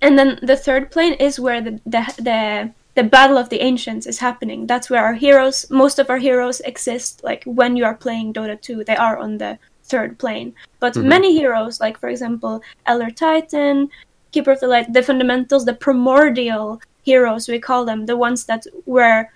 And 0.01 0.19
then 0.19 0.39
the 0.43 0.57
third 0.57 0.91
plane 0.91 1.15
is 1.15 1.41
where 1.41 1.61
the 1.61 1.81
the 1.87 2.15
the 2.19 2.73
the 2.95 3.03
battle 3.03 3.39
of 3.39 3.49
the 3.49 3.61
ancients 3.61 4.07
is 4.07 4.19
happening. 4.19 4.67
That's 4.67 4.89
where 4.89 5.03
our 5.03 5.15
heroes, 5.15 5.69
most 5.71 5.99
of 5.99 6.11
our 6.11 6.19
heroes 6.19 6.61
exist. 6.61 7.25
Like 7.25 7.43
when 7.45 7.77
you 7.77 7.85
are 7.85 7.95
playing 7.95 8.33
Dota 8.35 8.61
2, 8.61 8.85
they 8.85 8.97
are 8.97 9.19
on 9.19 9.39
the 9.39 9.59
third 9.83 10.19
plane. 10.19 10.55
But 10.79 10.95
mm-hmm. 10.95 11.09
many 11.09 11.35
heroes, 11.35 11.81
like 11.81 11.99
for 11.99 12.09
example, 12.09 12.63
Elder 12.87 13.11
Titan, 13.11 13.91
Keeper 14.35 14.53
of 14.53 14.61
the 14.61 14.67
Light, 14.67 14.93
the 14.93 15.03
fundamentals, 15.03 15.65
the 15.65 15.75
primordial 15.75 16.81
heroes 17.05 17.49
we 17.49 17.61
call 17.61 17.85
them, 17.85 18.07
the 18.07 18.17
ones 18.17 18.45
that 18.47 18.67
were 18.85 19.29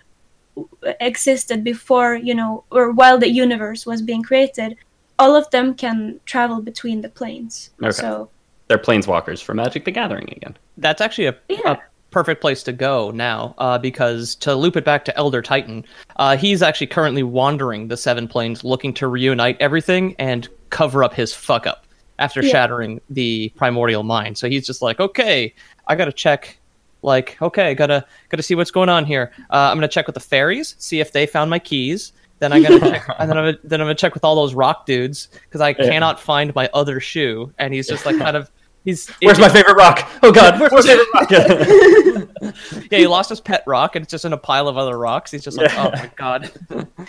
existed 1.00 1.62
before, 1.62 2.16
you 2.16 2.34
know, 2.34 2.64
or 2.70 2.90
while 2.90 3.16
the 3.18 3.30
universe 3.30 3.86
was 3.86 4.02
being 4.02 4.22
created, 4.22 4.76
all 5.18 5.36
of 5.36 5.48
them 5.50 5.74
can 5.74 6.18
travel 6.26 6.60
between 6.60 7.00
the 7.00 7.08
planes. 7.08 7.70
Okay. 7.80 7.92
So 7.92 8.28
They're 8.66 8.78
planeswalkers 8.78 9.40
for 9.42 9.54
Magic 9.54 9.84
the 9.84 9.92
Gathering 9.92 10.28
again. 10.36 10.56
That's 10.76 11.00
actually 11.00 11.26
a, 11.26 11.36
Yeah. 11.48 11.72
a 11.72 11.78
perfect 12.10 12.40
place 12.40 12.62
to 12.64 12.72
go 12.72 13.10
now, 13.12 13.54
uh, 13.58 13.78
because 13.78 14.34
to 14.36 14.54
loop 14.54 14.76
it 14.76 14.84
back 14.84 15.04
to 15.04 15.16
Elder 15.16 15.42
Titan, 15.42 15.84
uh, 16.16 16.36
he's 16.36 16.60
actually 16.62 16.88
currently 16.88 17.22
wandering 17.22 17.88
the 17.88 17.96
Seven 17.96 18.26
Planes, 18.26 18.64
looking 18.64 18.92
to 18.94 19.06
reunite 19.06 19.56
everything 19.60 20.16
and 20.18 20.48
cover 20.70 21.04
up 21.04 21.14
his 21.14 21.32
fuck 21.32 21.66
up 21.66 21.84
after 22.18 22.42
Yeah. 22.42 22.50
shattering 22.50 23.00
the 23.10 23.50
primordial 23.56 24.02
mind. 24.02 24.36
So 24.38 24.48
he's 24.48 24.66
just 24.66 24.82
like, 24.82 25.00
okay, 25.00 25.54
I 25.86 25.94
gotta 25.94 26.12
check. 26.12 26.58
Like, 27.02 27.36
okay, 27.40 27.74
gotta 27.74 28.04
gotta 28.28 28.42
see 28.42 28.54
what's 28.56 28.72
going 28.72 28.88
on 28.88 29.04
here. 29.04 29.30
Uh, 29.50 29.68
I'm 29.70 29.76
gonna 29.76 29.86
check 29.88 30.06
with 30.06 30.14
the 30.14 30.20
fairies, 30.20 30.74
see 30.78 30.98
if 31.00 31.12
they 31.12 31.26
found 31.26 31.48
my 31.48 31.58
keys. 31.60 32.12
Then 32.40 32.52
I 32.52 32.60
gotta 32.60 32.80
check, 32.80 33.08
and 33.18 33.30
then 33.30 33.38
I'm 33.38 33.44
gonna, 33.52 33.58
then 33.64 33.80
I'm 33.80 33.84
gonna 33.86 33.94
check 33.94 34.14
with 34.14 34.24
all 34.24 34.34
those 34.34 34.54
rock 34.54 34.84
dudes 34.86 35.28
because 35.44 35.60
I 35.60 35.72
cannot 35.72 36.18
find 36.20 36.54
my 36.54 36.68
other 36.74 36.98
shoe. 37.00 37.52
And 37.58 37.72
he's 37.72 37.86
just 37.86 38.04
like 38.04 38.18
kind 38.18 38.36
of 38.36 38.50
he's 38.84 39.08
Where's 39.22 39.38
my 39.38 39.48
favorite 39.48 39.76
rock? 39.76 40.08
Oh 40.24 40.32
God, 40.32 40.58
where's 40.60 40.72
my 40.72 40.82
favorite 40.82 41.08
rock? 41.14 42.24
Yeah, 42.90 42.98
he 42.98 43.06
lost 43.06 43.28
his 43.30 43.40
pet 43.40 43.62
rock, 43.66 43.94
and 43.96 44.02
it's 44.02 44.10
just 44.10 44.24
in 44.24 44.32
a 44.32 44.36
pile 44.38 44.68
of 44.68 44.76
other 44.78 44.96
rocks. 44.98 45.30
He's 45.30 45.44
just 45.44 45.56
like, 45.58 45.70
oh 45.76 45.90
my 45.90 46.10
god, 46.16 46.50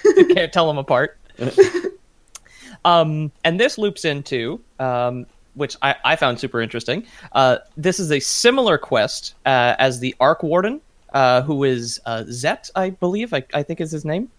you 0.03 0.25
can't 0.33 0.51
tell 0.51 0.67
them 0.67 0.77
apart. 0.77 1.17
Um, 2.85 3.31
and 3.43 3.59
this 3.59 3.77
loops 3.77 4.05
into, 4.05 4.59
um, 4.79 5.25
which 5.55 5.75
I, 5.81 5.95
I 6.05 6.15
found 6.15 6.39
super 6.39 6.61
interesting. 6.61 7.05
Uh, 7.33 7.57
this 7.77 7.99
is 7.99 8.11
a 8.11 8.19
similar 8.19 8.77
quest 8.77 9.35
uh, 9.45 9.75
as 9.79 9.99
the 9.99 10.15
Arc 10.19 10.43
Warden, 10.43 10.81
uh, 11.13 11.41
who 11.41 11.63
is 11.63 11.99
uh, 12.05 12.23
Zet, 12.29 12.69
I 12.75 12.91
believe, 12.91 13.33
I, 13.33 13.43
I 13.53 13.63
think 13.63 13.81
is 13.81 13.91
his 13.91 14.05
name, 14.05 14.29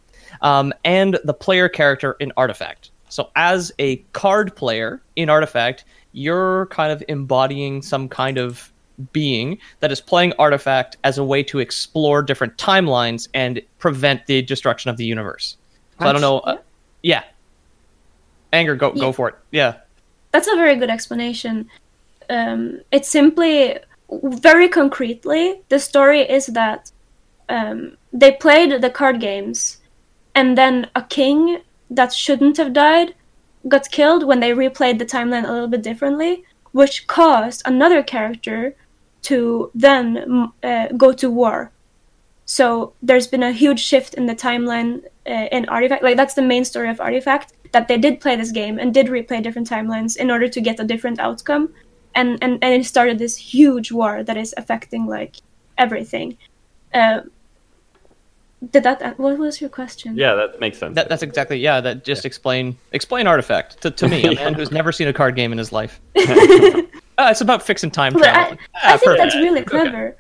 um, 0.42 0.72
and 0.85 1.18
the 1.24 1.35
player 1.35 1.68
character 1.68 2.16
in 2.20 2.33
Artifact. 2.37 2.90
So, 3.09 3.31
as 3.35 3.72
a 3.81 3.96
card 4.12 4.55
player 4.55 5.03
in 5.16 5.29
Artifact, 5.29 5.85
you're 6.12 6.66
kind 6.66 6.92
of 6.92 7.03
embodying 7.09 7.83
some 7.83 8.09
kind 8.09 8.38
of 8.38 8.72
being 9.12 9.59
that 9.81 9.90
is 9.90 10.00
playing 10.00 10.33
Artifact 10.38 10.96
as 11.05 11.18
a 11.18 11.24
way 11.24 11.42
to 11.44 11.59
explore 11.59 12.22
different 12.22 12.57
timelines 12.57 13.29
and 13.35 13.61
prevent 13.79 14.26
the 14.26 14.42
destruction 14.42 14.90
of 14.90 14.96
the 14.96 15.05
universe. 15.05 15.57
So 15.98 16.07
I 16.07 16.12
don't 16.12 16.20
know. 16.20 16.38
Uh, 16.40 16.59
yeah. 17.03 17.24
Anger, 18.53 18.75
go 18.75 18.93
go 18.93 19.13
for 19.13 19.29
it. 19.29 19.35
Yeah. 19.51 19.75
That's 20.33 20.49
a 20.49 20.57
very 20.57 20.77
good 20.77 20.91
explanation. 20.91 21.69
Um, 22.29 22.81
it's 22.93 23.09
simply, 23.09 23.79
very 24.23 24.69
concretely, 24.69 25.63
the 25.69 25.79
story 25.79 26.21
is 26.21 26.47
that 26.47 26.93
um, 27.49 27.97
they 28.13 28.33
played 28.33 28.81
the 28.81 28.91
card 28.91 29.21
games, 29.21 29.79
and 30.35 30.57
then 30.57 30.89
a 30.95 31.03
king 31.03 31.63
that 31.91 32.13
shouldn't 32.13 32.57
have 32.57 32.73
died 32.73 33.15
got 33.69 33.91
killed 33.91 34.25
when 34.25 34.41
they 34.41 34.53
replayed 34.53 34.99
the 34.99 35.05
timeline 35.05 35.47
a 35.47 35.53
little 35.53 35.69
bit 35.69 35.83
differently, 35.83 36.45
which 36.73 37.07
caused 37.07 37.63
another 37.67 38.03
character 38.03 38.75
to 39.23 39.71
then 39.75 40.51
uh, 40.63 40.87
go 40.97 41.13
to 41.13 41.31
war. 41.31 41.71
So 42.47 42.95
there's 43.03 43.27
been 43.27 43.43
a 43.43 43.53
huge 43.53 43.81
shift 43.81 44.15
in 44.15 44.27
the 44.27 44.35
timeline 44.35 45.05
uh, 45.27 45.49
in 45.53 45.69
Artifact. 45.69 46.03
Like 46.03 46.17
that's 46.17 46.35
the 46.35 46.43
main 46.43 46.65
story 46.65 46.89
of 46.89 47.01
Artifact 47.01 47.53
that 47.72 47.88
they 47.88 47.98
did 47.98 48.20
play 48.20 48.37
this 48.37 48.52
game 48.52 48.78
and 48.78 48.92
did 48.92 49.06
replay 49.06 49.42
different 49.42 49.68
timelines 49.68 50.16
in 50.16 50.30
order 50.30 50.48
to 50.48 50.61
get 50.61 50.80
a 50.80 50.85
different 50.85 51.18
outcome, 51.18 51.72
and 52.14 52.38
and 52.42 52.62
and 52.62 52.74
it 52.74 52.85
started 52.85 53.18
this 53.18 53.37
huge 53.37 53.92
war 53.92 54.22
that 54.22 54.37
is 54.37 54.54
affecting 54.56 55.06
like 55.06 55.37
everything. 55.78 56.37
Uh, 56.92 57.20
did 58.72 58.83
that? 58.83 59.18
What 59.18 59.38
was 59.38 59.61
your 59.61 59.70
question? 59.70 60.16
yeah, 60.16 60.35
that 60.35 60.61
makes 60.61 60.78
sense. 60.78 60.94
That, 60.94 61.09
that's 61.09 61.22
exactly 61.22 61.59
yeah. 61.59 61.80
That 61.80 62.04
just 62.04 62.26
explain 62.26 62.76
explain 62.92 63.26
Artifact 63.26 63.80
to, 63.83 63.90
to 63.90 64.09
me, 64.09 64.24
a 64.24 64.35
man 64.35 64.54
who's 64.54 64.70
never 64.70 64.92
seen 64.92 65.09
a 65.09 65.12
card 65.12 65.35
game 65.35 65.52
in 65.52 65.59
his 65.59 65.72
life. 65.72 66.00
Uh, 67.20 67.28
it's 67.30 67.42
about 67.42 67.62
fixing 67.62 67.90
time 67.90 68.14
But 68.14 68.22
I, 68.22 68.33
travel. 68.33 68.59
I 68.83 68.90
think 68.92 69.02
perfect. 69.02 69.18
that's 69.18 69.35
really 69.37 69.62
clever. 69.62 70.16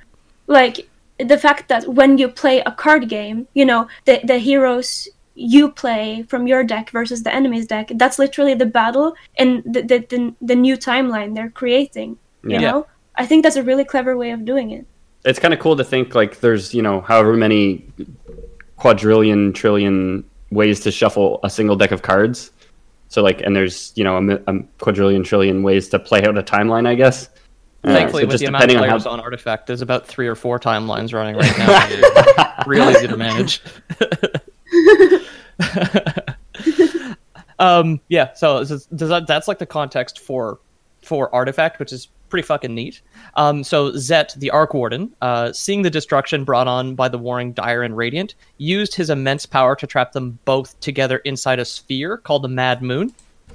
Like 0.48 0.86
the 1.16 1.38
fact 1.38 1.68
that 1.68 1.88
when 1.88 2.18
you 2.18 2.28
play 2.28 2.60
a 2.60 2.72
card 2.72 3.08
game, 3.08 3.48
you 3.54 3.64
know, 3.64 3.88
the 4.04 4.20
the 4.22 4.36
heroes 4.36 5.08
you 5.40 5.70
play 5.72 6.22
from 6.28 6.46
your 6.46 6.62
deck 6.64 6.90
versus 6.90 7.22
the 7.22 7.32
enemy's 7.34 7.66
deck, 7.66 7.90
that's 7.94 8.18
literally 8.18 8.54
the 8.54 8.66
battle 8.66 9.14
and 9.38 9.62
the 9.64 9.80
the, 9.82 9.98
the, 10.12 10.34
the 10.50 10.54
new 10.66 10.76
timeline 10.76 11.34
they're 11.34 11.50
creating. 11.50 12.18
You 12.44 12.50
Yeah. 12.52 12.60
know? 12.70 12.86
I 13.16 13.26
think 13.26 13.42
that's 13.44 13.56
a 13.56 13.62
really 13.62 13.84
clever 13.84 14.16
way 14.16 14.30
of 14.32 14.44
doing 14.44 14.70
it. 14.70 14.84
it's 15.24 15.38
kind 15.38 15.52
of 15.54 15.60
cool 15.60 15.76
to 15.76 15.84
think 15.84 16.14
like 16.14 16.40
there's 16.40 16.72
you 16.74 16.82
know 16.86 17.00
however 17.10 17.32
many 17.36 17.84
quadrillion 18.76 19.52
trillion 19.52 20.24
ways 20.50 20.80
to 20.80 20.90
shuffle 20.90 21.38
a 21.44 21.50
single 21.50 21.76
deck 21.76 21.92
of 21.92 22.00
cards 22.02 22.50
so 23.08 23.22
like 23.22 23.40
and 23.42 23.54
there's 23.54 23.92
you 23.94 24.04
know 24.04 24.16
a, 24.16 24.52
a 24.52 24.54
quadrillion 24.78 25.22
trillion 25.22 25.62
ways 25.62 25.88
to 25.90 25.98
play 25.98 26.22
out 26.24 26.36
a 26.38 26.42
timeline 26.42 26.86
i 26.86 26.94
guess 26.94 27.28
Uh, 27.84 27.92
Thankfully, 27.94 28.22
so 28.22 28.26
with 28.28 28.34
just 28.34 28.42
the 28.44 28.48
amount 28.48 28.64
of 28.64 28.68
depending 28.68 28.82
on 28.84 28.88
players 28.90 29.04
how 29.04 29.10
on 29.16 29.20
Artifact, 29.20 29.66
there's 29.66 29.80
about 29.80 30.06
three 30.06 30.28
or 30.28 30.34
four 30.34 30.58
timelines 30.58 31.14
running 31.14 31.34
right 31.34 31.56
now. 31.58 32.62
Real 32.66 32.90
easy 32.90 33.08
to 33.08 33.16
manage. 33.16 33.62
um, 37.58 38.00
yeah, 38.08 38.32
so 38.34 38.64
does 38.64 38.86
that, 38.88 39.26
that's 39.26 39.48
like 39.48 39.58
the 39.58 39.66
context 39.66 40.20
for 40.20 40.58
for 41.02 41.34
Artifact, 41.34 41.78
which 41.78 41.92
is 41.92 42.08
pretty 42.28 42.46
fucking 42.46 42.74
neat. 42.74 43.00
Um, 43.34 43.64
so 43.64 43.92
Zet, 43.96 44.34
the 44.36 44.50
Arc 44.50 44.74
Warden, 44.74 45.12
uh, 45.20 45.52
seeing 45.52 45.82
the 45.82 45.90
destruction 45.90 46.44
brought 46.44 46.68
on 46.68 46.94
by 46.94 47.08
the 47.08 47.18
warring 47.18 47.52
Dire 47.52 47.82
and 47.82 47.96
Radiant, 47.96 48.34
used 48.58 48.94
his 48.94 49.10
immense 49.10 49.46
power 49.46 49.74
to 49.76 49.86
trap 49.86 50.12
them 50.12 50.38
both 50.44 50.78
together 50.80 51.18
inside 51.18 51.58
a 51.58 51.64
sphere 51.64 52.18
called 52.18 52.42
the 52.42 52.48
Mad 52.48 52.82
Moon 52.82 53.12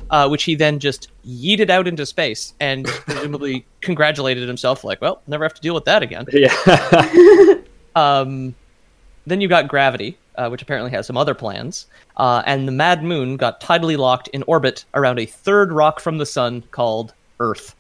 uh, 0.09 0.27
which 0.27 0.43
he 0.43 0.55
then 0.55 0.79
just 0.79 1.09
yeeted 1.25 1.69
out 1.69 1.87
into 1.87 2.05
space 2.05 2.53
and 2.59 2.85
presumably 3.05 3.65
congratulated 3.81 4.47
himself, 4.47 4.83
like, 4.83 5.01
well, 5.01 5.21
never 5.27 5.43
have 5.43 5.53
to 5.53 5.61
deal 5.61 5.73
with 5.73 5.85
that 5.85 6.03
again. 6.03 6.25
yeah 6.31 7.55
Um, 7.95 8.53
then 9.25 9.41
you 9.41 9.47
got 9.47 9.67
Gravity, 9.67 10.17
uh, 10.35 10.49
which 10.49 10.61
apparently 10.61 10.91
has 10.91 11.07
some 11.07 11.17
other 11.17 11.33
plans, 11.33 11.87
uh, 12.17 12.43
and 12.45 12.67
the 12.67 12.71
Mad 12.71 13.03
Moon 13.03 13.37
got 13.37 13.61
tidally 13.61 13.97
locked 13.97 14.27
in 14.29 14.43
orbit 14.43 14.85
around 14.93 15.19
a 15.19 15.25
third 15.25 15.71
rock 15.71 15.99
from 15.99 16.17
the 16.17 16.25
sun 16.25 16.63
called 16.71 17.13
Earth. 17.39 17.75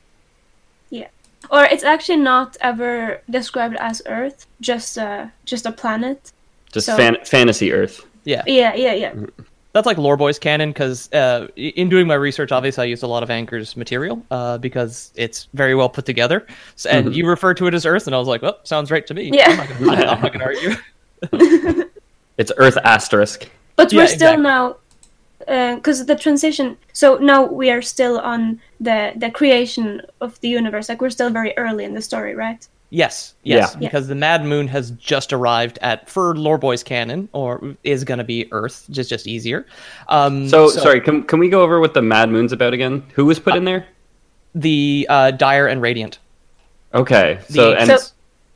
Yeah. 0.89 1.07
Or 1.51 1.63
it's 1.65 1.83
actually 1.83 2.17
not 2.17 2.57
ever 2.61 3.21
described 3.29 3.75
as 3.79 4.01
Earth, 4.07 4.45
just 4.61 4.97
uh 4.97 5.27
just 5.45 5.65
a 5.65 5.71
planet. 5.71 6.31
just 6.71 6.87
So- 6.87 6.97
fan- 6.97 7.17
fantasy 7.25 7.71
earth 7.71 8.05
Yeah, 8.23 8.41
Yeah, 8.47 8.73
yeah, 8.75 8.93
yeah. 8.93 9.13
that's 9.73 9.85
like 9.85 9.97
Lore 9.97 10.17
Boys 10.17 10.39
canon 10.39 10.69
because 10.71 11.11
uh, 11.13 11.47
in 11.55 11.89
doing 11.89 12.07
my 12.07 12.15
research, 12.15 12.51
obviously 12.51 12.81
I 12.83 12.85
used 12.87 13.03
a 13.03 13.07
lot 13.07 13.21
of 13.23 13.29
Anger's 13.29 13.75
material 13.77 14.25
uh, 14.31 14.57
because 14.57 15.11
it's 15.15 15.47
very 15.53 15.75
well 15.75 15.89
put 15.89 16.05
together. 16.05 16.47
S 16.75 16.85
and 16.85 17.15
you 17.15 17.27
refer 17.27 17.53
to 17.53 17.67
it 17.67 17.73
as 17.73 17.85
Earth, 17.85 18.07
and 18.07 18.15
I 18.15 18.19
was 18.19 18.27
like, 18.27 18.41
well, 18.41 18.57
sounds 18.63 18.89
right 18.89 19.05
to 19.07 19.13
me. 19.13 19.29
Yeah. 19.33 19.49
I'm 19.51 19.57
not 19.57 19.67
gonna, 19.79 20.05
I'm 20.11 20.21
not 20.21 20.33
gonna 20.33 20.45
argue. 20.45 20.71
it's 22.37 22.51
earth 22.57 22.77
asterisk 22.83 23.49
But 23.75 23.91
Yeah, 23.91 24.01
we're 24.01 24.07
still 24.07 24.33
exactly. 24.39 24.43
now 24.43 24.75
because 25.75 26.05
the 26.05 26.15
transition. 26.15 26.77
So 26.93 27.17
now 27.17 27.45
we 27.45 27.69
are 27.69 27.81
still 27.81 28.19
on 28.19 28.59
the 28.79 29.11
the 29.15 29.29
creation 29.29 30.01
of 30.21 30.39
the 30.41 30.47
universe. 30.49 30.89
Like 30.89 31.01
we're 31.01 31.11
still 31.11 31.29
very 31.29 31.53
early 31.57 31.83
in 31.83 31.93
the 31.93 32.01
story, 32.01 32.33
right? 32.35 32.67
Yes, 32.89 33.33
yes, 33.43 33.73
Yeah. 33.73 33.79
because 33.79 34.07
the 34.07 34.15
Mad 34.15 34.45
Moon 34.45 34.67
has 34.69 34.91
just 34.91 35.33
arrived 35.33 35.77
at 35.81 36.09
for 36.09 36.35
loreboy's 36.35 36.83
canon, 36.83 37.27
or 37.33 37.75
is 37.83 38.03
going 38.05 38.19
to 38.19 38.23
be 38.23 38.47
Earth, 38.51 38.85
just 38.89 39.09
just 39.09 39.27
easier. 39.27 39.65
Um, 40.07 40.47
so, 40.47 40.69
sorry 40.69 41.01
can, 41.01 41.23
can 41.23 41.39
we 41.39 41.49
go 41.49 41.61
over 41.61 41.79
what 41.79 41.93
the 41.93 42.01
mad 42.01 42.29
moon's 42.29 42.53
about 42.53 42.73
again 42.73 43.03
who 43.13 43.25
was 43.25 43.39
put 43.39 43.55
in 43.55 43.65
there 43.65 43.85
the 44.55 45.05
uh, 45.09 45.31
Dire 45.31 45.67
and 45.67 45.81
Radiant. 45.81 46.19
okay 46.93 47.39
so 47.49 47.71
The- 47.71 47.77
and 47.77 47.87
So- 47.87 47.93
it's- 47.95 48.13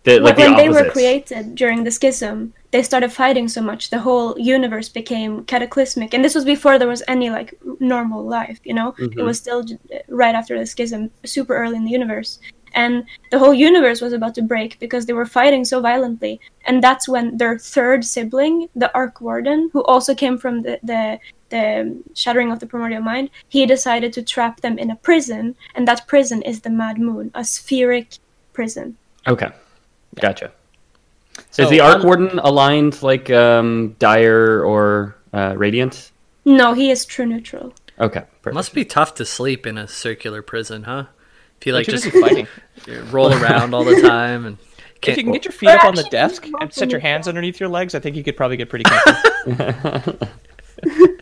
The- 0.09 0.19
like 0.19 0.35
the 0.35 0.41
when 0.43 0.55
they 0.57 0.69
were 0.69 0.89
created 0.89 1.55
during 1.55 1.83
the 1.83 1.91
schism, 1.91 2.53
they 2.71 2.83
started 2.83 3.11
fighting 3.11 3.47
so 3.47 3.61
much 3.61 3.89
the 3.89 3.99
whole 3.99 4.29
universe 4.57 4.89
became 4.89 5.43
cataclysmic, 5.45 6.13
and 6.13 6.23
this 6.23 6.35
was 6.35 6.45
before 6.45 6.77
there 6.77 6.87
was 6.95 7.03
any 7.07 7.29
like 7.29 7.49
normal 7.79 8.21
life. 8.37 8.59
You 8.69 8.75
know, 8.79 8.89
Mm-hmm. 8.99 9.19
it 9.19 9.23
was 9.23 9.37
still 9.37 9.61
right 10.07 10.35
after 10.35 10.57
the 10.59 10.65
schism, 10.65 11.09
super 11.25 11.55
early 11.61 11.77
in 11.77 11.85
the 11.85 11.91
universe, 11.99 12.39
and 12.73 13.03
the 13.31 13.39
whole 13.39 13.53
universe 13.53 13.99
was 14.01 14.13
about 14.13 14.35
to 14.35 14.41
break 14.53 14.77
because 14.79 15.05
they 15.05 15.13
were 15.19 15.25
fighting 15.39 15.63
so 15.65 15.77
violently. 15.81 16.39
And 16.67 16.83
that's 16.85 17.07
when 17.13 17.37
their 17.37 17.57
third 17.57 18.05
sibling, 18.05 18.55
the 18.75 18.89
Arc 18.93 19.21
Warden, 19.21 19.69
who 19.73 19.81
also 19.93 20.13
came 20.13 20.37
from 20.37 20.61
the 20.65 20.73
the 20.91 21.19
the 21.49 21.65
shattering 22.13 22.51
of 22.51 22.59
the 22.59 22.67
primordial 22.67 23.01
mind, 23.01 23.29
he 23.55 23.65
decided 23.65 24.13
to 24.13 24.21
trap 24.33 24.61
them 24.61 24.77
in 24.77 24.91
a 24.91 24.95
prison, 25.07 25.55
and 25.75 25.87
that 25.87 26.05
prison 26.07 26.39
is 26.43 26.61
the 26.61 26.69
Mad 26.81 26.97
Moon, 26.99 27.31
a 27.33 27.43
spheric 27.43 28.19
prison. 28.53 28.97
Okay, 29.27 29.49
gotcha. 30.21 30.51
So, 31.51 31.63
Is 31.63 31.69
the 31.69 31.79
Arc 31.79 31.97
un- 31.97 32.05
Warden 32.05 32.39
aligned 32.39 33.01
like 33.01 33.29
um, 33.29 33.95
Dire 33.99 34.63
or 34.63 35.15
uh, 35.33 35.53
Radiant? 35.57 36.11
No, 36.45 36.73
he 36.73 36.91
is 36.91 37.05
true 37.05 37.25
neutral. 37.25 37.73
Okay, 37.99 38.23
perfect. 38.41 38.53
Must 38.55 38.73
be 38.73 38.85
tough 38.85 39.15
to 39.15 39.25
sleep 39.25 39.65
in 39.67 39.77
a 39.77 39.87
circular 39.87 40.41
prison, 40.41 40.83
huh? 40.83 41.05
If 41.59 41.67
you 41.67 41.73
like 41.73 41.87
Like 41.87 41.95
just 41.95 42.05
just 42.05 42.17
fighting. 42.17 42.47
roll 43.11 43.33
around 43.33 43.73
all 43.73 43.83
the 43.83 44.01
time 44.01 44.45
and 44.45 44.57
If 44.95 45.01
can't 45.01 45.17
you 45.17 45.23
can 45.23 45.33
get 45.33 45.45
your 45.45 45.51
feet 45.51 45.69
up 45.69 45.83
on 45.83 45.95
the 45.95 46.03
desk 46.03 46.45
and 46.59 46.73
set 46.73 46.91
your 46.91 47.01
hands 47.01 47.27
underneath 47.27 47.59
your 47.59 47.69
legs, 47.69 47.93
I 47.95 47.99
think 47.99 48.15
you 48.15 48.23
could 48.23 48.37
probably 48.37 48.57
get 48.57 48.69
pretty 48.69 48.85
comfortable. 48.87 50.27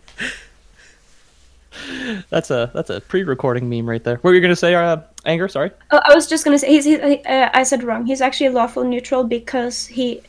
that's 2.30 2.51
a 2.51 2.72
that's 2.74 2.89
a 2.89 3.01
pre-recording 3.01 3.70
meme 3.70 3.88
right 3.89 4.03
there. 4.03 4.16
What 4.18 4.30
were 4.32 4.36
you 4.36 4.41
gonna 4.41 4.55
say, 4.55 4.74
uh, 4.76 4.97
Anger? 5.26 5.47
Sorry. 5.47 5.72
Oh, 5.91 5.99
I 6.05 6.14
was 6.16 6.28
just 6.28 6.43
gonna 6.45 6.60
say 6.60 6.70
he's. 6.70 6.86
He, 6.86 6.97
uh, 6.99 7.49
I 7.53 7.64
said 7.64 7.84
wrong. 7.84 8.05
He's 8.05 8.22
actually 8.22 8.49
lawful 8.49 8.84
neutral 8.84 9.24
because 9.24 9.86
he, 9.88 10.22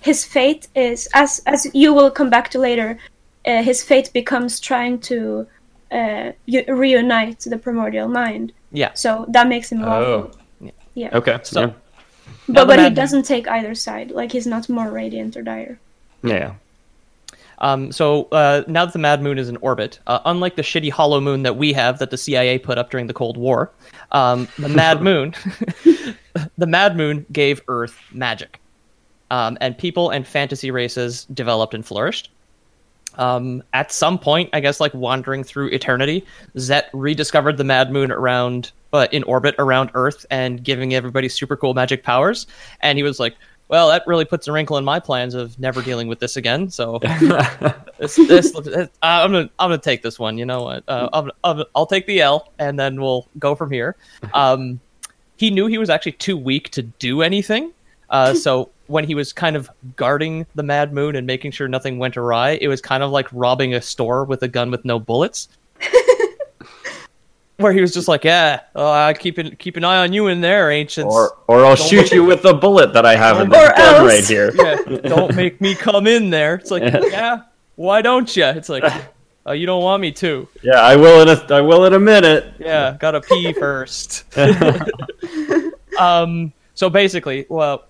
his 0.00 0.24
fate 0.24 0.68
is 0.74 1.08
as 1.14 1.40
as 1.46 1.66
you 1.74 1.92
will 1.94 2.10
come 2.10 2.30
back 2.30 2.50
to 2.50 2.58
later. 2.58 2.98
Uh, 3.46 3.62
his 3.62 3.82
fate 3.84 4.10
becomes 4.12 4.58
trying 4.60 4.98
to 4.98 5.46
uh, 5.92 6.32
u- 6.46 6.64
reunite 6.68 7.40
the 7.40 7.56
primordial 7.58 8.08
mind. 8.08 8.52
Yeah. 8.72 8.92
So 8.94 9.24
that 9.28 9.46
makes 9.48 9.70
him 9.70 9.82
lawful. 9.82 10.32
Oh, 10.62 10.70
Yeah. 10.94 11.10
okay. 11.12 11.38
So- 11.44 11.60
yeah. 11.60 11.72
But 12.48 12.66
but 12.66 12.78
he 12.80 12.90
doesn't 12.90 13.24
take 13.24 13.46
either 13.48 13.74
side. 13.74 14.10
Like 14.10 14.32
he's 14.32 14.46
not 14.46 14.68
more 14.68 14.90
radiant 14.90 15.36
or 15.36 15.42
dire. 15.42 15.78
yeah. 16.22 16.54
Um, 17.58 17.90
so 17.92 18.24
uh, 18.32 18.62
now 18.66 18.84
that 18.84 18.92
the 18.92 18.98
Mad 18.98 19.22
Moon 19.22 19.38
is 19.38 19.48
in 19.48 19.56
orbit, 19.58 19.98
uh, 20.06 20.20
unlike 20.24 20.56
the 20.56 20.62
shitty 20.62 20.90
hollow 20.90 21.20
moon 21.20 21.42
that 21.42 21.56
we 21.56 21.72
have 21.72 21.98
that 21.98 22.10
the 22.10 22.18
CIA 22.18 22.58
put 22.58 22.78
up 22.78 22.90
during 22.90 23.06
the 23.06 23.14
Cold 23.14 23.36
War, 23.36 23.72
um, 24.12 24.48
the 24.58 24.68
Mad 24.68 25.02
Moon, 25.02 25.34
the 26.58 26.66
Mad 26.66 26.96
Moon 26.96 27.24
gave 27.32 27.62
Earth 27.68 27.98
magic, 28.12 28.60
um, 29.30 29.56
and 29.60 29.76
people 29.76 30.10
and 30.10 30.26
fantasy 30.26 30.70
races 30.70 31.24
developed 31.32 31.74
and 31.74 31.84
flourished. 31.84 32.30
Um, 33.18 33.62
at 33.72 33.92
some 33.92 34.18
point, 34.18 34.50
I 34.52 34.60
guess, 34.60 34.78
like 34.78 34.92
wandering 34.92 35.42
through 35.42 35.68
eternity, 35.68 36.24
Zet 36.58 36.90
rediscovered 36.92 37.56
the 37.56 37.64
Mad 37.64 37.90
Moon 37.90 38.12
around, 38.12 38.72
uh, 38.92 39.06
in 39.10 39.22
orbit 39.22 39.54
around 39.58 39.90
Earth, 39.94 40.26
and 40.30 40.62
giving 40.62 40.92
everybody 40.94 41.28
super 41.28 41.56
cool 41.56 41.72
magic 41.72 42.02
powers. 42.02 42.46
And 42.80 42.98
he 42.98 43.02
was 43.02 43.18
like, 43.18 43.34
"Well, 43.68 43.88
that 43.88 44.06
really 44.06 44.24
puts 44.24 44.48
a 44.48 44.52
wrinkle 44.52 44.76
in 44.76 44.84
my 44.84 45.00
plans 45.00 45.34
of 45.34 45.58
never 45.58 45.82
dealing 45.82 46.08
with 46.08 46.18
this 46.20 46.36
again." 46.36 46.70
So 46.70 46.98
this, 47.98 48.16
this, 48.16 48.54
uh, 48.54 48.86
I'm 49.02 49.32
gonna, 49.32 49.50
I'm 49.58 49.70
gonna 49.70 49.78
take 49.78 50.02
this 50.02 50.18
one. 50.18 50.38
You 50.38 50.46
know 50.46 50.62
what? 50.62 50.84
Uh, 50.88 51.08
I'm, 51.12 51.30
I'm, 51.44 51.64
I'll 51.74 51.86
take 51.86 52.06
the 52.06 52.20
L, 52.20 52.52
and 52.58 52.78
then 52.78 53.00
we'll 53.00 53.28
go 53.38 53.54
from 53.54 53.70
here. 53.70 53.96
Um, 54.34 54.80
he 55.36 55.50
knew 55.50 55.66
he 55.66 55.78
was 55.78 55.90
actually 55.90 56.12
too 56.12 56.36
weak 56.36 56.70
to 56.70 56.82
do 56.82 57.22
anything. 57.22 57.72
Uh, 58.10 58.34
so 58.34 58.70
when 58.86 59.04
he 59.04 59.14
was 59.14 59.32
kind 59.32 59.56
of 59.56 59.70
guarding 59.96 60.46
the 60.54 60.62
Mad 60.62 60.92
Moon 60.92 61.16
and 61.16 61.26
making 61.26 61.50
sure 61.50 61.68
nothing 61.68 61.98
went 61.98 62.16
awry, 62.16 62.58
it 62.60 62.68
was 62.68 62.80
kind 62.80 63.02
of 63.02 63.10
like 63.10 63.26
robbing 63.32 63.74
a 63.74 63.80
store 63.80 64.24
with 64.24 64.42
a 64.42 64.48
gun 64.48 64.70
with 64.70 64.84
no 64.84 64.98
bullets. 64.98 65.48
Where 67.58 67.72
he 67.72 67.80
was 67.80 67.94
just 67.94 68.06
like, 68.06 68.24
"Yeah, 68.24 68.60
uh, 68.74 68.90
I 68.90 69.14
keep 69.14 69.38
an, 69.38 69.56
keep 69.56 69.78
an 69.78 69.84
eye 69.84 70.02
on 70.02 70.12
you 70.12 70.26
in 70.26 70.42
there, 70.42 70.70
ancients. 70.70 71.14
Or 71.14 71.38
or 71.48 71.64
I'll 71.64 71.74
shoot 71.74 72.12
you 72.12 72.22
with 72.22 72.42
the 72.42 72.52
bullet 72.52 72.92
that 72.92 73.06
I 73.06 73.16
have 73.16 73.40
in 73.40 73.48
the 73.48 73.72
gun 73.76 74.04
right 74.04 74.24
here. 74.24 74.52
yeah, 74.54 74.76
don't 75.08 75.34
make 75.34 75.58
me 75.60 75.74
come 75.74 76.06
in 76.06 76.28
there." 76.28 76.56
It's 76.56 76.70
like, 76.70 76.82
"Yeah, 76.82 77.42
why 77.76 78.02
don't 78.02 78.34
you?" 78.36 78.44
It's 78.44 78.68
like, 78.68 78.84
uh, 79.46 79.52
"You 79.52 79.64
don't 79.64 79.82
want 79.82 80.02
me 80.02 80.12
to." 80.12 80.46
Yeah, 80.62 80.80
I 80.82 80.96
will 80.96 81.22
in 81.22 81.28
a 81.28 81.54
I 81.54 81.62
will 81.62 81.86
in 81.86 81.94
a 81.94 82.00
minute. 82.00 82.52
Yeah, 82.58 82.94
gotta 83.00 83.22
pee 83.22 83.52
first. 83.58 84.24
um, 85.98 86.52
so 86.74 86.90
basically, 86.90 87.46
well, 87.48 87.86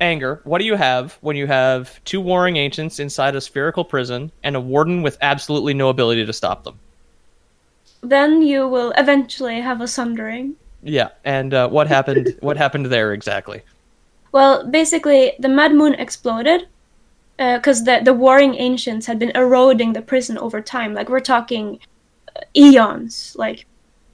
anger. 0.00 0.40
What 0.44 0.58
do 0.58 0.64
you 0.66 0.76
have 0.76 1.18
when 1.20 1.34
you 1.34 1.48
have 1.48 2.02
two 2.04 2.20
warring 2.20 2.58
ancients 2.58 3.00
inside 3.00 3.34
a 3.34 3.40
spherical 3.40 3.84
prison 3.84 4.30
and 4.44 4.54
a 4.54 4.60
warden 4.60 5.02
with 5.02 5.18
absolutely 5.20 5.74
no 5.74 5.88
ability 5.88 6.24
to 6.26 6.32
stop 6.32 6.62
them? 6.62 6.78
Then 8.02 8.42
you 8.42 8.66
will 8.66 8.92
eventually 8.98 9.60
have 9.60 9.80
a 9.80 9.86
sundering. 9.86 10.56
Yeah, 10.82 11.10
and 11.24 11.54
uh, 11.54 11.68
what 11.68 11.86
happened? 11.86 12.36
what 12.40 12.56
happened 12.56 12.86
there 12.86 13.12
exactly? 13.12 13.62
Well, 14.32 14.66
basically, 14.66 15.32
the 15.38 15.48
Mad 15.48 15.72
Moon 15.72 15.94
exploded 15.94 16.66
because 17.38 17.84
the 17.84 18.00
the 18.04 18.12
warring 18.12 18.54
ancients 18.56 19.06
had 19.06 19.18
been 19.18 19.32
eroding 19.34 19.92
the 19.92 20.02
prison 20.02 20.38
over 20.38 20.60
time. 20.60 20.94
Like 20.94 21.08
we're 21.08 21.20
talking 21.20 21.78
uh, 22.36 22.40
eons, 22.56 23.36
like 23.38 23.66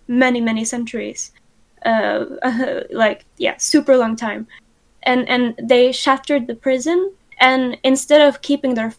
many 0.06 0.40
many 0.40 0.64
centuries, 0.64 1.32
uh, 1.84 2.24
like 2.90 3.24
yeah, 3.38 3.56
super 3.56 3.96
long 3.96 4.16
time, 4.16 4.46
and 5.04 5.28
and 5.28 5.54
they 5.62 5.92
shattered 5.92 6.46
the 6.46 6.54
prison. 6.54 7.12
And 7.40 7.78
instead 7.84 8.20
of 8.20 8.42
keeping 8.42 8.74
their 8.74 8.92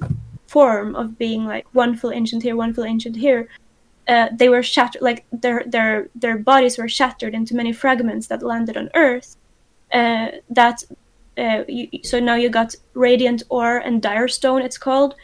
form 0.48 0.96
of 0.96 1.18
being 1.18 1.46
like 1.46 1.68
one 1.74 1.96
full 1.96 2.12
ancient 2.12 2.42
here, 2.42 2.56
one 2.56 2.74
full 2.74 2.86
ancient 2.86 3.18
here, 3.18 3.50
uh, 4.10 4.30
they 4.34 4.50
were 4.50 4.64
shattered. 4.64 5.02
Like 5.02 5.26
their 5.32 5.64
their 5.66 6.10
their 6.16 6.38
bodies 6.38 6.78
were 6.78 6.90
shattered 6.90 7.34
into 7.36 7.56
many 7.56 7.72
fragments 7.72 8.28
that 8.28 8.44
landed 8.44 8.76
on 8.76 8.90
Earth. 8.96 9.38
Uh, 9.94 10.28
that 10.50 10.84
uh, 11.38 11.64
you, 11.68 11.88
so 12.04 12.20
now 12.20 12.36
you 12.36 12.50
got 12.50 12.76
radiant 12.94 13.44
ore 13.50 13.78
and 13.78 14.02
dire 14.02 14.28
stone 14.28 14.62
it's 14.62 14.78
called 14.78 15.16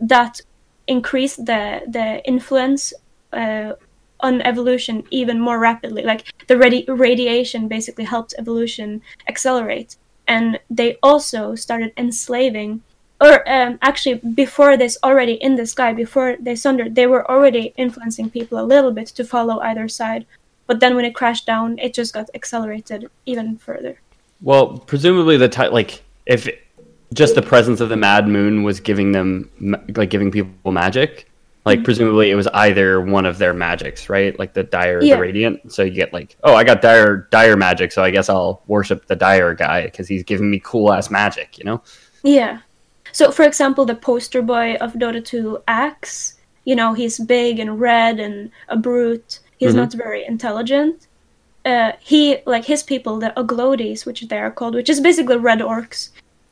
that 0.00 0.40
increased 0.86 1.46
the 1.46 1.80
the 1.88 2.22
influence 2.26 2.92
uh, 3.32 3.72
on 4.20 4.42
evolution 4.42 5.04
even 5.10 5.40
more 5.40 5.58
rapidly 5.58 6.02
like 6.02 6.30
the 6.48 6.54
radi- 6.54 6.84
radiation 6.88 7.68
basically 7.68 8.04
helped 8.04 8.34
evolution 8.38 9.00
accelerate 9.28 9.96
and 10.26 10.58
they 10.68 10.96
also 11.02 11.54
started 11.54 11.92
enslaving 11.96 12.82
or 13.20 13.46
um, 13.48 13.78
actually 13.82 14.14
before 14.34 14.76
this 14.76 14.96
already 15.02 15.34
in 15.34 15.56
the 15.56 15.66
sky 15.66 15.92
before 15.92 16.36
they 16.40 16.56
sundered 16.56 16.94
they 16.94 17.06
were 17.06 17.30
already 17.30 17.72
influencing 17.76 18.30
people 18.30 18.58
a 18.58 18.64
little 18.64 18.90
bit 18.92 19.08
to 19.08 19.24
follow 19.24 19.60
either 19.60 19.88
side 19.88 20.26
but 20.66 20.80
then 20.80 20.94
when 20.96 21.04
it 21.04 21.14
crashed 21.14 21.46
down 21.46 21.78
it 21.78 21.92
just 21.94 22.14
got 22.14 22.28
accelerated 22.34 23.10
even 23.26 23.56
further 23.58 24.00
Well, 24.42 24.78
presumably 24.78 25.36
the 25.36 25.48
ti 25.48 25.68
like 25.68 26.02
if 26.26 26.48
just 27.12 27.34
the 27.34 27.42
presence 27.42 27.80
of 27.80 27.88
the 27.88 27.96
Mad 27.96 28.28
Moon 28.28 28.62
was 28.62 28.80
giving 28.80 29.12
them 29.12 29.50
like 29.96 30.10
giving 30.10 30.30
people 30.30 30.72
magic, 30.72 31.28
like 31.66 31.82
presumably 31.84 32.30
it 32.30 32.36
was 32.36 32.46
either 32.48 33.00
one 33.00 33.26
of 33.26 33.38
their 33.38 33.52
magics, 33.52 34.08
right? 34.08 34.38
Like 34.38 34.54
the 34.54 34.62
dire, 34.62 35.02
Yeah. 35.02 35.16
the 35.16 35.20
radiant. 35.20 35.72
So 35.72 35.82
you 35.82 35.90
get 35.90 36.12
like, 36.12 36.36
oh, 36.44 36.54
I 36.54 36.64
got 36.64 36.80
dire 36.82 37.28
dire 37.30 37.56
magic, 37.56 37.92
so 37.92 38.02
I 38.02 38.10
guess 38.10 38.28
I'll 38.28 38.62
worship 38.66 39.06
the 39.06 39.16
dire 39.16 39.54
guy 39.54 39.84
because 39.84 40.06
he's 40.08 40.22
giving 40.22 40.50
me 40.50 40.60
cool 40.62 40.92
ass 40.92 41.10
magic, 41.10 41.58
you 41.58 41.64
know? 41.64 41.82
Yeah. 42.22 42.60
So, 43.12 43.30
for 43.30 43.44
example, 43.44 43.84
the 43.84 43.94
poster 43.94 44.42
boy 44.42 44.76
of 44.76 44.94
Dota 44.94 45.24
2, 45.24 45.62
Axe, 45.68 46.34
you 46.64 46.76
know, 46.76 46.94
he's 46.94 47.18
big 47.18 47.58
and 47.58 47.80
red 47.80 48.20
and 48.20 48.50
a 48.68 48.76
brute. 48.76 49.40
He's 49.58 49.74
not 49.74 49.92
very 49.92 50.24
intelligent. 50.24 51.06
Uh, 51.66 51.92
he, 52.00 52.38
like 52.46 52.64
his 52.64 52.82
people, 52.82 53.18
the 53.18 53.32
Oglodi, 53.36 54.06
which 54.06 54.22
they 54.28 54.38
are 54.38 54.50
called, 54.50 54.74
which 54.74 54.88
is 54.88 55.00
basically 55.00 55.36
red 55.36 55.58
orcs. 55.60 56.10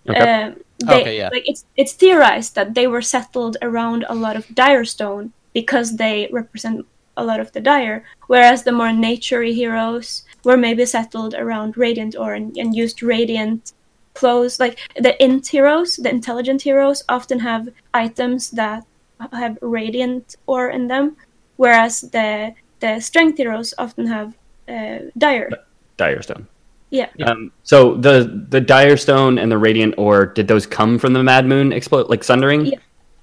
Okay. 0.09 0.19
Um, 0.19 0.57
they, 0.87 1.01
Okay, 1.01 1.17
yeah. 1.19 1.29
Like 1.31 1.49
it's 1.49 1.65
it's 1.77 1.93
theorized 1.93 2.55
that 2.55 2.75
they 2.75 2.87
were 2.87 3.03
settled 3.03 3.57
around 3.63 4.05
a 4.09 4.15
lot 4.15 4.37
of 4.37 4.55
dire 4.55 4.85
stone 4.85 5.33
because 5.53 5.97
they 5.97 6.29
represent 6.31 6.87
a 7.17 7.25
lot 7.25 7.41
of 7.41 7.51
the 7.53 7.61
dire, 7.61 8.05
whereas 8.29 8.63
the 8.63 8.73
more 8.73 8.89
naturey 8.89 9.53
heroes 9.53 10.23
were 10.45 10.57
maybe 10.57 10.87
settled 10.87 11.35
around 11.35 11.77
radiant 11.77 12.15
ore 12.17 12.35
and, 12.35 12.57
and 12.57 12.77
used 12.77 13.03
radiant 13.03 13.73
clothes. 14.19 14.59
Like 14.59 14.79
the 14.97 15.15
int 15.23 15.47
heroes, 15.47 15.97
the 15.97 16.11
intelligent 16.11 16.63
heroes, 16.63 17.05
often 17.09 17.39
have 17.41 17.69
items 17.95 18.51
that 18.51 18.85
have 19.33 19.59
radiant 19.63 20.37
ore 20.47 20.71
in 20.71 20.89
them, 20.89 21.17
whereas 21.57 22.01
the 22.01 22.55
the 22.81 23.01
strength 23.01 23.39
heroes 23.39 23.75
often 23.79 24.07
have 24.07 24.35
uh, 24.69 24.99
dire. 25.17 25.51
Dire 25.97 26.23
stone. 26.23 26.47
Yeah. 26.91 27.11
Um, 27.27 27.53
so 27.63 27.95
the 27.95 28.47
the 28.49 28.61
dire 28.61 28.97
stone 28.97 29.39
and 29.39 29.51
the 29.51 29.59
radiant 29.59 29.95
ore, 29.99 30.27
did 30.27 30.49
those 30.49 30.67
come 30.67 30.99
from 30.99 31.13
the 31.13 31.23
Mad 31.23 31.47
Moon 31.47 31.73
explode 31.73 32.09
like 32.09 32.25
sundering? 32.25 32.67
Yeah. 32.67 32.79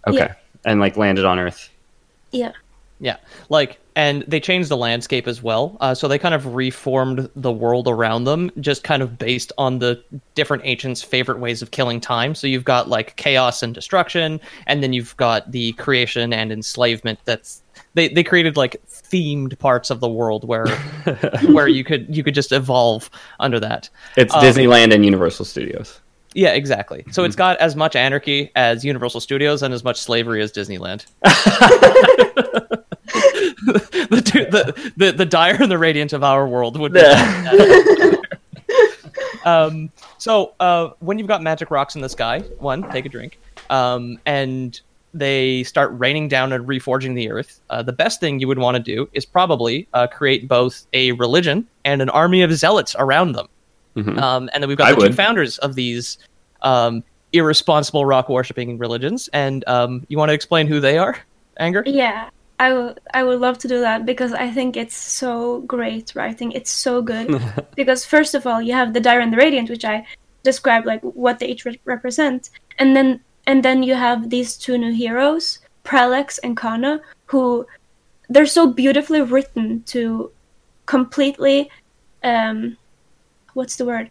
Okay. 0.08 0.18
Yeah. 0.18 0.34
And 0.66 0.80
like 0.80 0.98
landed 0.98 1.26
on 1.26 1.39
Earth. 1.39 1.70
Yeah. 2.32 2.52
Yeah, 3.00 3.18
like, 3.50 3.80
and 3.96 4.24
they 4.28 4.39
changed 4.39 4.70
the 4.70 4.78
landscape 4.78 5.28
as 5.28 5.43
well. 5.43 5.78
Uh, 5.82 5.93
so 5.93 6.08
they 6.08 6.18
kind 6.18 6.34
of 6.34 6.56
reformed 6.56 7.30
the 7.36 7.52
world 7.52 7.88
around 7.88 8.24
them, 8.24 8.52
just 8.60 8.84
kind 8.84 9.02
of 9.02 9.18
based 9.18 9.52
on 9.58 9.80
the 9.80 10.02
different 10.34 10.64
ancients' 10.66 11.02
favorite 11.02 11.39
ways 11.39 11.62
of 11.62 11.72
killing 11.72 12.00
time. 12.00 12.36
So 12.36 12.48
you've 12.48 12.64
got 12.64 12.88
like 12.88 13.16
chaos 13.18 13.62
and 13.64 13.74
destruction, 13.74 14.39
and 14.66 14.82
then 14.82 14.93
you've 14.93 15.16
got 15.18 15.52
the 15.52 15.74
creation 15.74 16.32
and 16.32 16.52
enslavement. 16.52 17.20
That's 17.26 17.62
they 17.96 18.08
they 18.08 18.24
created 18.24 18.56
like 18.56 18.82
themed 18.88 19.58
parts 19.60 19.89
of 19.89 20.00
the 20.00 20.10
world 20.10 20.48
where 20.48 20.68
where 21.48 21.68
you 21.68 21.84
could 21.84 22.16
you 22.16 22.24
could 22.24 22.34
just 22.34 22.52
evolve 22.52 23.10
under 23.41 23.60
that. 23.60 23.89
It's 24.16 24.34
Um, 24.34 24.41
Disneyland 24.41 24.93
and 24.93 25.04
Universal 25.04 25.46
Studios. 25.46 26.00
Yeah, 26.34 26.50
exactly. 26.50 27.06
So 27.12 27.24
it's 27.24 27.36
got 27.36 27.58
as 27.60 27.78
much 27.78 27.96
anarchy 27.96 28.52
as 28.58 28.84
Universal 28.84 29.22
Studios 29.22 29.64
and 29.64 29.74
as 29.74 29.86
much 29.86 30.02
slavery 30.02 30.41
as 30.41 30.52
Disneyland. 30.52 31.06
the, 33.66 34.22
two, 34.26 34.46
the, 34.46 34.93
the 34.98 35.12
the 35.12 35.26
dire 35.26 35.62
and 35.62 35.72
the 35.72 35.78
radiant 35.78 36.14
of 36.14 36.24
our 36.24 36.48
world 36.48 36.80
would 36.80 36.93
be. 36.93 37.00
um, 39.46 39.89
so 40.18 40.54
uh, 40.60 40.89
when 41.00 41.20
you've 41.20 41.28
got 41.28 41.41
magic 41.41 41.72
rocks 41.72 41.96
in 41.96 42.02
the 42.02 42.10
sky, 42.10 42.39
one, 42.60 42.89
take 42.91 43.06
a 43.06 43.10
drink, 43.10 43.39
um, 43.70 44.20
and 44.26 44.80
they 45.14 45.64
start 45.64 45.91
raining 45.93 46.28
down 46.28 46.52
and 46.52 46.68
reforging 46.68 47.16
the 47.16 47.32
earth. 47.32 47.62
Uh, 47.70 47.82
the 47.82 47.93
best 47.93 48.20
thing 48.20 48.39
you 48.39 48.48
would 48.48 48.60
want 48.60 48.76
to 48.76 48.84
do 48.84 49.10
is 49.14 49.26
probably 49.26 49.88
uh, 49.93 50.08
create 50.08 50.48
both 50.48 50.86
a 50.93 51.14
religion 51.14 51.66
and 51.86 52.02
an 52.02 52.10
army 52.10 52.41
of 52.41 52.52
zealots 52.54 52.96
around 53.00 53.32
them. 53.32 53.48
Um, 54.20 54.50
and 54.54 54.62
then 54.62 54.68
we've 54.68 54.78
got 54.78 54.89
I 54.89 54.96
the 54.96 55.08
two 55.08 55.14
founders 55.14 55.58
of 55.60 55.76
these 55.76 56.18
um, 56.64 57.02
irresponsible 57.32 58.06
rock 58.06 58.28
worshipping 58.28 58.78
religions. 58.78 59.30
And 59.32 59.66
um, 59.68 60.06
you 60.10 60.18
want 60.18 60.30
to 60.30 60.34
explain 60.34 60.68
who 60.68 60.80
they 60.80 60.98
are, 60.98 61.18
Anger? 61.58 61.84
Yeah, 61.86 62.30
I 62.60 62.74
would 62.74 62.99
I 63.14 63.24
would 63.24 63.39
love 63.39 63.58
to 63.60 63.68
do 63.68 63.80
that 63.82 64.06
because 64.06 64.34
I 64.34 64.49
think 64.49 64.78
it's 64.78 64.95
so 64.95 65.62
great 65.62 66.16
writing. 66.16 66.51
It's 66.51 66.72
so 66.72 67.01
good. 67.01 67.41
Because 67.76 68.06
first 68.06 68.34
of 68.36 68.47
all, 68.47 68.62
you 68.62 68.74
have 68.74 68.93
the 68.93 69.01
Dire 69.01 69.20
and 69.20 69.34
the 69.34 69.38
Radiant, 69.38 69.70
which 69.70 69.84
I 69.84 70.06
described 70.43 70.86
like 70.86 71.01
what 71.01 71.39
they 71.39 71.47
each 71.47 71.66
re- 71.66 71.80
represent, 71.84 72.49
and 72.80 72.95
then 72.95 73.20
and 73.45 73.64
then 73.64 73.84
you 73.84 73.95
have 73.95 74.30
these 74.30 74.56
two 74.58 74.78
new 74.78 74.93
heroes, 74.93 75.60
Prellex 75.84 76.39
and 76.43 76.56
Kanna, 76.56 77.01
who 77.26 77.68
they're 78.30 78.45
so 78.45 78.68
beautifully 78.68 79.22
written 79.22 79.84
to 79.84 80.32
completely 80.86 81.70
um 82.24 82.78
what's 83.53 83.76
the 83.76 83.86
word? 83.86 84.10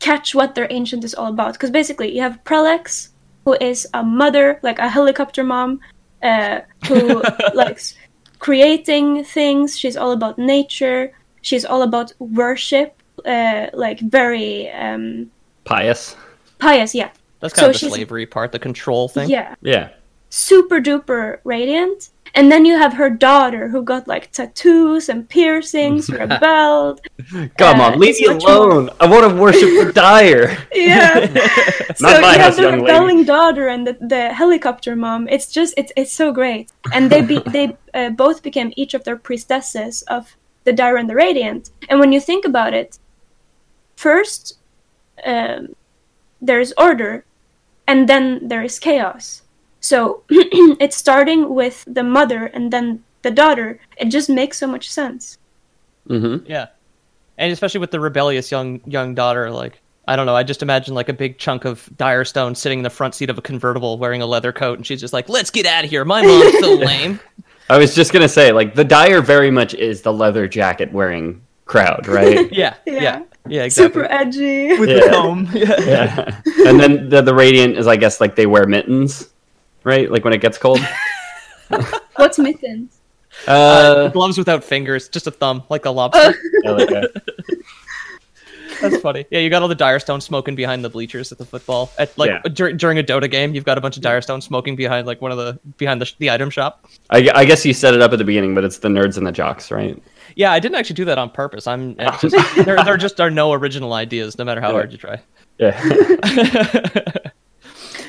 Catch 0.00 0.34
what 0.34 0.54
their 0.54 0.66
ancient 0.70 1.04
is 1.04 1.14
all 1.14 1.28
about. 1.28 1.52
Because 1.52 1.70
basically 1.70 2.14
you 2.14 2.22
have 2.22 2.42
Prellex 2.44 3.10
who 3.44 3.54
is 3.60 3.86
a 3.94 4.02
mother 4.02 4.58
like 4.62 4.78
a 4.78 4.88
helicopter 4.88 5.44
mom 5.44 5.80
uh, 6.24 6.60
who 6.88 7.22
likes 7.54 7.94
creating 8.38 9.24
things 9.24 9.78
she's 9.78 9.96
all 9.96 10.12
about 10.12 10.38
nature 10.38 11.12
she's 11.42 11.64
all 11.64 11.82
about 11.82 12.12
worship 12.18 13.02
uh, 13.26 13.66
like 13.72 14.00
very 14.00 14.68
um 14.70 15.30
Pious. 15.64 16.16
pious 16.58 16.94
yeah 16.94 17.10
That's 17.40 17.54
kind 17.54 17.66
So 17.66 17.70
of 17.70 17.80
the 17.90 17.96
slavery 17.96 18.26
part, 18.26 18.52
the 18.52 18.58
control 18.58 19.08
thing. 19.08 19.28
yeah 19.30 19.54
Yeah. 19.62 19.88
super 20.30 20.80
duper 20.80 21.38
radiant 21.44 22.10
and 22.36 22.50
then 22.50 22.64
you 22.64 22.76
have 22.76 22.94
her 22.94 23.10
daughter 23.10 23.68
who 23.68 23.82
got 23.82 24.08
like 24.08 24.30
tattoos 24.32 25.08
and 25.08 25.28
piercings 25.28 26.10
rebelled. 26.20 27.00
Come 27.58 27.80
Uh, 27.80 27.84
on, 27.84 27.98
leave 27.98 28.18
me 28.20 28.26
much 28.28 28.42
more- 28.42 28.52
alone. 28.56 28.90
I 29.00 29.06
want 29.06 29.28
to 29.30 29.34
worship 29.40 29.70
the 29.80 29.92
dire. 30.06 30.56
yeah. 30.72 31.26
So 31.96 32.08
Not 32.08 32.22
my 32.22 32.32
you 32.34 32.40
have 32.40 32.56
the 32.56 32.62
young 32.62 32.72
lady. 32.72 32.82
rebelling 32.82 33.24
daughter 33.24 33.68
and 33.68 33.86
the, 33.86 33.94
the 34.00 34.32
helicopter 34.34 34.96
mom. 34.96 35.28
It's 35.28 35.46
just 35.58 35.72
it's 35.76 35.92
it's 35.96 36.12
so 36.12 36.32
great. 36.32 36.72
And 36.92 37.08
they 37.10 37.22
be, 37.22 37.38
they 37.56 37.76
uh, 37.94 38.10
both 38.10 38.42
became 38.42 38.72
each 38.76 38.94
of 38.94 39.04
their 39.04 39.16
priestesses 39.16 40.02
of 40.16 40.34
the 40.64 40.72
dire 40.72 40.96
and 40.96 41.08
the 41.08 41.14
radiant. 41.14 41.70
And 41.88 42.00
when 42.00 42.10
you 42.12 42.20
think 42.20 42.44
about 42.44 42.74
it 42.74 42.98
first 43.96 44.58
um, 45.24 45.74
there's 46.42 46.72
order 46.76 47.24
and 47.86 48.08
then 48.08 48.48
there 48.48 48.64
is 48.64 48.78
chaos 48.80 49.42
so 49.90 50.22
it's 50.84 50.96
starting 50.96 51.40
with 51.60 51.84
the 51.86 52.02
mother 52.02 52.46
and 52.54 52.72
then 52.72 52.86
the 53.22 53.30
daughter 53.30 53.78
it 54.02 54.08
just 54.16 54.28
makes 54.40 54.56
so 54.58 54.66
much 54.66 54.86
sense 54.90 55.38
Mm-hmm. 56.08 56.44
Yeah, 56.50 56.66
and 57.38 57.50
especially 57.52 57.80
with 57.80 57.90
the 57.90 57.98
rebellious 58.00 58.50
young 58.50 58.80
young 58.84 59.14
daughter, 59.14 59.50
like 59.50 59.80
I 60.06 60.16
don't 60.16 60.26
know, 60.26 60.36
I 60.36 60.42
just 60.42 60.62
imagine 60.62 60.92
like 60.94 61.08
a 61.08 61.14
big 61.14 61.38
chunk 61.38 61.64
of 61.64 61.88
dire 61.96 62.26
stone 62.26 62.54
sitting 62.54 62.80
in 62.80 62.82
the 62.82 62.90
front 62.90 63.14
seat 63.14 63.30
of 63.30 63.38
a 63.38 63.40
convertible 63.40 63.96
wearing 63.96 64.20
a 64.20 64.26
leather 64.26 64.52
coat, 64.52 64.76
and 64.76 64.86
she's 64.86 65.00
just 65.00 65.14
like, 65.14 65.30
"Let's 65.30 65.50
get 65.50 65.64
out 65.64 65.84
of 65.84 65.88
here. 65.88 66.04
My 66.04 66.20
mom's 66.20 66.58
so 66.60 66.74
lame." 66.90 67.18
I 67.70 67.78
was 67.78 67.94
just 67.94 68.12
gonna 68.12 68.28
say, 68.28 68.52
like, 68.52 68.74
the 68.74 68.84
dire 68.84 69.22
very 69.22 69.50
much 69.50 69.72
is 69.72 70.02
the 70.02 70.12
leather 70.12 70.46
jacket 70.46 70.92
wearing 70.92 71.40
crowd, 71.64 72.06
right? 72.06 72.52
Yeah, 72.62 72.74
yeah, 72.84 73.00
Yeah. 73.00 73.22
yeah, 73.48 73.62
exactly. 73.64 74.02
super 74.02 74.12
edgy 74.12 74.78
With 74.78 74.90
Yeah. 74.90 75.00
the 75.00 75.08
comb. 75.10 75.48
Yeah. 75.54 75.80
yeah. 75.80 76.40
And 76.68 76.78
then 76.78 77.08
the 77.08 77.22
the 77.22 77.34
radiant 77.34 77.78
is, 77.78 77.86
I 77.86 77.96
guess, 77.96 78.20
like 78.20 78.36
they 78.36 78.44
wear 78.46 78.66
mittens, 78.66 79.30
right? 79.84 80.10
Like 80.10 80.24
when 80.24 80.32
it 80.32 80.40
gets 80.40 80.58
cold. 80.58 80.80
what's 82.16 82.38
mittens 82.38 83.00
Uh, 83.46 84.08
Gloves 84.08 84.36
without 84.38 84.62
fingers, 84.62 85.08
just 85.08 85.26
a 85.26 85.30
thumb, 85.30 85.62
like 85.70 85.84
a 85.86 85.90
lobster. 85.90 86.34
I. 86.66 87.06
That's 88.80 88.98
funny. 88.98 89.24
Yeah, 89.30 89.38
you 89.38 89.50
got 89.50 89.62
all 89.62 89.68
the 89.68 89.74
dire 89.74 89.98
stone 90.00 90.20
smoking 90.20 90.54
behind 90.56 90.84
the 90.84 90.90
bleachers 90.90 91.30
at 91.32 91.38
the 91.38 91.44
football. 91.46 91.90
At 91.96 92.16
like 92.18 92.28
Yeah. 92.30 92.40
dur- 92.52 92.72
during 92.72 92.98
a 92.98 93.02
Dota 93.02 93.30
game, 93.30 93.54
you've 93.54 93.64
got 93.64 93.78
a 93.78 93.80
bunch 93.80 93.96
of 93.96 94.02
dire 94.02 94.20
stone 94.20 94.40
smoking 94.40 94.76
behind 94.76 95.06
like 95.06 95.22
one 95.22 95.30
of 95.30 95.38
the 95.38 95.58
behind 95.78 96.00
the, 96.00 96.06
sh- 96.06 96.14
the 96.18 96.30
item 96.30 96.50
shop. 96.50 96.84
I, 97.10 97.28
I 97.34 97.44
guess 97.44 97.64
you 97.64 97.72
set 97.72 97.94
it 97.94 98.02
up 98.02 98.12
at 98.12 98.18
the 98.18 98.24
beginning, 98.24 98.54
but 98.54 98.64
it's 98.64 98.78
the 98.78 98.88
nerds 98.88 99.16
and 99.16 99.26
the 99.26 99.32
jocks, 99.32 99.70
right? 99.70 100.00
Yeah, 100.36 100.52
I 100.52 100.58
didn't 100.58 100.74
actually 100.76 100.96
do 100.96 101.04
that 101.06 101.18
on 101.18 101.30
purpose. 101.30 101.66
I'm 101.66 101.96
just, 102.20 102.36
there. 102.64 102.82
There 102.84 102.96
just 102.96 103.20
are 103.20 103.30
no 103.30 103.52
original 103.52 103.92
ideas, 103.94 104.38
no 104.38 104.44
matter 104.44 104.60
how 104.60 104.72
hard 104.72 104.90
you 104.92 104.98
try. 104.98 105.20
Yeah. 105.58 105.80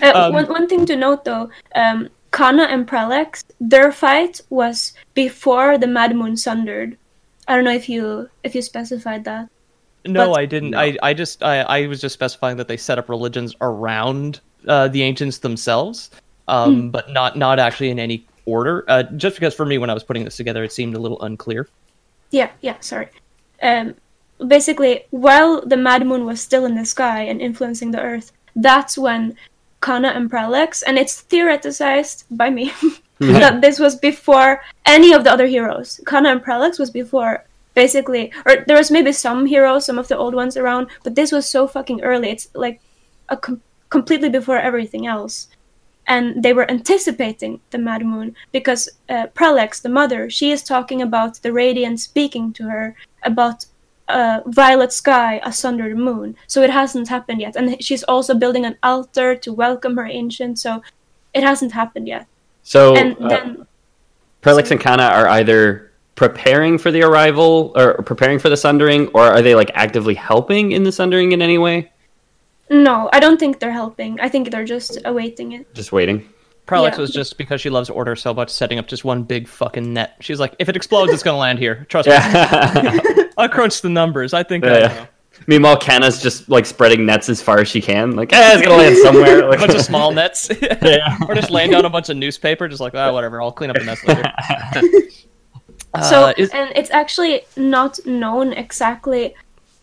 Uh, 0.01 0.11
Um, 0.15 0.33
one, 0.33 0.45
one 0.47 0.67
thing 0.67 0.85
to 0.85 0.95
note 0.95 1.23
though, 1.25 1.49
um, 1.75 2.09
Kanna 2.31 2.63
and 2.63 2.87
Prellex, 2.87 3.43
their 3.59 3.91
fight 3.91 4.41
was 4.49 4.93
before 5.13 5.77
the 5.77 5.87
Mad 5.87 6.15
Moon 6.15 6.35
sundered. 6.35 6.97
I 7.47 7.55
don't 7.55 7.63
know 7.63 7.71
if 7.73 7.87
you 7.87 8.29
if 8.43 8.55
you 8.55 8.61
specified 8.61 9.23
that. 9.25 9.49
No, 10.05 10.31
But- 10.31 10.39
I 10.39 10.45
didn't. 10.45 10.75
I, 10.75 10.97
I 11.01 11.13
just 11.13 11.43
I, 11.43 11.61
I 11.61 11.87
was 11.87 12.01
just 12.01 12.13
specifying 12.13 12.57
that 12.57 12.67
they 12.67 12.77
set 12.77 12.99
up 12.99 13.09
religions 13.09 13.55
around 13.61 14.39
uh, 14.67 14.87
the 14.87 15.01
ancients 15.03 15.39
themselves, 15.39 16.11
um, 16.47 16.89
but 16.91 17.09
not 17.11 17.37
not 17.37 17.59
actually 17.59 17.89
in 17.89 17.99
any 17.99 18.25
order. 18.45 18.83
Uh, 18.87 19.03
just 19.15 19.35
because 19.35 19.53
for 19.53 19.65
me, 19.65 19.77
when 19.77 19.89
I 19.89 19.93
was 19.93 20.03
putting 20.03 20.23
this 20.25 20.37
together, 20.37 20.63
it 20.63 20.71
seemed 20.71 20.95
a 20.95 20.99
little 20.99 21.21
unclear. 21.21 21.67
Yeah, 22.31 22.49
yeah, 22.61 22.75
sorry. 22.81 23.09
Um, 23.61 23.95
basically, 24.45 25.05
while 25.11 25.61
the 25.65 25.77
Mad 25.77 26.05
Moon 26.05 26.25
was 26.25 26.41
still 26.41 26.65
in 26.65 26.75
the 26.75 26.85
sky 26.85 27.21
and 27.21 27.39
influencing 27.41 27.91
the 27.91 28.01
Earth, 28.01 28.31
that's 28.55 28.97
when 28.97 29.35
Kanna 29.85 30.07
and 30.07 30.31
Prellex, 30.31 30.81
and 30.87 30.97
it's 30.97 31.21
theoretized 31.21 32.23
by 32.31 32.49
me 32.49 32.73
that 33.19 33.61
this 33.61 33.77
was 33.77 33.95
before 33.95 34.63
any 34.87 35.13
of 35.13 35.23
the 35.23 35.31
other 35.31 35.45
heroes. 35.45 36.01
Kanna 36.07 36.29
and 36.29 36.43
Prellex 36.43 36.79
was 36.79 36.89
before 36.89 37.45
basically, 37.75 38.33
or 38.47 38.63
there 38.65 38.77
was 38.77 38.89
maybe 38.89 39.11
some 39.11 39.45
heroes, 39.45 39.85
some 39.85 39.99
of 39.99 40.07
the 40.07 40.17
old 40.17 40.33
ones 40.33 40.57
around, 40.57 40.87
but 41.03 41.13
this 41.13 41.31
was 41.31 41.47
so 41.47 41.67
fucking 41.67 42.01
early. 42.01 42.29
It's 42.31 42.47
like 42.55 42.81
a 43.29 43.37
com- 43.37 43.61
completely 43.91 44.29
before 44.29 44.57
everything 44.57 45.05
else. 45.05 45.49
And 46.07 46.41
they 46.41 46.53
were 46.53 46.71
anticipating 46.71 47.59
the 47.69 47.77
Mad 47.77 48.03
Moon 48.03 48.35
because 48.51 48.89
uh, 49.09 49.27
Prellex, 49.35 49.83
the 49.83 49.89
mother, 49.89 50.31
she 50.31 50.51
is 50.51 50.63
talking 50.63 51.03
about 51.03 51.35
the 51.43 51.53
Radiant 51.53 51.99
speaking 51.99 52.53
to 52.53 52.63
her 52.63 52.95
about 53.21 53.65
a 54.07 54.43
violet 54.45 54.93
sky, 54.93 55.41
a 55.43 55.51
sundered 55.51 55.97
moon. 55.97 56.35
So 56.47 56.61
it 56.61 56.69
hasn't 56.69 57.07
happened 57.07 57.41
yet. 57.41 57.55
And 57.55 57.83
she's 57.83 58.03
also 58.03 58.33
building 58.33 58.65
an 58.65 58.77
altar 58.83 59.35
to 59.35 59.53
welcome 59.53 59.97
her 59.97 60.05
ancient. 60.05 60.59
So 60.59 60.81
it 61.33 61.43
hasn't 61.43 61.71
happened 61.71 62.07
yet. 62.07 62.27
So 62.63 62.95
and 62.95 63.17
uh, 63.19 63.27
then 63.29 63.67
Prellex 64.41 64.71
and 64.71 64.79
Kanna 64.79 65.03
are 65.03 65.27
either 65.27 65.91
preparing 66.15 66.77
for 66.77 66.91
the 66.91 67.03
arrival 67.03 67.73
or 67.75 68.01
preparing 68.03 68.39
for 68.39 68.49
the 68.49 68.57
sundering, 68.57 69.07
or 69.09 69.23
are 69.23 69.41
they 69.41 69.55
like 69.55 69.71
actively 69.73 70.15
helping 70.15 70.71
in 70.71 70.83
the 70.83 70.91
sundering 70.91 71.31
in 71.31 71.41
any 71.41 71.57
way? 71.57 71.91
no, 72.69 73.09
I 73.13 73.19
don't 73.19 73.39
think 73.39 73.59
they're 73.59 73.71
helping. 73.71 74.19
I 74.19 74.29
think 74.29 74.49
they're 74.49 74.65
just 74.65 74.97
awaiting 75.05 75.51
it. 75.51 75.73
Just 75.75 75.91
waiting. 75.91 76.27
Prellex 76.67 76.91
Yeah. 76.93 76.97
was 76.99 77.11
just 77.11 77.37
because 77.37 77.61
she 77.61 77.69
loves 77.69 77.89
order 77.89 78.15
so 78.15 78.33
much, 78.33 78.49
setting 78.49 78.79
up 78.79 78.87
just 78.87 79.05
one 79.05 79.23
big 79.23 79.47
fucking 79.47 79.93
net. 79.93 80.15
She's 80.19 80.39
like, 80.39 80.55
if 80.59 80.67
it 80.69 80.75
explodes, 80.75 81.13
it's 81.13 81.21
gonna 81.23 81.37
land 81.37 81.59
here. 81.59 81.85
Trust 81.89 82.07
me. 82.09 82.15
I 83.37 83.47
crunched 83.51 83.81
the 83.83 83.89
numbers. 83.89 84.33
I 84.33 84.43
think. 84.43 84.65
I 84.65 84.79
yeah. 84.79 84.87
know. 84.87 85.07
Meanwhile, 85.47 85.77
Kanna's 85.79 86.21
just 86.23 86.47
like 86.49 86.65
spreading 86.65 87.05
nets 87.05 87.29
as 87.29 87.41
far 87.41 87.59
as 87.59 87.67
she 87.67 87.81
can. 87.81 88.15
Like, 88.15 88.31
eh, 88.33 88.53
it's 88.57 88.65
gonna 88.65 88.77
land 88.81 88.97
somewhere. 88.97 89.47
Like, 89.47 89.59
a 89.63 89.67
bunch 89.67 89.75
of 89.75 89.81
small 89.81 90.11
nets, 90.19 90.49
or 90.49 91.35
just 91.35 91.51
laying 91.51 91.71
down 91.71 91.85
a 91.85 91.89
bunch 91.89 92.09
of 92.09 92.17
newspaper, 92.17 92.67
just 92.67 92.81
like, 92.81 92.95
ah, 92.95 93.11
whatever. 93.11 93.41
I'll 93.41 93.51
clean 93.51 93.69
up 93.69 93.75
the 93.75 93.83
mess 93.83 94.03
later. 94.07 94.23
so 96.09 96.27
Uh, 96.27 96.33
is- 96.37 96.49
and 96.51 96.71
it's 96.75 96.89
actually 96.91 97.41
not 97.57 97.99
known 98.05 98.53
exactly 98.53 99.35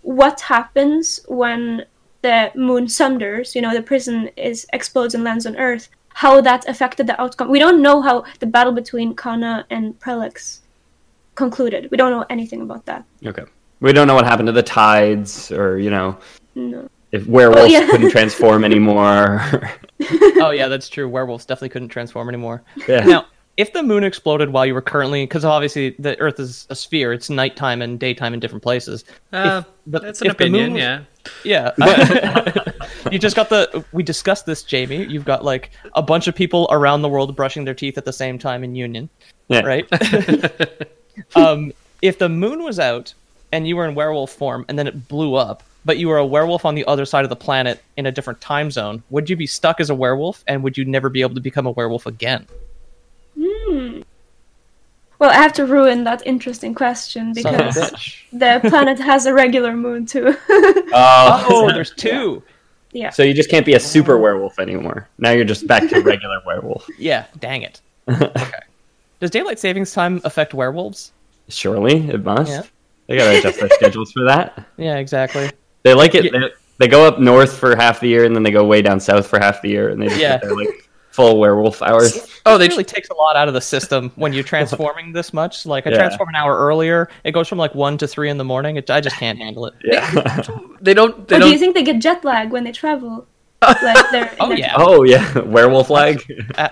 what 0.03 0.41
happens 0.41 1.21
when 1.29 1.85
the 2.23 2.51
moon 2.55 2.89
sunders 2.89 3.55
you 3.55 3.61
know 3.63 3.73
the 3.75 3.83
prison 3.83 4.29
is 4.37 4.65
explodes 4.73 5.15
and 5.15 5.25
lands 5.25 5.45
on 5.47 5.57
earth 5.57 5.89
how 6.15 6.41
that 6.41 6.69
affected 6.69 7.07
the 7.07 7.21
outcome. 7.21 7.49
We 7.51 7.59
don't 7.59 7.83
know 7.83 8.01
how 8.03 8.25
the 8.41 8.47
battle 8.47 8.73
between 8.73 9.15
Kanna 9.15 9.67
and 9.71 9.99
Prellex 9.99 10.61
concluded. 11.35 11.89
We 11.91 11.97
don't 11.97 12.11
know 12.11 12.25
anything 12.31 12.63
about 12.63 12.85
that. 12.87 13.05
Okay. 13.25 13.45
We 13.81 13.93
don't 13.93 14.07
know 14.07 14.15
what 14.15 14.25
happened 14.25 14.47
to 14.47 14.53
the 14.53 14.63
tides, 14.63 15.51
or 15.51 15.79
you 15.79 15.91
know, 15.91 16.17
No. 16.55 16.89
if 17.11 17.27
werewolves 17.27 17.63
Oh, 17.63 17.67
yeah. 17.67 17.91
couldn't 17.91 18.11
transform 18.11 18.65
anymore. 18.65 19.41
oh 20.41 20.51
yeah, 20.51 20.69
that's 20.69 20.89
true. 20.89 21.09
Werewolves 21.09 21.45
definitely 21.47 21.71
couldn't 21.71 21.89
transform 21.89 22.29
anymore. 22.29 22.63
yeah. 22.89 23.05
Now, 23.05 23.27
if 23.57 23.73
the 23.73 23.83
moon 23.83 24.03
exploded 24.05 24.51
while 24.51 24.65
you 24.65 24.75
were 24.75 24.81
currently, 24.83 25.25
because 25.25 25.45
obviously 25.45 25.91
the 25.99 26.19
Earth 26.21 26.41
is 26.41 26.67
a 26.71 26.75
sphere, 26.75 27.13
it's 27.13 27.29
nighttime 27.29 27.83
and 27.83 27.99
daytime 28.01 28.33
in 28.35 28.41
different 28.41 28.63
places. 28.63 29.05
Uh, 29.33 29.63
the- 29.87 30.01
that's 30.01 30.21
an 30.23 30.29
if 30.29 30.37
the 30.39 30.49
moon 30.49 30.73
opinion, 30.73 30.73
was- 30.75 31.05
yeah. 31.45 31.71
Yeah. 31.77 32.73
you 33.13 33.19
just 33.19 33.37
got 33.37 33.49
the. 33.49 33.85
We 33.93 34.03
discussed 34.03 34.47
this, 34.47 34.63
Jamie. 34.63 35.05
You've 35.05 35.25
got 35.25 35.45
like 35.45 35.71
a 35.95 36.03
bunch 36.03 36.27
of 36.27 36.35
people 36.35 36.67
around 36.71 37.03
the 37.03 37.09
world 37.09 37.35
brushing 37.37 37.65
their 37.65 37.75
teeth 37.75 37.97
at 37.97 38.05
the 38.05 38.13
same 38.13 38.39
time 38.39 38.65
in 38.65 38.75
union, 38.75 39.09
Yeah. 39.49 39.61
right? 39.61 39.87
um, 41.37 41.73
if 42.01 42.19
the 42.19 42.29
moon 42.29 42.65
was 42.65 42.79
out 42.81 43.15
and 43.53 43.69
you 43.69 43.77
were 43.77 43.87
in 43.87 43.95
werewolf 43.95 44.33
form 44.33 44.65
and 44.69 44.79
then 44.79 44.87
it 44.87 45.09
blew 45.09 45.35
up, 45.35 45.63
but 45.85 45.99
you 45.99 46.09
were 46.09 46.19
a 46.19 46.27
werewolf 46.27 46.65
on 46.65 46.75
the 46.75 46.85
other 46.87 47.05
side 47.05 47.25
of 47.25 47.29
the 47.29 47.37
planet 47.37 47.83
in 47.97 48.07
a 48.07 48.13
different 48.13 48.41
time 48.41 48.71
zone, 48.71 49.03
would 49.11 49.29
you 49.31 49.37
be 49.37 49.47
stuck 49.47 49.81
as 49.81 49.91
a 49.91 49.95
werewolf 49.95 50.43
and 50.49 50.63
would 50.65 50.77
you 50.77 50.85
never 50.85 51.09
be 51.09 51.21
able 51.21 51.35
to 51.35 51.41
become 51.41 51.67
a 51.67 51.71
werewolf 51.71 52.07
again? 52.07 52.47
Hmm. 53.73 54.03
Well, 55.19 55.31
I 55.31 55.35
have 55.35 55.53
to 55.55 55.67
ruin 55.67 56.03
that 56.05 56.27
interesting 56.27 56.75
question 56.75 57.33
Son 57.35 57.55
of 57.55 57.61
a 57.61 57.65
because 57.69 58.15
the 58.33 58.61
planet 58.69 58.99
has 58.99 59.25
a 59.25 59.33
regular 59.33 59.75
moon 59.77 60.05
too. 60.05 60.37
Oh, 60.95 61.47
Oh, 61.51 61.73
there's 61.73 61.93
two. 61.93 62.43
yeah. 62.91 63.11
so 63.11 63.23
you 63.23 63.33
just 63.33 63.49
can't 63.49 63.65
be 63.65 63.75
a 63.75 63.81
super 63.81 64.17
oh. 64.17 64.21
werewolf 64.21 64.59
anymore. 64.59 65.09
Now 65.19 65.31
you're 65.31 65.45
just 65.45 65.67
back 65.67 65.89
to 65.89 66.01
regular 66.03 66.41
werewolf. 66.45 66.87
Yeah, 66.99 67.27
dang 67.39 67.63
it. 67.63 67.81
Okay. 68.09 68.51
Does 69.21 69.31
daylight 69.31 69.61
savings 69.61 69.93
time 69.93 70.21
affect 70.25 70.55
werewolves? 70.55 71.13
Surely 71.49 72.09
it 72.09 72.25
must. 72.25 72.51
Yeah. 72.51 72.63
They 73.07 73.17
gotta 73.17 73.39
adjust 73.39 73.61
their 73.61 73.69
schedules 73.71 74.11
for 74.13 74.25
that. 74.25 74.67
Yeah, 74.77 74.97
exactly. 74.97 75.51
They 75.85 75.95
like 75.95 76.15
it. 76.17 76.25
Yeah. 76.25 76.33
They, 76.33 76.49
they 76.79 76.89
go 76.89 77.07
up 77.07 77.21
north 77.21 77.57
for 77.57 77.77
half 77.77 78.01
the 78.01 78.09
year, 78.09 78.25
and 78.25 78.35
then 78.35 78.43
they 78.43 78.51
go 78.51 78.65
way 78.67 78.83
down 78.83 78.99
south 78.99 79.29
for 79.29 79.39
half 79.39 79.63
the 79.63 79.69
year, 79.69 79.91
and 79.91 80.03
they 80.03 80.09
just 80.09 80.21
Yeah. 80.21 80.33
get 80.39 80.43
their 80.43 80.57
like 80.57 80.82
full 81.13 81.39
werewolf 81.39 81.81
hours. 81.83 82.29
Oh, 82.45 82.59
they 82.59 82.65
It 82.65 82.71
really 82.73 82.83
takes 82.83 83.09
a 83.09 83.15
lot 83.15 83.37
out 83.37 83.47
of 83.47 83.55
the 83.55 83.61
system 83.61 84.11
when 84.17 84.33
you're 84.33 84.43
transforming 84.55 85.13
this 85.13 85.33
much. 85.33 85.65
Like 85.65 85.87
I 85.87 85.91
Yeah. 85.91 85.99
transform 85.99 86.31
an 86.31 86.35
hour 86.35 86.59
earlier, 86.59 87.09
it 87.23 87.31
goes 87.31 87.47
from 87.47 87.59
like 87.59 87.73
one 87.73 87.97
to 87.99 88.09
three 88.09 88.31
in 88.31 88.37
the 88.37 88.45
morning. 88.45 88.77
It, 88.79 88.91
I 88.91 89.01
just 89.01 89.15
can't 89.17 89.39
handle 89.39 89.67
it. 89.67 89.75
Yeah. 89.85 90.43
they 90.81 90.93
don't. 90.93 91.29
They 91.29 91.37
Or 91.37 91.39
do 91.39 91.45
you 91.47 91.53
don't. 91.53 91.61
think 91.61 91.75
they 91.77 91.85
get 91.85 92.01
jet 92.01 92.25
lag 92.25 92.51
when 92.51 92.65
they 92.65 92.73
travel? 92.73 93.29
Like 93.63 94.11
they're, 94.11 94.35
Oh 94.41 94.49
they're- 94.49 94.59
yeah. 94.59 94.75
oh 94.77 95.05
yeah, 95.05 95.39
werewolf 95.39 95.89
lag. 95.89 96.21
Uh, 96.59 96.69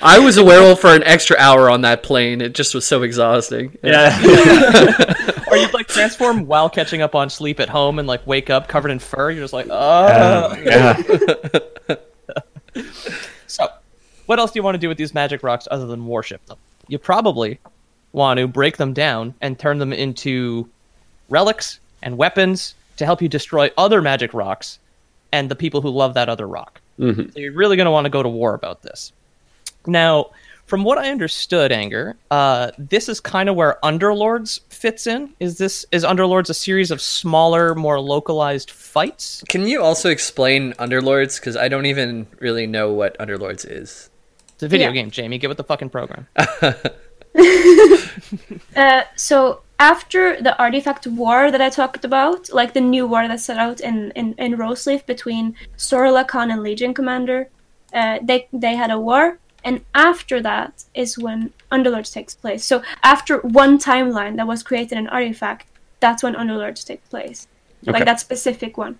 I 0.00 0.18
was 0.18 0.38
a 0.38 0.44
werewolf 0.44 0.80
for 0.80 0.94
an 0.94 1.02
extra 1.04 1.36
hour 1.38 1.68
on 1.70 1.82
that 1.82 2.02
plane. 2.02 2.40
It 2.40 2.54
just 2.54 2.74
was 2.74 2.86
so 2.86 3.02
exhausting. 3.02 3.76
Yeah. 3.82 4.18
or 5.50 5.56
you'd 5.58 5.74
like 5.74 5.88
transform 5.88 6.46
while 6.46 6.70
catching 6.70 7.02
up 7.02 7.14
on 7.14 7.28
sleep 7.30 7.60
at 7.60 7.68
home 7.68 7.98
and 7.98 8.08
like 8.08 8.26
wake 8.26 8.48
up 8.48 8.66
covered 8.66 8.90
in 8.90 8.98
fur. 8.98 9.30
You're 9.30 9.44
just 9.44 9.52
like, 9.52 9.66
oh. 9.70 10.56
yeah. 10.64 11.96
What 14.26 14.38
else 14.38 14.52
do 14.52 14.58
you 14.58 14.62
want 14.62 14.74
to 14.74 14.78
do 14.78 14.88
with 14.88 14.98
these 14.98 15.14
magic 15.14 15.42
rocks 15.42 15.68
other 15.70 15.86
than 15.86 16.06
worship 16.06 16.44
them? 16.46 16.58
You 16.88 16.98
probably 16.98 17.58
want 18.12 18.38
to 18.38 18.46
break 18.46 18.76
them 18.76 18.92
down 18.92 19.34
and 19.40 19.58
turn 19.58 19.78
them 19.78 19.92
into 19.92 20.68
relics 21.28 21.80
and 22.02 22.16
weapons 22.16 22.74
to 22.96 23.04
help 23.04 23.20
you 23.20 23.28
destroy 23.28 23.70
other 23.76 24.00
magic 24.00 24.32
rocks 24.34 24.78
and 25.32 25.50
the 25.50 25.56
people 25.56 25.80
who 25.80 25.90
love 25.90 26.14
that 26.14 26.28
other 26.28 26.46
rock. 26.46 26.80
Mhm. 26.98 27.32
So 27.32 27.40
you're 27.40 27.52
really 27.52 27.76
going 27.76 27.86
to 27.86 27.90
want 27.90 28.04
to 28.04 28.10
go 28.10 28.22
to 28.22 28.28
war 28.28 28.54
about 28.54 28.82
this. 28.82 29.12
Now, 29.86 30.30
from 30.66 30.84
what 30.84 30.96
I 30.96 31.10
understood, 31.10 31.72
Anger, 31.72 32.16
uh, 32.30 32.70
this 32.78 33.08
is 33.08 33.20
kind 33.20 33.48
of 33.48 33.56
where 33.56 33.78
Underlords 33.82 34.60
fits 34.70 35.06
in. 35.06 35.34
Is 35.40 35.58
this 35.58 35.84
is 35.92 36.04
Underlords 36.04 36.48
a 36.48 36.54
series 36.54 36.90
of 36.90 37.02
smaller, 37.02 37.74
more 37.74 38.00
localized 38.00 38.70
fights? 38.70 39.42
Can 39.48 39.66
you 39.66 39.82
also 39.82 40.08
explain 40.08 40.72
Underlords? 40.74 41.38
Because 41.38 41.56
I 41.56 41.68
don't 41.68 41.86
even 41.86 42.26
really 42.38 42.66
know 42.66 42.92
what 42.92 43.18
Underlords 43.18 43.66
is. 43.68 44.08
It's 44.64 44.72
a 44.72 44.76
video 44.76 44.88
Yeah. 44.88 44.94
game, 45.02 45.10
Jamie. 45.10 45.36
Get 45.38 45.48
with 45.48 45.58
the 45.58 45.64
fucking 45.64 45.90
program. 45.90 46.26
Uh, 48.76 49.02
so 49.16 49.60
after 49.78 50.40
the 50.40 50.56
artifact 50.58 51.06
war 51.06 51.50
that 51.50 51.60
I 51.60 51.68
talked 51.68 52.04
about, 52.04 52.52
like 52.52 52.72
the 52.74 52.80
new 52.80 53.06
war 53.06 53.26
that 53.28 53.40
set 53.40 53.58
out 53.58 53.80
in 53.80 54.10
in, 54.20 54.34
in 54.38 54.56
Roseleaf 54.56 55.04
between 55.06 55.54
Sorla 55.76 56.26
Khan 56.26 56.50
and 56.50 56.62
Legion 56.62 56.92
Commander, 56.94 57.48
uh, 57.92 58.18
they 58.22 58.48
they 58.52 58.74
had 58.76 58.90
a 58.90 58.98
war, 58.98 59.38
and 59.64 59.80
after 59.94 60.40
that 60.42 60.84
is 60.94 61.18
when 61.18 61.52
Underlords 61.70 62.12
takes 62.12 62.34
place. 62.34 62.64
So 62.64 62.82
after 63.02 63.38
one 63.62 63.78
timeline 63.78 64.36
that 64.36 64.46
was 64.46 64.62
created 64.62 64.96
in 64.98 65.06
artifact, 65.08 65.66
that's 66.00 66.22
when 66.22 66.34
Underlords 66.34 66.84
take 66.84 67.02
place, 67.10 67.46
Okay. 67.82 67.92
like 67.92 68.04
that 68.06 68.20
specific 68.20 68.76
one. 68.78 68.98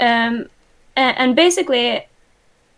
Um, 0.00 0.34
and, 0.96 1.14
and 1.22 1.36
basically, 1.36 2.06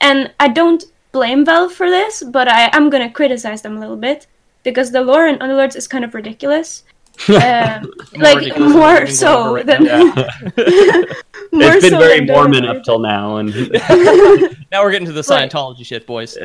and 0.00 0.32
I 0.40 0.48
don't 0.48 0.84
blame 1.12 1.44
Valve 1.44 1.72
for 1.72 1.88
this, 1.88 2.22
but 2.22 2.48
I 2.48 2.70
am 2.76 2.90
gonna 2.90 3.10
criticize 3.10 3.62
them 3.62 3.76
a 3.76 3.80
little 3.80 3.96
bit 3.96 4.26
because 4.62 4.90
the 4.90 5.00
lore 5.02 5.26
in 5.26 5.38
Underlords 5.38 5.76
is 5.76 5.88
kind 5.88 6.04
of 6.04 6.14
ridiculous. 6.14 6.84
Um, 7.28 7.92
like 8.16 8.38
ridiculous 8.38 8.72
more 8.72 8.94
Living 8.94 9.14
so 9.14 9.34
Glover 9.34 9.54
right 9.54 9.66
than 9.66 9.84
more 11.52 11.72
it's 11.74 11.82
been 11.82 11.90
so 11.90 11.98
very 11.98 12.20
than 12.24 12.28
Mormon 12.28 12.64
up 12.64 12.82
till 12.82 12.98
now, 12.98 13.36
and 13.36 13.50
Now 14.72 14.82
we're 14.82 14.92
getting 14.92 15.06
to 15.06 15.12
the 15.12 15.22
Right. 15.28 15.50
Scientology 15.50 15.84
shit, 15.84 16.06
boys. 16.06 16.38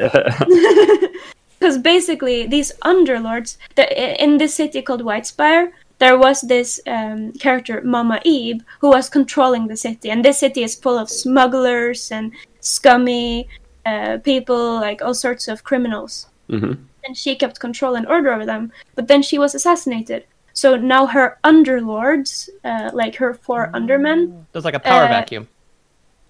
because 1.59 1.77
basically 1.77 2.45
these 2.47 2.73
underlords 2.83 3.57
the, 3.75 3.85
in 4.21 4.37
this 4.37 4.53
city 4.55 4.81
called 4.81 5.01
Whitespire 5.01 5.71
there 5.99 6.17
was 6.17 6.41
this 6.41 6.81
um, 6.87 7.31
character 7.33 7.81
Mama 7.81 8.19
Eve 8.25 8.61
who 8.81 8.89
was 8.89 9.09
controlling 9.09 9.67
the 9.67 9.77
city 9.77 10.09
and 10.09 10.25
this 10.25 10.39
city 10.39 10.63
is 10.63 10.75
full 10.75 10.97
of 10.97 11.09
smugglers 11.09 12.11
and 12.11 12.33
scummy 12.59 13.47
uh, 13.85 14.17
people 14.23 14.75
like 14.75 15.01
all 15.01 15.13
sorts 15.13 15.47
of 15.47 15.63
criminals 15.63 16.27
Mhm. 16.49 16.77
and 17.05 17.17
she 17.17 17.35
kept 17.35 17.59
control 17.59 17.95
and 17.95 18.05
order 18.07 18.31
over 18.33 18.45
them 18.45 18.71
but 18.95 19.07
then 19.07 19.21
she 19.21 19.37
was 19.37 19.55
assassinated 19.55 20.25
so 20.53 20.75
now 20.75 21.05
her 21.07 21.37
underlords 21.43 22.49
uh, 22.63 22.89
like 22.93 23.15
her 23.17 23.33
four 23.33 23.69
undermen 23.73 24.45
There's 24.51 24.65
like 24.65 24.75
a 24.75 24.79
power 24.79 25.03
Uh, 25.05 25.07
vacuum. 25.07 25.47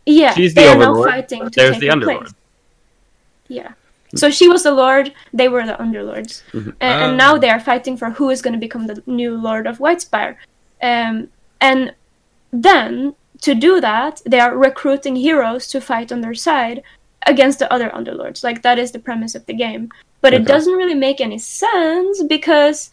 yeah 0.06 0.34
she's 0.34 0.53
the 0.53 0.62
they 0.62 0.68
are 0.70 0.78
now 0.78 0.89
overlord. 0.91 1.10
fighting 1.10 1.41
to 1.49 1.49
There's 1.49 1.72
take 1.74 1.82
the 1.82 1.89
underlord. 1.95 2.20
place. 2.22 2.34
Yeah. 3.47 3.72
So 4.16 4.30
she 4.30 4.47
was 4.47 4.64
the 4.64 4.72
lord, 4.72 5.12
they 5.34 5.47
were 5.49 5.66
the 5.66 5.78
underlords. 5.86 6.41
Mm-hmm. 6.53 6.70
A- 6.82 6.84
and, 7.03 7.18
now 7.18 7.38
they 7.38 7.49
are 7.49 7.60
fighting 7.60 7.97
for 7.97 8.10
who 8.12 8.30
is 8.30 8.41
going 8.41 8.53
to 8.53 8.60
become 8.68 8.88
the 8.88 9.03
new 9.06 9.36
lord 9.36 9.68
of 9.68 9.78
Whitespire. 9.80 10.38
Um, 10.82 11.28
and 11.60 11.93
then, 12.51 13.14
to 13.41 13.53
do 13.53 13.82
that, 13.82 14.22
they 14.26 14.39
are 14.39 14.56
recruiting 14.58 15.16
heroes 15.18 15.68
to 15.68 15.82
fight 15.82 16.12
on 16.12 16.22
their 16.22 16.34
side 16.49 16.82
against 17.26 17.60
the 17.60 17.72
other 17.72 17.90
underlords. 17.90 18.44
Like, 18.44 18.62
that 18.62 18.80
is 18.80 18.92
the 18.92 19.00
premise 19.00 19.36
of 19.36 19.46
the 19.46 19.54
game. 19.54 19.90
But 20.22 20.34
it 20.34 20.46
doesn't 20.46 20.74
really 20.74 20.96
make 20.96 21.22
any 21.22 21.38
sense 21.38 22.24
because 22.24 22.90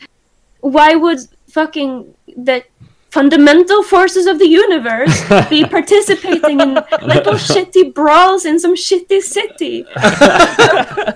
why 0.60 0.94
would 0.94 1.20
fucking 1.48 2.14
the 2.36 2.62
fundamental 3.10 3.82
forces 3.82 4.26
of 4.26 4.38
the 4.38 4.46
universe 4.46 5.28
be 5.50 5.64
participating 5.76 6.60
in 6.60 6.74
little 7.02 7.34
shitty 7.50 7.92
brawls 7.94 8.44
in 8.44 8.58
some 8.58 8.74
shitty 8.74 9.22
city? 9.22 9.86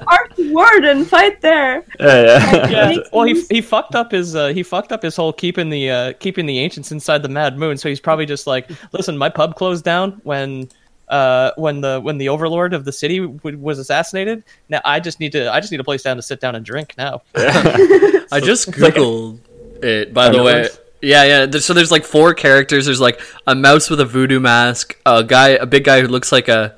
Arc 0.06 0.32
Warden, 0.38 1.04
fight 1.04 1.40
there. 1.42 1.84
Yeah, 2.00 2.22
yeah. 2.22 2.90
Yeah. 2.90 2.96
Well, 3.12 3.24
he 3.24 3.42
he 3.50 3.60
fucked 3.60 3.94
up 3.94 4.12
his 4.12 4.34
uh, 4.34 4.48
he 4.48 4.62
fucked 4.62 4.92
up 4.92 5.02
his 5.02 5.16
whole 5.16 5.32
keeping 5.32 5.68
the 5.68 5.90
uh, 5.90 6.12
keeping 6.14 6.46
the 6.46 6.58
ancients 6.60 6.92
inside 6.92 7.22
the 7.22 7.28
Mad 7.28 7.58
Moon. 7.58 7.76
So 7.76 7.88
he's 7.88 8.00
probably 8.00 8.26
just 8.26 8.46
like, 8.46 8.70
listen, 8.92 9.18
my 9.18 9.28
pub 9.28 9.56
closed 9.56 9.84
down 9.84 10.20
when 10.24 10.68
uh 11.08 11.52
when 11.56 11.80
the 11.80 12.00
when 12.00 12.18
the 12.18 12.28
overlord 12.28 12.74
of 12.74 12.84
the 12.84 12.92
city 12.92 13.20
w- 13.20 13.58
was 13.58 13.78
assassinated. 13.78 14.42
Now 14.68 14.80
I 14.84 15.00
just 15.00 15.20
need 15.20 15.32
to 15.32 15.52
I 15.52 15.60
just 15.60 15.70
need 15.72 15.80
a 15.80 15.84
place 15.84 16.02
down 16.02 16.16
to 16.16 16.22
sit 16.22 16.40
down 16.40 16.54
and 16.54 16.64
drink 16.64 16.94
now. 16.98 17.22
I 17.36 18.40
just 18.42 18.70
googled 18.70 19.38
it. 19.82 20.12
By 20.12 20.30
the 20.30 20.42
way, 20.42 20.62
Underlords? 20.64 20.78
yeah, 21.02 21.24
yeah. 21.24 21.46
There's, 21.46 21.64
so 21.64 21.74
there's 21.74 21.92
like 21.92 22.04
four 22.04 22.34
characters. 22.34 22.86
There's 22.86 23.00
like 23.00 23.20
a 23.46 23.54
mouse 23.54 23.88
with 23.90 24.00
a 24.00 24.04
voodoo 24.04 24.40
mask, 24.40 24.96
a 25.06 25.22
guy, 25.22 25.50
a 25.50 25.66
big 25.66 25.84
guy 25.84 26.00
who 26.00 26.08
looks 26.08 26.32
like 26.32 26.48
a 26.48 26.76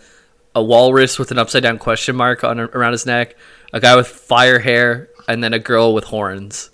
a 0.54 0.62
walrus 0.62 1.18
with 1.18 1.30
an 1.30 1.38
upside 1.38 1.62
down 1.62 1.78
question 1.78 2.16
mark 2.16 2.42
on 2.44 2.58
around 2.60 2.92
his 2.92 3.06
neck, 3.06 3.36
a 3.72 3.80
guy 3.80 3.94
with 3.96 4.08
fire 4.08 4.58
hair, 4.58 5.08
and 5.28 5.42
then 5.42 5.52
a 5.54 5.58
girl 5.58 5.94
with 5.94 6.04
horns. 6.04 6.70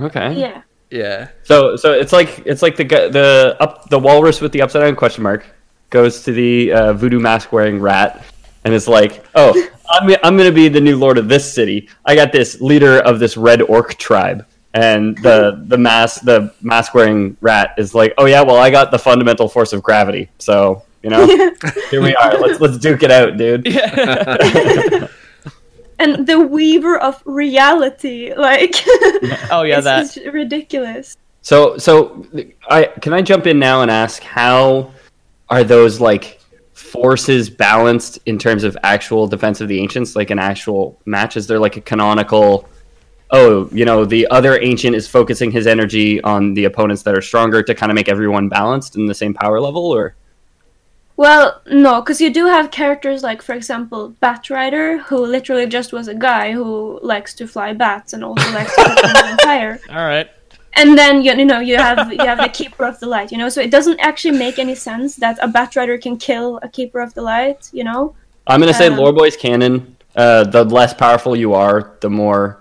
Okay. 0.00 0.34
Yeah. 0.38 0.62
Yeah. 0.90 1.28
So 1.44 1.76
so 1.76 1.92
it's 1.92 2.12
like 2.12 2.42
it's 2.44 2.60
like 2.62 2.76
the 2.76 2.84
gu- 2.84 3.10
the 3.10 3.56
up 3.60 3.88
the 3.88 3.98
walrus 3.98 4.40
with 4.40 4.52
the 4.52 4.60
upside 4.62 4.82
down 4.82 4.96
question 4.96 5.22
mark 5.22 5.46
goes 5.92 6.24
to 6.24 6.32
the 6.32 6.72
uh, 6.72 6.92
voodoo 6.94 7.20
mask 7.20 7.52
wearing 7.52 7.78
rat 7.78 8.24
and 8.64 8.74
is 8.74 8.88
like, 8.88 9.24
oh, 9.36 9.52
I'm 9.90 10.10
I'm 10.24 10.36
gonna 10.36 10.50
be 10.50 10.68
the 10.68 10.80
new 10.80 10.96
lord 10.96 11.18
of 11.18 11.28
this 11.28 11.52
city. 11.52 11.88
I 12.04 12.16
got 12.16 12.32
this 12.32 12.60
leader 12.60 12.98
of 13.00 13.20
this 13.20 13.36
red 13.36 13.62
orc 13.62 13.94
tribe. 13.94 14.44
And 14.74 15.16
the 15.18 15.62
the 15.68 15.78
mask 15.78 16.22
the 16.22 16.52
mask 16.62 16.94
wearing 16.94 17.36
rat 17.40 17.74
is 17.78 17.94
like, 17.94 18.14
oh 18.18 18.24
yeah, 18.24 18.42
well 18.42 18.56
I 18.56 18.70
got 18.70 18.90
the 18.90 18.98
fundamental 18.98 19.48
force 19.48 19.72
of 19.72 19.82
gravity, 19.82 20.28
so 20.38 20.82
You 21.02 21.10
know, 21.10 21.26
here 21.90 22.00
we 22.02 22.14
are. 22.16 22.38
Let's 22.38 22.60
let's 22.60 22.78
duke 22.78 23.02
it 23.02 23.10
out, 23.10 23.36
dude. 23.36 23.66
Yeah. 23.66 25.08
and 25.98 26.26
the 26.26 26.40
weaver 26.40 26.96
of 26.98 27.20
reality, 27.26 28.32
like 28.34 28.74
Oh 29.50 29.62
yeah, 29.62 29.78
it's, 29.78 30.14
that. 30.14 30.32
ridiculous. 30.32 31.16
So 31.42 31.76
so 31.76 32.24
I 32.70 32.84
can 32.84 33.12
I 33.12 33.20
jump 33.20 33.46
in 33.46 33.58
now 33.58 33.82
and 33.82 33.90
ask 33.90 34.22
how 34.22 34.92
are 35.52 35.62
those 35.62 36.00
like 36.00 36.40
forces 36.72 37.50
balanced 37.50 38.18
in 38.24 38.38
terms 38.38 38.64
of 38.64 38.74
actual 38.82 39.26
defense 39.28 39.60
of 39.60 39.68
the 39.68 39.78
ancients, 39.78 40.16
like 40.16 40.30
an 40.30 40.38
actual 40.38 40.98
match? 41.04 41.36
Is 41.36 41.46
there 41.46 41.58
like 41.58 41.76
a 41.76 41.82
canonical 41.82 42.68
oh, 43.32 43.68
you 43.72 43.84
know, 43.84 44.04
the 44.04 44.26
other 44.28 44.60
ancient 44.60 44.94
is 44.94 45.08
focusing 45.08 45.50
his 45.50 45.66
energy 45.66 46.22
on 46.22 46.54
the 46.54 46.64
opponents 46.64 47.02
that 47.02 47.16
are 47.16 47.22
stronger 47.22 47.62
to 47.62 47.74
kind 47.74 47.90
of 47.90 47.96
make 47.96 48.08
everyone 48.08 48.48
balanced 48.48 48.94
in 48.94 49.06
the 49.06 49.14
same 49.14 49.32
power 49.32 49.58
level 49.60 49.86
or 49.86 50.14
Well, 51.16 51.62
no, 51.66 52.02
because 52.02 52.20
you 52.20 52.32
do 52.32 52.46
have 52.46 52.70
characters 52.70 53.22
like, 53.22 53.42
for 53.42 53.54
example, 53.54 54.14
Batrider, 54.22 55.00
who 55.04 55.24
literally 55.24 55.66
just 55.66 55.92
was 55.92 56.08
a 56.08 56.14
guy 56.14 56.52
who 56.52 57.00
likes 57.02 57.32
to 57.34 57.46
fly 57.46 57.72
bats 57.72 58.12
and 58.12 58.22
also 58.22 58.50
likes 58.52 58.74
to 58.76 58.82
set 59.12 59.40
fire. 59.42 59.80
All 59.88 60.06
right. 60.06 60.30
And 60.74 60.96
then 60.96 61.22
you, 61.22 61.32
you 61.32 61.44
know 61.44 61.60
you 61.60 61.76
have 61.76 62.12
you 62.18 62.18
have 62.18 62.38
the 62.38 62.48
Keeper 62.48 62.84
of 62.84 62.98
the 63.00 63.06
Light, 63.06 63.30
you 63.32 63.38
know. 63.38 63.48
So 63.48 63.60
it 63.60 63.70
doesn't 63.70 64.00
actually 64.00 64.38
make 64.38 64.58
any 64.58 64.74
sense 64.74 65.16
that 65.16 65.38
a 65.42 65.48
Batrider 65.48 66.00
can 66.00 66.16
kill 66.16 66.58
a 66.62 66.68
Keeper 66.68 67.00
of 67.00 67.14
the 67.14 67.22
Light, 67.22 67.68
you 67.72 67.84
know. 67.84 68.14
I'm 68.46 68.60
gonna 68.60 68.74
say 68.74 68.88
Um, 68.88 68.96
lore 68.96 69.12
boys 69.12 69.36
canon. 69.36 69.96
Uh, 70.14 70.44
the 70.44 70.64
less 70.64 70.92
powerful 70.92 71.34
you 71.34 71.54
are, 71.54 71.92
the 72.00 72.10
more 72.10 72.58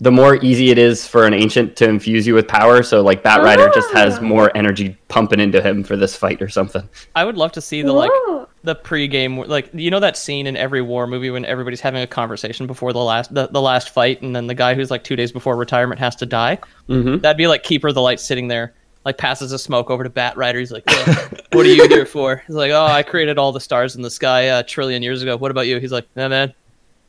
the 0.00 0.10
more 0.10 0.36
easy 0.36 0.70
it 0.70 0.76
is 0.78 1.06
for 1.06 1.24
an 1.24 1.32
ancient 1.32 1.76
to 1.76 1.88
infuse 1.88 2.26
you 2.26 2.34
with 2.34 2.48
power. 2.48 2.82
So 2.82 3.00
like 3.02 3.22
Bat 3.22 3.42
Rider 3.42 3.70
just 3.74 3.90
has 3.92 4.18
Ah. 4.18 4.22
more 4.22 4.50
energy 4.56 4.96
pumping 5.08 5.40
into 5.40 5.62
him 5.62 5.84
for 5.84 5.96
this 5.96 6.16
fight 6.16 6.42
or 6.42 6.48
something. 6.48 6.86
I 7.14 7.24
would 7.24 7.36
love 7.36 7.52
to 7.52 7.60
see 7.60 7.82
the 7.82 7.92
like 7.92 8.10
Whoa. 8.12 8.43
The 8.64 8.74
pre-game 8.74 9.36
like 9.36 9.68
you 9.74 9.90
know 9.90 10.00
that 10.00 10.16
scene 10.16 10.46
in 10.46 10.56
every 10.56 10.80
war 10.80 11.06
movie 11.06 11.30
when 11.30 11.44
everybody's 11.44 11.80
having 11.82 12.02
a 12.02 12.06
conversation 12.06 12.66
before 12.66 12.92
the 12.94 12.98
last 12.98 13.32
the, 13.32 13.46
the 13.48 13.60
last 13.60 13.90
fight 13.90 14.22
and 14.22 14.34
then 14.34 14.46
the 14.46 14.54
guy 14.54 14.74
who's 14.74 14.90
like 14.90 15.04
two 15.04 15.14
days 15.16 15.30
before 15.30 15.54
retirement 15.54 16.00
has 16.00 16.16
to 16.16 16.26
die? 16.26 16.58
Mhm. 16.88 17.20
that'd 17.20 17.36
be 17.36 17.46
like 17.46 17.62
keeper 17.62 17.88
of 17.88 17.94
the 17.94 18.00
light 18.00 18.18
sitting 18.18 18.48
there 18.48 18.72
like 19.04 19.18
passes 19.18 19.52
a 19.52 19.58
smoke 19.58 19.90
over 19.90 20.02
to 20.02 20.08
bat 20.08 20.34
rider. 20.36 20.58
He's 20.58 20.72
like 20.72 20.84
"Oh, 20.88 21.28
what 21.52 21.66
are 21.66 21.68
you 21.68 21.86
here 21.88 22.06
for? 22.06 22.42
He's 22.46 22.56
like 22.56 22.70
oh 22.72 22.86
i 22.86 23.02
created 23.02 23.38
all 23.38 23.52
the 23.52 23.60
stars 23.60 23.96
in 23.96 24.02
the 24.02 24.10
sky 24.10 24.40
a 24.42 24.62
trillion 24.62 25.02
years 25.02 25.22
ago. 25.22 25.36
What 25.36 25.50
about 25.50 25.66
you? 25.66 25.78
He's 25.78 25.92
like 25.92 26.06
nah 26.16 26.28
man. 26.28 26.54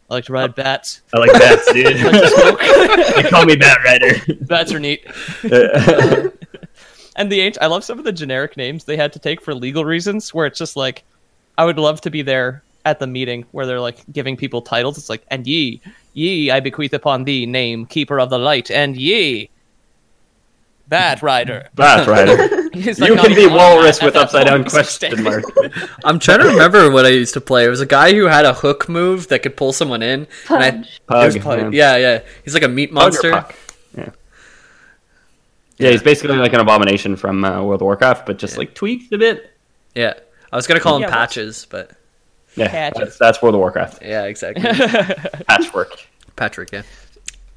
I 0.09 0.13
like 0.13 0.25
to 0.25 0.33
ride 0.33 0.53
bats. 0.53 1.01
I 1.13 1.17
like 1.17 1.31
bats, 1.33 1.71
dude. 1.73 1.85
they 3.15 3.27
call 3.27 3.45
me 3.45 3.55
Bat 3.55 3.79
Rider. 3.83 4.35
bats 4.41 4.71
are 4.71 4.79
neat. 4.79 5.03
And 7.15 7.31
the 7.31 7.41
ancient, 7.41 7.63
I 7.63 7.67
love 7.67 7.83
some 7.83 7.97
of 7.97 8.03
the 8.05 8.11
generic 8.11 8.57
names 8.57 8.83
they 8.83 8.97
had 8.97 9.13
to 9.13 9.19
take 9.19 9.41
for 9.41 9.55
legal 9.55 9.85
reasons, 9.85 10.33
where 10.33 10.45
it's 10.45 10.59
just 10.59 10.75
like, 10.75 11.03
I 11.57 11.65
would 11.65 11.79
love 11.79 12.01
to 12.01 12.09
be 12.11 12.21
there 12.21 12.63
at 12.85 12.99
the 12.99 13.07
meeting 13.07 13.45
where 13.51 13.65
they're 13.65 13.79
like 13.79 13.97
giving 14.11 14.37
people 14.37 14.61
titles. 14.61 14.97
It's 14.97 15.09
like, 15.09 15.23
and 15.29 15.47
ye, 15.47 15.81
ye, 16.13 16.51
I 16.51 16.59
bequeath 16.59 16.93
upon 16.93 17.23
thee 17.23 17.45
name, 17.45 17.85
keeper 17.85 18.19
of 18.19 18.29
the 18.29 18.37
light, 18.37 18.69
and 18.69 18.95
ye, 18.95 19.49
bat 20.87 21.21
rider. 21.21 21.69
Bat 21.75 22.07
Rider. 22.07 22.61
Like 22.75 22.97
you 23.09 23.15
can 23.15 23.33
be 23.33 23.41
even 23.43 23.53
on 23.53 23.57
that 23.57 23.57
walrus 23.57 24.01
with 24.01 24.17
upside 24.17 24.47
down 24.47 24.65
question 24.65 25.23
mark. 25.23 25.45
I'm 26.03 26.19
trying 26.19 26.39
to 26.41 26.47
remember 26.47 26.91
what 26.91 27.05
I 27.05 27.09
used 27.09 27.33
to 27.35 27.39
play. 27.41 27.63
It 27.63 27.69
was 27.69 27.79
a 27.79 27.85
guy 27.85 28.11
who 28.13 28.25
had 28.25 28.43
a 28.43 28.53
hook 28.53 28.89
move 28.89 29.29
that 29.29 29.43
could 29.43 29.55
pull 29.55 29.71
someone 29.71 30.03
in. 30.03 30.27
and 30.49 30.85
I- 30.85 30.85
Pudge, 31.07 31.41
Pudge. 31.41 31.73
yeah. 31.73 31.95
Yeah, 31.95 31.95
yeah. 31.95 32.21
He's 32.43 32.53
like 32.53 32.63
a 32.63 32.67
meat 32.67 32.93
Pudge 32.93 33.15
or 33.23 33.31
monster. 33.31 33.55
Yeah. 33.97 34.09
Yeah, 35.77 35.91
he's 35.91 36.03
basically 36.03 36.35
like 36.35 36.51
an 36.51 36.59
abomination 36.59 37.15
from 37.15 37.45
uh, 37.45 37.63
World 37.63 37.81
of 37.81 37.85
Warcraft, 37.85 38.25
but 38.25 38.37
just 38.37 38.57
like 38.57 38.73
tweaked 38.75 39.13
a 39.13 39.17
bit. 39.17 39.53
Yeah. 39.95 40.15
I 40.55 40.57
was 40.57 40.67
gonna 40.67 40.79
call 40.79 40.95
him 40.95 41.01
Yeah, 41.01 41.07
what's- 41.07 41.17
Patches, 41.35 41.67
but 41.69 41.91
Yeah, 42.55 42.69
Patches. 42.69 42.99
that's, 42.99 43.17
that's 43.17 43.41
World 43.41 43.55
of 43.55 43.59
Warcraft. 43.59 44.01
yeah, 44.01 44.23
exactly. 44.23 44.63
Patchwerk. 45.49 46.05
Patrick, 46.37 46.71
yeah. 46.71 46.83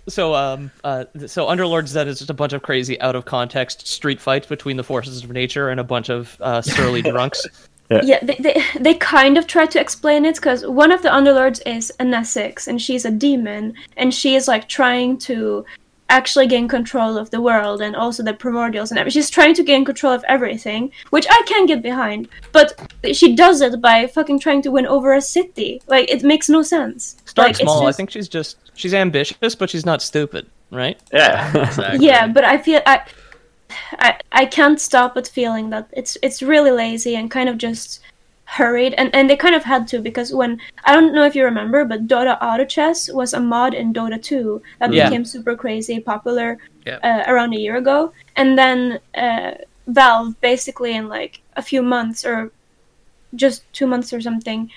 So, 0.08 0.34
um, 0.34 0.72
uh, 0.82 1.04
so 1.28 1.46
Underlord 1.46 1.86
Zed 1.86 2.08
is 2.08 2.18
just 2.18 2.28
a 2.30 2.34
bunch 2.34 2.52
of 2.54 2.62
crazy, 2.62 3.00
out 3.00 3.14
of 3.14 3.24
context 3.24 3.86
street 3.86 4.20
fights 4.20 4.48
between 4.48 4.76
the 4.76 4.82
forces 4.82 5.22
of 5.22 5.30
nature 5.30 5.68
and 5.68 5.78
a 5.78 5.84
bunch 5.84 6.08
of 6.10 6.36
uh, 6.40 6.60
surly 6.60 7.00
drunks. 7.12 7.46
Yeah, 7.88 8.18
they, 8.24 8.34
they, 8.40 8.62
they 8.80 8.94
kind 8.94 9.38
of 9.38 9.46
try 9.46 9.64
to 9.66 9.80
explain 9.80 10.24
it 10.24 10.34
because 10.34 10.66
one 10.66 10.90
of 10.90 11.02
the 11.02 11.08
underlords 11.08 11.60
is 11.66 11.92
Anessix 12.00 12.66
and 12.66 12.82
she's 12.82 13.04
a 13.04 13.12
demon 13.12 13.74
and 13.96 14.12
she 14.12 14.34
is 14.34 14.48
like 14.48 14.68
trying 14.68 15.18
to 15.18 15.64
actually 16.08 16.46
gain 16.46 16.68
control 16.68 17.18
of 17.18 17.30
the 17.30 17.40
world 17.40 17.80
and 17.80 17.94
also 17.94 18.22
the 18.22 18.32
primordials 18.32 18.90
and 18.90 18.98
everything. 18.98 19.20
She's 19.20 19.30
trying 19.30 19.54
to 19.54 19.62
gain 19.62 19.84
control 19.84 20.12
of 20.12 20.24
everything, 20.24 20.90
which 21.10 21.26
I 21.30 21.42
can 21.46 21.66
get 21.66 21.82
behind. 21.82 22.28
But 22.52 22.92
she 23.12 23.34
does 23.34 23.60
it 23.60 23.80
by 23.80 24.06
fucking 24.06 24.40
trying 24.40 24.62
to 24.62 24.70
win 24.70 24.86
over 24.86 25.12
a 25.12 25.20
city. 25.20 25.82
Like 25.86 26.10
it 26.10 26.22
makes 26.22 26.48
no 26.48 26.62
sense. 26.62 27.16
Start 27.24 27.48
like, 27.48 27.50
it's 27.52 27.60
small. 27.60 27.86
I 27.86 27.92
think 27.92 28.10
she's 28.10 28.28
just 28.28 28.56
she's 28.74 28.94
ambitious, 28.94 29.54
but 29.54 29.70
she's 29.70 29.86
not 29.86 30.02
stupid, 30.02 30.46
right? 30.70 30.98
Yeah. 31.12 31.52
Exactly. 31.68 32.06
Yeah, 32.06 32.26
but 32.26 32.44
I 32.44 32.58
feel 32.58 32.80
I, 32.86 33.02
I 33.98 34.18
I 34.32 34.46
can't 34.46 34.80
stop 34.80 35.14
but 35.14 35.28
feeling 35.28 35.70
that 35.70 35.88
it's 35.92 36.16
it's 36.22 36.42
really 36.42 36.70
lazy 36.70 37.16
and 37.16 37.30
kind 37.30 37.48
of 37.48 37.58
just 37.58 38.00
hurried 38.48 38.94
and 38.94 39.14
and 39.14 39.28
they 39.28 39.36
kind 39.36 39.54
of 39.54 39.62
had 39.62 39.86
to 39.86 40.00
because 40.00 40.32
when 40.32 40.58
I 40.84 40.94
don't 40.94 41.14
know 41.14 41.24
if 41.26 41.36
you 41.36 41.44
remember 41.44 41.84
but 41.84 42.06
Dota 42.08 42.38
Auto 42.40 42.64
Chess 42.64 43.10
was 43.12 43.34
a 43.34 43.40
mod 43.40 43.74
in 43.74 43.92
Dota 43.92 44.20
2 44.20 44.62
that 44.80 44.90
Yeah. 44.92 45.04
became 45.10 45.24
super 45.26 45.54
crazy 45.54 46.00
popular 46.00 46.56
Yeah. 46.86 46.98
uh, 47.08 47.30
around 47.30 47.52
a 47.52 47.58
year 47.58 47.76
ago 47.76 48.12
and 48.36 48.56
then 48.56 49.00
uh, 49.14 49.52
Valve 49.86 50.40
basically 50.40 50.94
in 50.94 51.08
like 51.08 51.42
a 51.56 51.62
few 51.62 51.82
months 51.82 52.24
or 52.24 52.50
just 53.34 53.70
2 53.74 53.86
months 53.86 54.14
or 54.14 54.20
something 54.22 54.70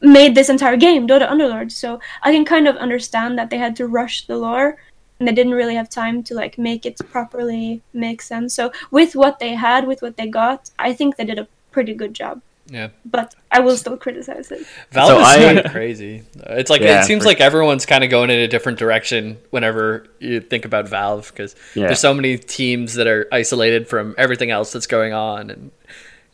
made 0.00 0.34
this 0.34 0.48
entire 0.48 0.78
game 0.78 1.06
Dota 1.06 1.28
Underlord 1.28 1.70
so 1.72 2.00
I 2.22 2.32
can 2.32 2.46
kind 2.46 2.66
of 2.66 2.76
understand 2.76 3.38
that 3.38 3.50
they 3.50 3.58
had 3.58 3.76
to 3.76 3.86
rush 3.86 4.26
the 4.26 4.36
lore 4.38 4.78
and 5.18 5.28
they 5.28 5.32
didn't 5.34 5.52
really 5.60 5.74
have 5.74 5.90
time 5.90 6.22
to 6.22 6.34
like 6.34 6.56
make 6.56 6.86
it 6.86 6.96
properly 7.10 7.82
make 7.92 8.22
sense. 8.22 8.54
So 8.54 8.72
with 8.90 9.14
what 9.14 9.38
they 9.38 9.52
had, 9.54 9.86
with 9.86 10.00
what 10.00 10.16
they 10.16 10.26
got, 10.26 10.70
I 10.78 10.94
think 10.94 11.16
they 11.16 11.26
did 11.26 11.38
a 11.38 11.46
pretty 11.70 11.92
good 11.92 12.14
job. 12.14 12.40
Yeah. 12.70 12.88
But 13.04 13.34
I 13.50 13.58
will 13.60 13.76
still 13.76 13.96
criticize 13.96 14.50
it. 14.52 14.64
Valve 14.92 15.08
So 15.08 15.18
is 15.20 15.26
I- 15.26 15.38
kind 15.38 15.58
of 15.58 15.72
crazy. 15.72 16.22
It's 16.46 16.70
like 16.70 16.80
Yeah, 16.82 17.00
it 17.02 17.04
seems 17.04 17.24
for- 17.24 17.28
like 17.28 17.40
everyone's 17.40 17.84
kind 17.84 18.04
of 18.04 18.10
going 18.10 18.30
in 18.30 18.38
a 18.38 18.46
different 18.46 18.78
direction 18.78 19.38
whenever 19.50 20.06
you 20.20 20.40
think 20.40 20.64
about 20.64 20.88
Valve 20.88 21.28
because 21.32 21.56
Yeah. 21.74 21.86
there's 21.86 21.98
so 21.98 22.14
many 22.14 22.38
teams 22.38 22.94
that 22.94 23.08
are 23.08 23.26
isolated 23.32 23.88
from 23.88 24.14
everything 24.16 24.50
else 24.52 24.72
that's 24.72 24.86
going 24.86 25.12
on, 25.12 25.50
and 25.50 25.70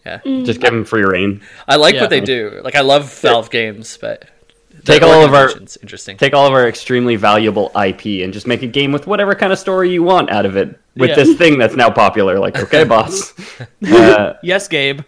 yeah, 0.05 0.19
just 0.45 0.61
give 0.61 0.71
them 0.73 0.85
free 0.85 1.05
reign. 1.05 1.41
I 1.67 1.77
like 1.77 1.95
Yeah. 1.95 2.03
what 2.03 2.11
they 2.11 2.21
do. 2.21 2.61
Like 2.63 2.75
I 2.77 2.83
love 2.83 3.11
Valve 3.21 3.51
games, 3.51 3.97
but 3.99 4.27
Take 4.85 5.03
all 5.03 5.25
of 5.25 5.33
our- 5.33 5.51
interesting. 5.81 6.17
Take 6.19 6.35
all 6.35 6.47
of 6.47 6.53
our 6.53 6.69
extremely 6.69 7.17
valuable 7.17 7.73
IP 7.75 8.23
and 8.23 8.33
just 8.33 8.47
make 8.47 8.63
a 8.63 8.67
game 8.69 8.93
with 8.93 9.07
whatever 9.07 9.35
kind 9.35 9.53
of 9.55 9.59
story 9.59 9.91
you 9.91 10.03
want 10.03 10.31
out 10.31 10.45
of 10.45 10.55
it 10.57 10.79
with 10.97 11.09
Yeah. 11.11 11.17
this 11.17 11.37
thing 11.39 11.59
that's 11.59 11.75
now 11.75 11.91
popular. 11.91 12.39
Like, 12.39 12.59
okay, 12.59 12.85
boss. 12.95 13.33
uh, 13.91 14.35
Yes, 14.43 14.69
Gabe. 14.69 15.01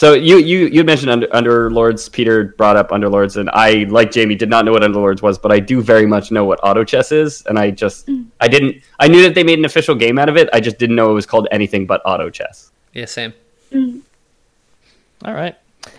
So 0.00 0.14
you 0.14 0.38
you 0.38 0.60
you 0.68 0.82
mentioned 0.82 1.10
under 1.10 1.26
Underlords. 1.26 2.10
Peter 2.10 2.54
brought 2.56 2.74
up 2.74 2.88
Underlords, 2.88 3.36
and 3.36 3.50
I, 3.50 3.84
like 3.90 4.10
Jamie, 4.10 4.34
did 4.34 4.48
not 4.48 4.64
know 4.64 4.72
what 4.72 4.80
Underlords 4.80 5.20
was, 5.20 5.36
but 5.36 5.52
I 5.52 5.60
do 5.60 5.82
very 5.82 6.06
much 6.06 6.30
know 6.30 6.42
what 6.42 6.58
Auto 6.62 6.84
Chess 6.84 7.12
is, 7.12 7.44
and 7.44 7.58
I 7.58 7.70
just 7.70 8.08
I 8.40 8.48
didn't 8.48 8.82
I 8.98 9.08
knew 9.08 9.20
that 9.20 9.34
they 9.34 9.44
made 9.44 9.58
an 9.58 9.66
official 9.66 9.94
game 9.94 10.18
out 10.18 10.30
of 10.30 10.38
it. 10.38 10.48
I 10.54 10.60
just 10.60 10.78
didn't 10.78 10.96
know 10.96 11.10
it 11.10 11.12
was 11.12 11.26
called 11.26 11.48
anything 11.50 11.84
but 11.84 12.00
Auto 12.06 12.30
Chess. 12.30 12.72
yeah, 12.94 13.04
same. 13.04 13.34
All 13.74 15.34
right. 15.34 15.54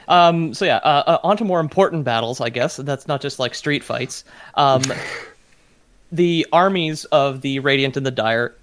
Um, 0.07 0.51
so 0.55 0.65
yeah, 0.65 0.77
uh, 0.77 1.03
uh, 1.05 1.17
on 1.23 1.37
to 1.37 1.43
more 1.43 1.59
important 1.59 2.03
battles, 2.03 2.41
I 2.41 2.49
guess. 2.49 2.77
That's 2.77 3.07
not 3.07 3.21
just 3.21 3.37
like 3.37 3.53
street 3.53 3.83
fights. 3.83 4.23
Um, 4.55 4.81
the 6.11 6.47
armies 6.51 7.05
of 7.05 7.41
the 7.41 7.59
Radiant 7.59 7.97
and 7.97 8.05
the 8.07 8.09
Dire 8.09 8.55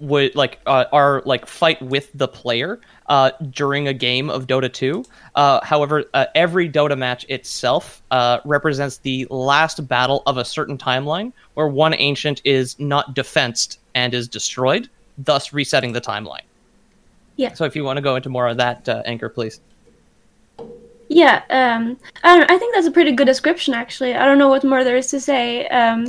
would 0.00 0.34
like 0.34 0.58
uh, 0.66 0.86
are 0.92 1.22
like 1.24 1.46
fight 1.46 1.80
with 1.80 2.10
the 2.14 2.26
player 2.26 2.80
uh, 3.08 3.30
during 3.50 3.88
a 3.88 3.92
game 3.92 4.30
of 4.30 4.46
Dota 4.46 4.72
2. 4.72 5.04
Uh, 5.34 5.64
however, 5.64 6.04
uh, 6.14 6.26
every 6.34 6.68
Dota 6.68 6.96
match 6.96 7.24
itself 7.28 8.02
uh, 8.10 8.38
represents 8.44 8.98
the 8.98 9.26
last 9.30 9.86
battle 9.88 10.22
of 10.26 10.38
a 10.38 10.44
certain 10.44 10.78
timeline, 10.78 11.32
where 11.54 11.68
one 11.68 11.94
ancient 11.94 12.40
is 12.44 12.78
not 12.78 13.14
defensed 13.14 13.80
and 13.94 14.14
is 14.14 14.28
destroyed, 14.28 14.88
thus 15.18 15.52
resetting 15.52 15.92
the 15.92 16.00
timeline. 16.00 16.42
Yeah. 17.36 17.52
So 17.54 17.64
if 17.64 17.76
you 17.76 17.84
want 17.84 17.98
to 17.98 18.02
go 18.02 18.16
into 18.16 18.28
more 18.28 18.48
of 18.48 18.56
that, 18.56 18.88
uh, 18.88 19.02
Anger, 19.04 19.28
please. 19.28 19.60
Yeah, 21.08 21.42
um, 21.50 21.96
I 22.24 22.36
don't. 22.36 22.50
I 22.50 22.58
think 22.58 22.74
that's 22.74 22.86
a 22.86 22.90
pretty 22.90 23.12
good 23.12 23.26
description, 23.26 23.74
actually. 23.74 24.14
I 24.14 24.24
don't 24.24 24.38
know 24.38 24.48
what 24.48 24.64
more 24.64 24.82
there 24.82 24.96
is 24.96 25.08
to 25.10 25.20
say. 25.20 25.68
Um, 25.68 26.06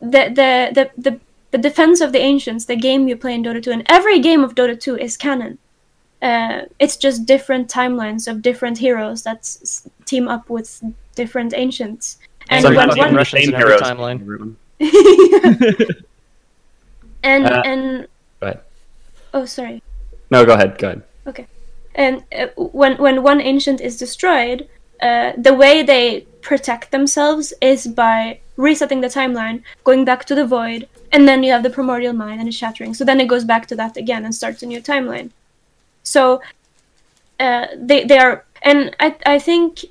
the, 0.00 0.28
the, 0.28 0.70
the, 0.72 0.90
the, 0.96 1.20
the 1.50 1.58
defense 1.58 2.00
of 2.00 2.12
the 2.12 2.20
ancients, 2.20 2.66
the 2.66 2.76
game 2.76 3.08
you 3.08 3.16
play 3.16 3.34
in 3.34 3.42
Dota 3.42 3.62
2, 3.62 3.72
and 3.72 3.82
every 3.86 4.20
game 4.20 4.44
of 4.44 4.54
Dota 4.54 4.78
2 4.78 4.98
is 4.98 5.16
canon. 5.16 5.58
Uh, 6.26 6.56
it's 6.84 6.96
just 7.06 7.18
different 7.34 7.64
timelines 7.80 8.26
of 8.30 8.34
different 8.48 8.76
heroes 8.86 9.18
that 9.26 9.38
s- 9.38 9.58
s- 9.62 9.90
team 10.10 10.24
up 10.34 10.44
with 10.56 10.68
different 11.20 11.52
ancients. 11.64 12.04
And 12.50 12.62
Some 12.62 12.74
when 12.74 12.88
fucking 12.88 13.04
one, 13.04 13.14
Russians 13.14 13.44
same 13.44 13.54
heroes. 13.60 13.80
timeline. 13.80 14.18
Everyone. 14.24 14.52
and 17.22 17.46
Uh, 17.46 17.62
and 17.64 18.06
Go 18.40 18.46
ahead. 18.46 18.60
oh, 19.34 19.44
sorry. 19.44 19.82
No, 20.30 20.44
go 20.44 20.54
ahead. 20.54 20.78
Go 20.78 20.86
ahead. 20.88 21.02
Okay. 21.30 21.46
and 21.94 22.14
uh, 22.40 22.46
when 22.80 22.92
when 23.04 23.16
one 23.22 23.40
ancient 23.52 23.80
is 23.80 23.94
destroyed, 24.04 24.68
uh, 25.02 25.32
the 25.48 25.54
way 25.62 25.74
they 25.92 26.26
protect 26.48 26.90
themselves 26.90 27.52
is 27.60 27.86
by 27.86 28.38
resetting 28.56 29.00
the 29.02 29.08
timeline, 29.20 29.58
going 29.84 30.04
back 30.04 30.24
to 30.26 30.34
the 30.34 30.46
void, 30.58 30.80
and 31.12 31.22
then 31.28 31.42
you 31.44 31.52
have 31.52 31.62
the 31.62 31.70
primordial 31.78 32.12
mind 32.24 32.38
and 32.40 32.48
it's 32.48 32.56
shattering. 32.62 32.94
So 32.94 33.04
then 33.04 33.20
it 33.20 33.28
goes 33.28 33.44
back 33.52 33.66
to 33.70 33.76
that 33.76 33.96
again 33.96 34.24
and 34.24 34.34
starts 34.34 34.62
a 34.62 34.66
new 34.66 34.80
timeline. 34.80 35.28
So 36.06 36.40
uh, 37.40 37.66
they 37.76 38.04
they 38.04 38.18
are, 38.18 38.44
and 38.62 38.94
I 39.00 39.16
I 39.26 39.38
think 39.38 39.84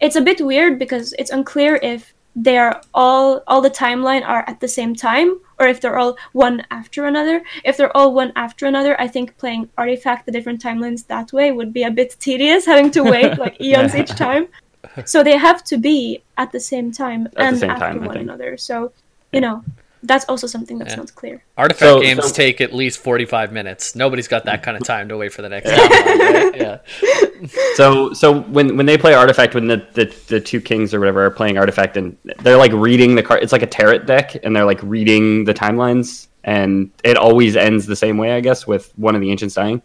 it's 0.00 0.16
a 0.16 0.20
bit 0.20 0.40
weird 0.40 0.78
because 0.78 1.12
it's 1.18 1.30
unclear 1.30 1.78
if 1.82 2.14
they 2.34 2.56
are 2.56 2.80
all 2.94 3.42
all 3.46 3.60
the 3.60 3.70
timeline 3.70 4.24
are 4.26 4.44
at 4.48 4.60
the 4.60 4.68
same 4.68 4.94
time 4.94 5.38
or 5.58 5.66
if 5.66 5.80
they're 5.80 5.98
all 5.98 6.16
one 6.32 6.64
after 6.70 7.04
another. 7.04 7.42
If 7.64 7.76
they're 7.76 7.94
all 7.94 8.14
one 8.14 8.32
after 8.34 8.66
another 8.66 8.98
i 9.00 9.08
think 9.08 9.36
playing 9.36 9.68
artifact 9.76 10.26
the 10.26 10.32
different 10.32 10.62
timelines 10.62 11.06
that 11.08 11.32
way 11.32 11.52
would 11.52 11.72
be 11.72 11.82
a 11.82 11.90
bit 11.90 12.16
tedious 12.18 12.64
having 12.72 12.90
to 12.92 13.02
wait 13.02 13.38
like 13.44 13.60
eons 13.60 13.94
each 13.94 14.14
time. 14.26 14.46
So 15.04 15.22
they 15.22 15.36
have 15.36 15.62
to 15.64 15.76
be 15.76 16.22
at 16.38 16.50
the 16.52 16.58
same 16.58 16.90
time 16.90 17.24
the 17.24 17.40
and 17.40 17.58
same 17.58 17.70
after 17.70 17.98
time, 17.98 18.04
one 18.06 18.16
another. 18.16 18.56
So 18.56 18.92
you 19.34 19.42
know 19.42 19.62
that's 20.02 20.24
also 20.26 20.46
something 20.46 20.78
that's 20.78 20.92
Yeah. 20.92 20.96
not 21.00 21.14
clear 21.14 21.42
Artifact 21.58 21.80
So- 21.90 22.00
games 22.00 22.24
so- 22.28 22.32
take 22.34 22.60
at 22.60 22.72
least 22.72 22.98
45 22.98 23.52
minutes. 23.52 23.94
Nobody's 23.94 24.28
got 24.28 24.44
that 24.46 24.62
kind 24.62 24.76
of 24.76 24.82
time 24.84 25.08
to 25.08 25.16
wait 25.16 25.32
for 25.32 25.42
the 25.42 25.48
next 25.48 25.68
timeline. 25.70 26.56
Yeah. 26.56 26.78
So 27.74 28.12
so 28.12 28.40
when 28.42 28.76
when 28.76 28.86
they 28.86 28.98
play 28.98 29.14
Artifact, 29.14 29.54
when 29.54 29.66
the, 29.66 29.86
the 29.94 30.14
the 30.28 30.40
two 30.40 30.60
kings 30.60 30.92
or 30.94 31.00
whatever 31.00 31.24
are 31.24 31.30
playing 31.30 31.58
Artifact, 31.58 31.96
and 31.96 32.16
they're 32.40 32.56
like 32.56 32.72
reading 32.72 33.14
the 33.14 33.22
card, 33.22 33.42
it's 33.42 33.52
like 33.52 33.62
a 33.62 33.66
tarot 33.66 34.00
deck, 34.00 34.36
and 34.44 34.54
they're 34.54 34.64
like 34.64 34.80
reading 34.82 35.44
the 35.44 35.54
timelines, 35.54 36.28
and 36.44 36.90
it 37.04 37.16
always 37.16 37.56
ends 37.56 37.86
the 37.86 37.96
same 37.96 38.18
way, 38.18 38.32
I 38.32 38.40
guess, 38.40 38.66
with 38.66 38.92
one 38.96 39.14
of 39.14 39.20
the 39.20 39.30
ancients 39.30 39.54
dying. 39.54 39.82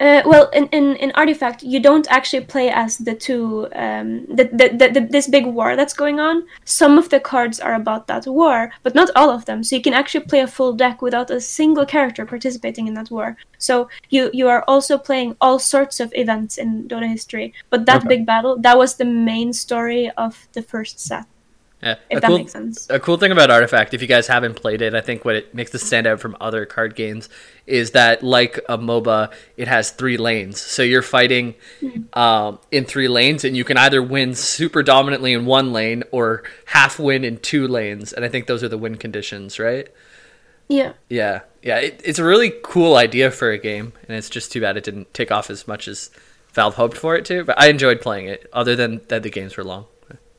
Uh, 0.00 0.22
well, 0.24 0.48
in, 0.54 0.66
in, 0.68 0.96
in 0.96 1.12
Artifact, 1.14 1.62
you 1.62 1.78
don't 1.78 2.10
actually 2.10 2.42
play 2.42 2.70
as 2.70 2.96
the 2.96 3.14
two, 3.14 3.68
um, 3.74 4.24
the, 4.34 4.44
the, 4.44 4.88
the, 4.94 5.06
this 5.10 5.28
big 5.28 5.44
war 5.44 5.76
that's 5.76 5.92
going 5.92 6.18
on. 6.18 6.42
Some 6.64 6.96
of 6.96 7.10
the 7.10 7.20
cards 7.20 7.60
are 7.60 7.74
about 7.74 8.06
that 8.06 8.26
war, 8.26 8.72
but 8.82 8.94
not 8.94 9.10
all 9.14 9.28
of 9.28 9.44
them. 9.44 9.62
So 9.62 9.76
you 9.76 9.82
can 9.82 9.92
actually 9.92 10.24
play 10.24 10.40
a 10.40 10.46
full 10.46 10.72
deck 10.72 11.02
without 11.02 11.30
a 11.30 11.38
single 11.38 11.84
character 11.84 12.24
participating 12.24 12.86
in 12.86 12.94
that 12.94 13.10
war. 13.10 13.36
So 13.58 13.90
you, 14.08 14.30
you 14.32 14.48
are 14.48 14.64
also 14.66 14.96
playing 14.96 15.36
all 15.38 15.58
sorts 15.58 16.00
of 16.00 16.10
events 16.14 16.56
in 16.56 16.88
Dota 16.88 17.06
history. 17.06 17.52
But 17.68 17.84
that 17.84 18.00
Okay. 18.00 18.08
big 18.08 18.26
battle, 18.26 18.56
that 18.60 18.78
was 18.78 18.96
the 18.96 19.04
main 19.04 19.52
story 19.52 20.10
of 20.16 20.48
the 20.54 20.62
first 20.62 20.98
set, 20.98 21.26
Yeah. 21.82 21.96
if 22.10 22.18
A 22.18 22.20
that 22.20 22.26
cool- 22.26 22.38
makes 22.38 22.52
sense. 22.52 22.86
a 22.90 23.00
cool 23.00 23.16
thing 23.16 23.32
about 23.32 23.50
Artifact, 23.50 23.94
if 23.94 24.02
you 24.02 24.08
guys 24.08 24.26
haven't 24.26 24.54
played 24.54 24.82
it, 24.82 24.94
I 24.94 25.00
think 25.00 25.24
what 25.24 25.34
it 25.34 25.54
makes 25.54 25.70
this 25.70 25.82
stand 25.86 26.06
out 26.06 26.20
from 26.20 26.36
other 26.40 26.66
card 26.66 26.94
games 26.94 27.28
is 27.66 27.92
that, 27.92 28.22
like 28.22 28.58
a 28.68 28.76
MOBA, 28.76 29.32
it 29.56 29.66
has 29.68 29.90
three 29.90 30.16
lanes. 30.18 30.60
So 30.60 30.82
you're 30.82 31.00
fighting 31.02 31.54
um, 32.12 32.58
in 32.70 32.84
three 32.84 33.08
lanes, 33.08 33.44
and 33.44 33.56
you 33.56 33.64
can 33.64 33.76
either 33.78 34.02
win 34.02 34.34
super 34.34 34.82
dominantly 34.82 35.32
in 35.32 35.46
one 35.46 35.72
lane 35.72 36.02
or 36.10 36.42
half 36.66 36.98
win 36.98 37.24
in 37.24 37.38
two 37.38 37.66
lanes. 37.66 38.12
And 38.12 38.24
I 38.24 38.28
think 38.28 38.46
those 38.46 38.62
are 38.62 38.68
the 38.68 38.78
win 38.78 38.96
conditions, 38.96 39.58
right? 39.58 39.88
Yeah. 40.68 40.92
Yeah, 41.08 41.40
yeah. 41.62 41.78
It, 41.78 42.00
it's 42.04 42.18
a 42.18 42.24
really 42.24 42.52
cool 42.62 42.96
idea 42.96 43.30
for 43.30 43.50
a 43.50 43.58
game, 43.58 43.92
and 44.06 44.16
it's 44.18 44.28
just 44.30 44.52
too 44.52 44.60
bad 44.60 44.76
it 44.76 44.84
didn't 44.84 45.12
take 45.14 45.32
off 45.32 45.48
as 45.50 45.66
much 45.66 45.88
as 45.88 46.10
Valve 46.52 46.74
hoped 46.74 46.96
for 46.96 47.16
it 47.16 47.24
to. 47.26 47.44
But 47.44 47.58
I 47.58 47.68
enjoyed 47.68 48.00
playing 48.00 48.26
it, 48.26 48.48
other 48.52 48.76
than 48.76 49.00
that 49.08 49.22
the 49.22 49.30
games 49.30 49.56
were 49.56 49.64
long. 49.64 49.86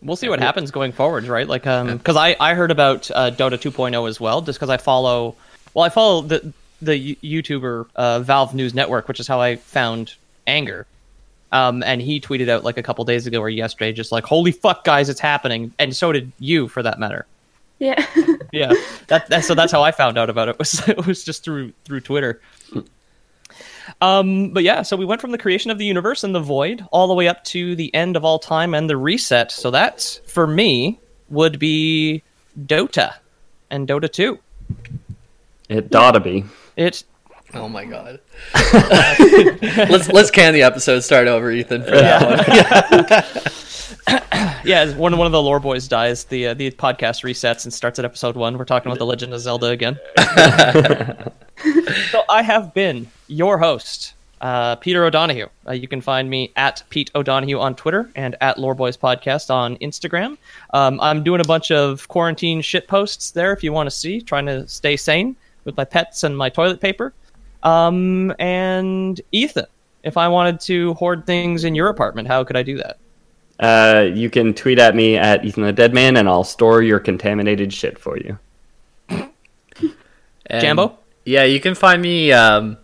We'll 0.02 0.16
see 0.16 0.30
what 0.30 0.40
happens 0.40 0.72
going 0.72 0.92
forward, 0.92 1.26
right? 1.26 1.48
Like, 1.48 1.68
um, 1.68 1.98
because 1.98 2.16
I 2.16 2.36
I 2.40 2.54
heard 2.56 2.72
about 2.72 3.10
uh, 3.12 3.32
Dota 3.32 3.52
2.0 3.52 4.10
as 4.10 4.20
well, 4.20 4.42
just 4.42 4.60
because 4.60 4.70
I 4.70 4.78
follow, 4.78 5.36
well, 5.74 5.86
I 5.86 5.90
follow 5.90 6.22
the 6.22 6.54
the 6.82 7.16
YouTuber 7.18 7.88
uh, 7.96 8.20
Valve 8.22 8.56
News 8.56 8.74
Network, 8.74 9.08
which 9.08 9.20
is 9.20 9.28
how 9.28 9.40
I 9.40 9.58
found 9.58 10.16
Anger. 10.48 10.88
Um, 11.52 11.84
and 11.84 12.02
he 12.02 12.20
tweeted 12.22 12.50
out 12.50 12.64
like 12.64 12.78
a 12.78 12.84
couple 12.84 13.04
days 13.06 13.28
ago 13.28 13.40
or 13.40 13.50
yesterday, 13.50 13.92
just 13.92 14.12
like, 14.12 14.24
"Holy 14.24 14.52
fuck, 14.52 14.84
guys, 14.84 15.10
it's 15.10 15.20
happening!" 15.20 15.74
And 15.78 15.96
so 15.96 16.12
did 16.12 16.32
you, 16.40 16.68
for 16.68 16.82
that 16.82 17.00
matter. 17.00 17.26
Yeah. 17.80 18.06
Yeah, 18.54 18.74
that, 19.08 19.30
that 19.30 19.46
so 19.46 19.56
that's 19.56 19.72
how 19.72 19.82
I 19.82 19.92
found 19.92 20.18
out 20.18 20.30
about 20.30 20.50
it. 20.50 20.60
Was 20.60 20.86
it 20.90 21.08
was 21.08 21.24
just 21.24 21.42
through 21.42 21.72
through 21.86 22.02
Twitter. 22.02 22.42
Um, 24.00 24.52
but 24.52 24.64
yeah, 24.64 24.82
so 24.82 24.96
we 24.96 25.06
went 25.06 25.22
from 25.22 25.32
the 25.32 25.38
creation 25.38 25.72
of 25.72 25.78
the 25.78 25.86
universe 25.86 26.24
and 26.24 26.34
the 26.34 26.40
void 26.40 26.86
all 26.92 27.08
the 27.08 27.14
way 27.14 27.28
up 27.28 27.44
to 27.46 27.76
the 27.76 27.94
end 27.94 28.16
of 28.16 28.24
all 28.24 28.40
time 28.40 28.74
and 28.74 28.90
the 28.90 28.98
reset. 28.98 29.52
So 29.52 29.72
that 29.72 30.20
for 30.28 30.48
me 30.48 31.00
would 31.30 31.60
be 31.60 32.24
Dota 32.66 33.16
and 33.70 33.88
Dota 33.88 34.12
2. 34.12 34.38
It 35.70 35.96
ought 35.96 36.12
to 36.12 36.20
be. 36.20 36.44
It 36.76 37.04
Oh 37.54 37.68
my 37.68 37.84
god. 37.84 38.20
let's 38.54 40.08
let's 40.10 40.32
can 40.32 40.54
the 40.54 40.64
episode 40.64 41.02
start 41.02 41.28
over, 41.28 41.52
Ethan. 41.52 41.84
For 41.84 41.92
that 41.92 43.42
one. 43.44 43.52
yeah, 44.66 44.94
one 44.96 45.18
one 45.18 45.26
of 45.26 45.32
the 45.32 45.42
lore 45.42 45.60
boys 45.60 45.88
dies, 45.88 46.26
the 46.26 46.48
uh, 46.48 46.54
the 46.54 46.72
podcast 46.72 47.24
resets 47.24 47.64
and 47.64 47.74
starts 47.74 48.00
at 48.00 48.06
episode 48.06 48.36
1. 48.36 48.58
We're 48.58 48.66
talking 48.66 48.92
about 48.92 49.00
the 49.00 49.06
Legend 49.06 49.34
of 49.34 49.40
Zelda 49.40 49.68
again. 49.68 50.00
so 52.12 52.24
I 52.30 52.42
have 52.42 52.74
been 52.74 53.08
your 53.28 53.58
host, 53.58 54.14
uh, 54.42 54.76
Peter 54.78 55.06
O'Donohue. 55.06 55.48
Uh, 55.68 55.72
you 55.72 55.88
can 55.88 56.02
find 56.02 56.30
me 56.30 56.52
at 56.56 56.84
Pete 56.90 57.12
O'Donohue 57.16 57.60
on 57.60 57.76
Twitter 57.76 58.10
and 58.16 58.36
at 58.42 58.58
Lore 58.58 58.76
Boys 58.76 58.98
Podcast 58.98 59.50
on 59.50 59.78
Instagram. 59.78 60.38
Um, 60.74 61.00
I'm 61.00 61.24
doing 61.24 61.40
a 61.40 61.46
bunch 61.46 61.72
of 61.72 62.08
quarantine 62.10 62.62
shit 62.62 62.88
posts 62.88 63.32
there 63.32 63.54
if 63.54 63.64
you 63.64 63.72
want 63.72 63.88
to 63.88 63.96
see, 63.96 64.22
trying 64.22 64.46
to 64.48 64.68
stay 64.68 64.98
sane 64.98 65.36
with 65.64 65.78
my 65.78 65.86
pets 65.86 66.24
and 66.24 66.38
my 66.38 66.50
toilet 66.50 66.82
paper. 66.82 67.14
Um, 67.64 68.34
and 68.40 69.22
Ethan, 69.32 69.68
if 70.04 70.18
I 70.18 70.28
wanted 70.28 70.60
to 70.62 70.96
hoard 70.96 71.26
things 71.26 71.64
in 71.64 71.76
your 71.76 71.88
apartment, 71.88 72.28
how 72.28 72.44
could 72.44 72.58
I 72.58 72.64
do 72.64 72.78
that? 72.78 72.98
Uh, 73.62 74.10
you 74.12 74.30
can 74.30 74.54
tweet 74.56 74.80
at 74.80 74.96
me 74.96 75.18
at 75.18 75.46
Ethan 75.46 75.64
the 75.64 75.72
Dead 75.72 75.94
Man, 75.94 76.18
and 76.18 76.28
I'll 76.28 76.44
store 76.44 76.82
your 76.82 77.00
contaminated 77.00 77.72
shit 77.72 78.00
for 78.00 78.18
you. 78.18 78.40
And, 80.48 80.62
Jambo? 80.62 80.98
Yeah, 81.24 81.46
you 81.46 81.62
can 81.62 81.76
find 81.76 82.02
me 82.02 82.34
um, 82.34 82.78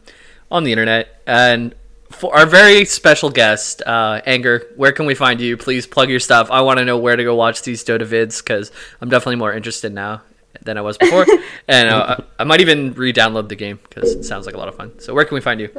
on 0.49 0.63
the 0.63 0.71
internet. 0.71 1.21
And 1.27 1.75
for 2.09 2.33
our 2.33 2.45
very 2.45 2.85
special 2.85 3.29
guest, 3.29 3.81
uh, 3.85 4.21
Anger, 4.25 4.67
where 4.77 4.93
can 4.93 5.05
we 5.05 5.15
find 5.15 5.41
you? 5.41 5.57
Please 5.57 5.85
plug 5.85 6.09
your 6.09 6.21
stuff. 6.21 6.49
I 6.49 6.61
want 6.61 6.79
to 6.79 6.85
know 6.85 6.97
where 6.97 7.17
to 7.17 7.23
go 7.25 7.35
watch 7.35 7.63
these 7.63 7.83
Dota 7.83 8.07
vids 8.07 8.41
because 8.41 8.71
I'm 9.01 9.09
definitely 9.09 9.35
more 9.35 9.51
interested 9.51 9.93
now 9.93 10.21
than 10.61 10.77
I 10.77 10.81
was 10.81 10.97
before. 10.97 11.25
and 11.67 11.89
uh, 11.89 12.17
I 12.19 12.41
I 12.41 12.43
might 12.45 12.61
even 12.61 12.93
re-download 12.93 13.49
the 13.49 13.55
game 13.55 13.79
because 13.83 14.13
it 14.13 14.23
sounds 14.23 14.45
like 14.45 14.55
a 14.55 14.57
lot 14.57 14.69
of 14.69 14.75
fun. 14.75 14.97
So 14.99 15.13
where 15.13 15.25
can 15.25 15.35
we 15.35 15.41
find 15.41 15.59
you? 15.59 15.69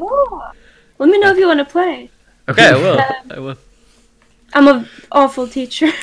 Let 0.99 1.09
me 1.09 1.19
know 1.19 1.31
if 1.31 1.39
you 1.39 1.47
want 1.47 1.61
to 1.61 1.65
play. 1.65 2.11
Okay, 2.49 2.67
I 2.67 2.75
will. 2.75 3.01
I 3.31 3.39
will. 3.39 3.57
I'm 4.55 4.69
a 4.69 4.87
awful 5.13 5.47
teacher. 5.47 5.91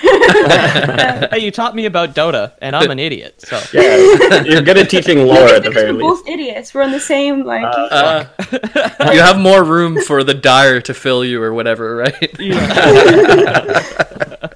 Hey, 1.32 1.40
you 1.40 1.52
taught 1.52 1.76
me 1.76 1.86
about 1.86 2.14
Dota, 2.16 2.54
and 2.62 2.76
I'm 2.76 2.92
an 2.92 3.00
idiot. 3.00 3.42
So 3.42 3.60
Yeah, 3.74 4.44
you're 4.44 4.62
good 4.62 4.78
at 4.78 4.90
teaching 4.90 5.26
lore 5.26 5.38
at 5.48 5.64
the 5.64 5.72
very 5.72 5.92
We're 5.92 6.04
least. 6.04 6.24
both 6.24 6.30
idiots. 6.30 6.74
We're 6.74 6.84
on 6.84 6.92
the 6.92 7.00
same 7.00 7.44
like. 7.44 7.66
Uh, 7.66 8.26
you 9.12 9.20
have 9.20 9.40
more 9.40 9.64
room 9.64 10.00
for 10.02 10.24
the 10.24 10.34
dire 10.34 10.80
to 10.82 10.94
fill 10.94 11.26
you 11.26 11.42
or 11.42 11.54
whatever, 11.54 11.96
right? 11.96 12.40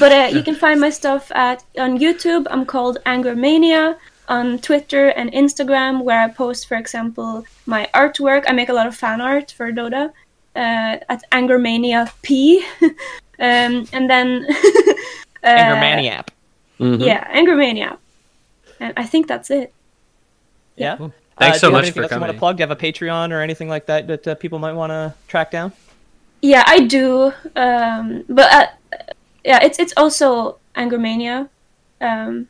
But 0.00 0.12
uh, 0.12 0.28
you 0.32 0.42
can 0.42 0.54
find 0.56 0.80
my 0.80 0.90
stuff 0.90 1.30
at 1.32 1.64
on 1.78 1.98
YouTube. 1.98 2.46
I'm 2.50 2.64
called 2.66 2.98
Angermania. 3.06 3.96
On 4.28 4.58
Twitter 4.58 5.08
and 5.08 5.32
Instagram, 5.32 6.02
where 6.02 6.20
I 6.20 6.28
post, 6.28 6.68
for 6.68 6.76
example, 6.76 7.44
my 7.64 7.88
artwork. 7.94 8.44
I 8.46 8.52
make 8.52 8.68
a 8.68 8.74
lot 8.74 8.86
of 8.86 8.94
fan 8.94 9.22
art 9.22 9.50
for 9.52 9.72
Dota 9.72 10.10
uh, 10.10 10.12
at 10.58 11.22
Angermania 11.30 12.12
P. 12.22 12.64
um, 12.82 13.86
and 13.92 14.10
then 14.10 14.46
uh, 15.42 15.46
Anger 15.46 15.80
Maniac. 15.80 16.32
Yeah, 16.78 17.36
Angermania. 17.36 17.98
And 18.80 18.94
I 18.96 19.04
think 19.04 19.26
that's 19.26 19.50
it. 19.50 19.72
Yeah. 20.76 20.96
Thanks 21.38 21.58
Uh, 21.58 21.60
so 21.60 21.66
do 21.66 21.70
you 21.70 21.72
have 21.72 21.72
much 21.72 21.82
anything 21.84 21.92
for 21.94 22.02
else 22.02 22.12
you 22.12 22.20
want 22.20 22.32
to 22.32 22.38
plug? 22.38 22.56
Do 22.56 22.62
you 22.62 22.68
have 22.68 22.76
a 22.76 22.80
Patreon 22.80 23.32
or 23.32 23.40
anything 23.40 23.68
like 23.68 23.86
that 23.86 24.06
that 24.06 24.26
uh, 24.26 24.34
people 24.36 24.58
might 24.58 24.72
want 24.72 24.90
to 24.90 25.14
track 25.28 25.50
down? 25.50 25.72
Yeah, 26.42 26.64
I 26.66 26.80
do. 26.86 27.32
Um, 27.56 28.24
but 28.28 28.52
uh, 28.52 28.66
yeah, 29.44 29.62
it's 29.62 29.78
it's 29.78 29.92
also 29.96 30.58
Angermania. 30.76 31.48
Um, 32.00 32.48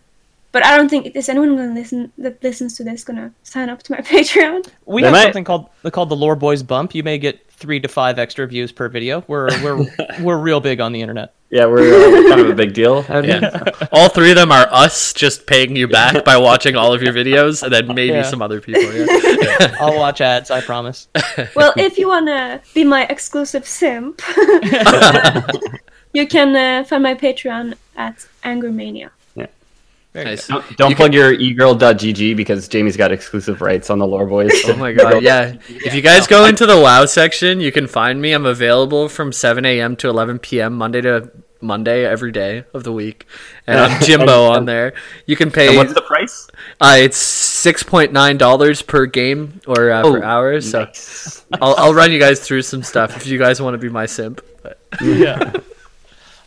but 0.53 0.65
I 0.65 0.77
don't 0.77 0.89
think 0.89 1.15
is 1.15 1.29
anyone 1.29 1.57
gonna 1.57 1.75
listen 1.75 2.13
that 2.19 2.43
listens 2.43 2.77
to 2.79 2.85
this 2.85 3.05
gonna 3.05 3.33
sign 3.43 3.69
up 3.69 3.83
to 3.85 3.93
my 3.93 3.99
Patreon. 4.13 4.69
We 4.87 5.03
They 5.03 5.07
have 5.09 5.13
might- 5.13 5.23
something 5.25 5.45
called 5.45 5.69
called 5.93 6.09
the 6.09 6.17
Lore 6.17 6.37
Boys 6.37 6.63
Bump. 6.63 6.95
You 6.95 7.03
may 7.03 7.19
get 7.19 7.45
three 7.51 7.81
to 7.81 7.89
five 7.89 8.19
extra 8.21 8.47
views 8.47 8.71
per 8.73 8.89
video. 8.89 9.25
We're 9.29 9.49
we're 9.63 9.85
we're 10.21 10.39
real 10.39 10.61
big 10.61 10.81
on 10.81 10.93
the 10.93 11.01
internet. 11.01 11.35
Yeah, 11.51 11.65
we're 11.65 11.79
uh, 11.81 12.29
kind 12.29 12.43
of 12.43 12.51
a 12.51 12.55
big 12.55 12.75
deal. 12.75 13.07
Yeah. 13.09 13.65
All 13.91 14.11
three 14.11 14.29
of 14.31 14.37
them 14.37 14.53
are 14.53 14.67
us 14.71 15.15
just 15.15 15.47
paying 15.47 15.75
you 15.77 15.89
back 15.89 16.23
by 16.23 16.37
watching 16.37 16.77
all 16.77 16.93
of 16.93 17.03
your 17.03 17.15
videos, 17.15 17.63
and 17.63 17.73
then 17.73 17.87
maybe 17.89 18.13
Yeah. 18.13 18.23
some 18.23 18.43
other 18.43 18.61
people. 18.61 18.83
Yeah. 18.83 19.75
I'll 19.81 19.97
watch 19.97 20.21
ads. 20.21 20.51
I 20.51 20.61
promise. 20.61 21.09
Well, 21.57 21.73
if 21.79 21.97
you 21.97 22.07
wanna 22.07 22.61
be 22.75 22.85
my 22.85 23.07
exclusive 23.07 23.67
simp, 23.67 24.21
you 26.13 26.27
can 26.27 26.55
uh, 26.55 26.85
find 26.85 27.03
my 27.03 27.15
Patreon 27.15 27.75
at 27.97 28.27
Angermania. 28.45 29.11
Very 30.15 30.25
Nice. 30.25 30.47
Don't, 30.49 30.77
don't 30.77 30.97
plug 30.97 31.13
your 31.15 31.33
egirl.gg 31.37 32.37
because 32.37 32.67
Jamie's 32.67 32.97
got 32.97 33.13
exclusive 33.13 33.61
rights 33.61 33.91
on 33.91 33.99
the 33.99 34.07
Lore 34.07 34.27
Boys. 34.27 34.51
Oh 34.67 34.77
my 34.77 34.93
god, 34.95 35.23
yeah. 35.23 35.57
If 35.69 35.95
you 35.95 36.01
guys 36.01 36.27
go 36.27 36.47
into 36.47 36.65
the 36.67 36.81
WoW 36.81 37.05
section, 37.05 37.61
you 37.61 37.71
can 37.71 37.87
find 37.87 38.21
me. 38.21 38.33
I'm 38.33 38.47
available 38.47 39.09
from 39.09 39.33
7 39.33 39.65
a.m. 39.65 39.97
to 39.97 40.09
11 40.09 40.39
p.m. 40.39 40.75
Monday 40.75 41.03
to 41.03 41.31
Monday 41.61 42.07
every 42.07 42.31
day 42.33 42.65
of 42.73 42.85
the 42.85 42.93
week, 42.93 43.27
and 43.67 43.79
I'm 43.81 44.01
Jimbo 44.05 44.45
on 44.47 44.65
there. 44.65 44.95
You 45.27 45.37
can 45.37 45.51
pay. 45.51 45.69
And 45.69 45.77
what's 45.77 45.93
the 45.93 46.03
price? 46.03 46.49
Uh, 46.81 46.97
it's 47.01 47.17
six 47.19 47.83
point 47.83 48.13
nine 48.13 48.39
dollars 48.39 48.81
per 48.81 49.07
game 49.07 49.61
or 49.67 49.91
uh, 49.91 50.03
per 50.03 50.23
Oh, 50.23 50.27
hour. 50.27 50.61
So 50.61 50.85
nice. 50.85 51.45
I'll, 51.61 51.75
I'll 51.77 51.95
run 51.95 52.13
you 52.13 52.19
guys 52.21 52.41
through 52.41 52.63
some 52.63 52.83
stuff 52.83 53.17
if 53.17 53.27
you 53.27 53.39
guys 53.39 53.61
want 53.61 53.75
to 53.75 53.79
be 53.79 53.89
my 53.89 54.07
simp. 54.07 54.41
But 54.63 54.79
yeah. 55.03 55.53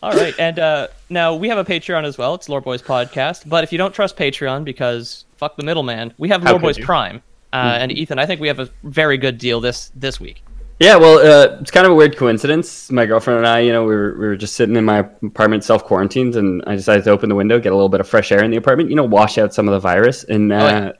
All 0.04 0.14
right, 0.14 0.34
and 0.40 0.58
uh, 0.58 0.88
now 1.12 1.36
we 1.36 1.48
have 1.50 1.60
a 1.60 1.64
Patreon 1.64 2.06
as 2.06 2.18
well. 2.18 2.34
It's 2.34 2.50
Lore 2.50 2.60
Boys 2.60 2.82
Podcast. 2.82 3.48
But 3.48 3.64
if 3.64 3.72
you 3.72 3.78
don't 3.78 3.94
trust 3.94 4.18
Patreon 4.18 4.64
because 4.64 5.26
fuck 5.38 5.56
the 5.58 5.64
middleman, 5.64 6.12
we 6.18 6.30
have 6.30 6.42
How 6.42 6.54
Lore 6.54 6.60
Boys 6.60 6.78
you? 6.80 6.86
Prime. 6.86 7.22
Uh, 7.54 7.78
And 7.80 7.92
Ethan, 7.92 8.18
I 8.18 8.26
think 8.26 8.42
we 8.42 8.48
have 8.48 8.60
a 8.60 8.70
very 8.84 9.18
good 9.20 9.38
deal 9.38 9.62
this 9.62 9.92
this 9.94 10.20
week. 10.20 10.44
Yeah, 10.80 10.96
well, 10.96 11.20
uh, 11.20 11.60
it's 11.62 11.70
kind 11.70 11.86
of 11.86 11.92
a 11.92 11.96
weird 11.96 12.18
coincidence. 12.18 12.90
My 12.90 13.06
girlfriend 13.06 13.38
and 13.38 13.48
I, 13.48 13.60
you 13.60 13.72
know, 13.72 13.84
we 13.84 13.94
were, 13.94 14.14
we 14.14 14.26
were 14.26 14.36
just 14.36 14.56
sitting 14.56 14.76
in 14.76 14.84
my 14.84 15.08
apartment, 15.22 15.64
self 15.64 15.84
quarantined, 15.84 16.36
and 16.36 16.64
I 16.66 16.76
decided 16.76 17.04
to 17.04 17.12
open 17.12 17.30
the 17.30 17.36
window, 17.36 17.60
get 17.60 17.72
a 17.72 17.76
little 17.76 17.90
bit 17.90 18.00
of 18.00 18.10
fresh 18.10 18.32
air 18.32 18.44
in 18.44 18.50
the 18.50 18.58
apartment, 18.58 18.90
you 18.90 18.96
know, 18.96 19.04
wash 19.04 19.38
out 19.38 19.54
some 19.54 19.68
of 19.68 19.74
the 19.74 19.80
virus. 19.80 20.24
And 20.24 20.52
uh, 20.52 20.56
yeah. 20.56 20.92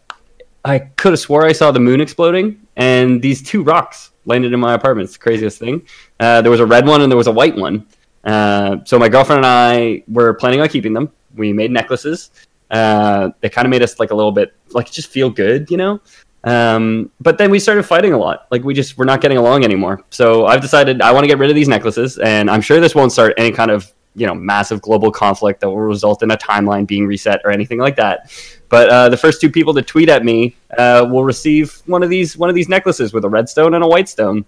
I 0.64 0.78
could 0.78 1.14
have 1.14 1.20
swore 1.20 1.48
I 1.48 1.54
saw 1.54 1.72
the 1.72 1.80
moon 1.80 2.02
exploding, 2.02 2.62
and 2.76 3.20
these 3.20 3.42
two 3.42 3.64
rocks 3.64 4.12
landed 4.26 4.54
in 4.54 4.60
my 4.60 4.76
apartment. 4.76 5.06
It's 5.06 5.14
the 5.14 5.24
craziest 5.24 5.58
thing. 5.58 5.88
Uh, 6.20 6.44
there 6.44 6.52
was 6.52 6.60
a 6.60 6.66
red 6.68 6.86
one 6.86 7.02
and 7.02 7.12
there 7.12 7.18
was 7.18 7.26
a 7.26 7.32
white 7.32 7.56
one. 7.56 7.88
Uh, 8.24 8.78
so 8.86 9.00
my 9.00 9.10
girlfriend 9.10 9.38
and 9.38 9.46
I 9.46 10.04
were 10.08 10.34
planning 10.34 10.62
on 10.62 10.68
keeping 10.68 10.94
them. 10.94 11.12
We 11.36 11.54
made 11.54 11.72
necklaces. 11.72 12.32
Uh, 12.70 13.32
they 13.42 13.50
kind 13.50 13.66
of 13.66 13.70
made 13.70 13.82
us 13.82 14.00
like 14.00 14.12
a 14.12 14.16
little 14.16 14.32
bit 14.32 14.54
like 14.70 14.90
just 14.92 15.10
feel 15.10 15.30
good, 15.30 15.70
you 15.70 15.78
know. 15.78 16.00
Um, 16.44 17.12
but 17.20 17.38
then 17.38 17.52
we 17.52 17.60
started 17.60 17.84
fighting 17.84 18.14
a 18.14 18.18
lot. 18.18 18.48
Like 18.50 18.64
we 18.64 18.74
just 18.74 18.98
we're 18.98 19.06
not 19.06 19.22
getting 19.22 19.38
along 19.38 19.64
anymore. 19.64 20.04
So 20.10 20.46
I've 20.46 20.62
decided 20.62 21.02
I 21.02 21.12
want 21.12 21.24
to 21.24 21.28
get 21.28 21.38
rid 21.38 21.50
of 21.50 21.56
these 21.56 21.68
necklaces, 21.68 22.18
and 22.18 22.50
I'm 22.50 22.62
sure 22.62 22.80
this 22.80 22.96
won't 22.96 23.12
start 23.12 23.34
any 23.38 23.52
kind 23.52 23.72
of 23.72 23.92
you 24.16 24.26
know 24.26 24.34
massive 24.34 24.82
global 24.82 25.12
conflict 25.12 25.62
that 25.62 25.70
will 25.70 25.78
result 25.78 26.24
in 26.24 26.32
a 26.32 26.38
timeline 26.38 26.88
being 26.88 27.06
reset 27.06 27.42
or 27.44 27.52
anything 27.52 27.78
like 27.78 27.96
that. 27.98 28.32
But 28.70 28.90
uh, 28.90 29.10
the 29.10 29.18
first 29.18 29.42
two 29.42 29.50
people 29.50 29.74
to 29.74 29.82
tweet 29.82 30.10
at 30.10 30.24
me 30.24 30.56
uh, 30.78 31.06
will 31.10 31.24
receive 31.24 31.82
one 31.86 32.04
of 32.04 32.10
these 32.10 32.38
one 32.38 32.50
of 32.50 32.56
these 32.56 32.70
necklaces 32.70 33.14
with 33.14 33.26
a 33.26 33.30
red 33.30 33.50
stone 33.50 33.74
and 33.74 33.84
a 33.84 33.88
white 33.88 34.10
stone. 34.10 34.46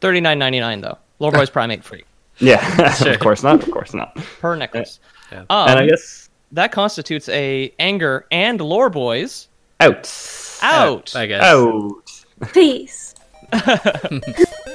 Thirty 0.00 0.20
nine 0.20 0.38
ninety 0.38 0.60
nine 0.60 0.80
though. 0.80 0.98
Boys 1.18 1.50
Prime 1.50 1.72
ain't 1.72 1.84
free 1.84 2.04
Yeah, 2.40 2.94
of 3.06 3.18
course 3.18 3.42
not. 3.42 3.62
Of 3.62 3.70
course 3.70 3.94
not. 3.94 4.14
per 4.40 4.54
necklace. 4.54 5.00
Um, 5.32 5.46
and 5.50 5.78
I 5.78 5.86
guess 5.86 6.28
that 6.52 6.70
constitutes 6.70 7.28
a 7.28 7.74
anger 7.78 8.26
and 8.30 8.60
Lore 8.60 8.90
Boys 8.90 9.48
out, 9.80 10.08
out. 10.62 11.16
I 11.16 11.26
guess. 11.26 11.42
out. 11.42 12.52
Peace. 12.52 13.14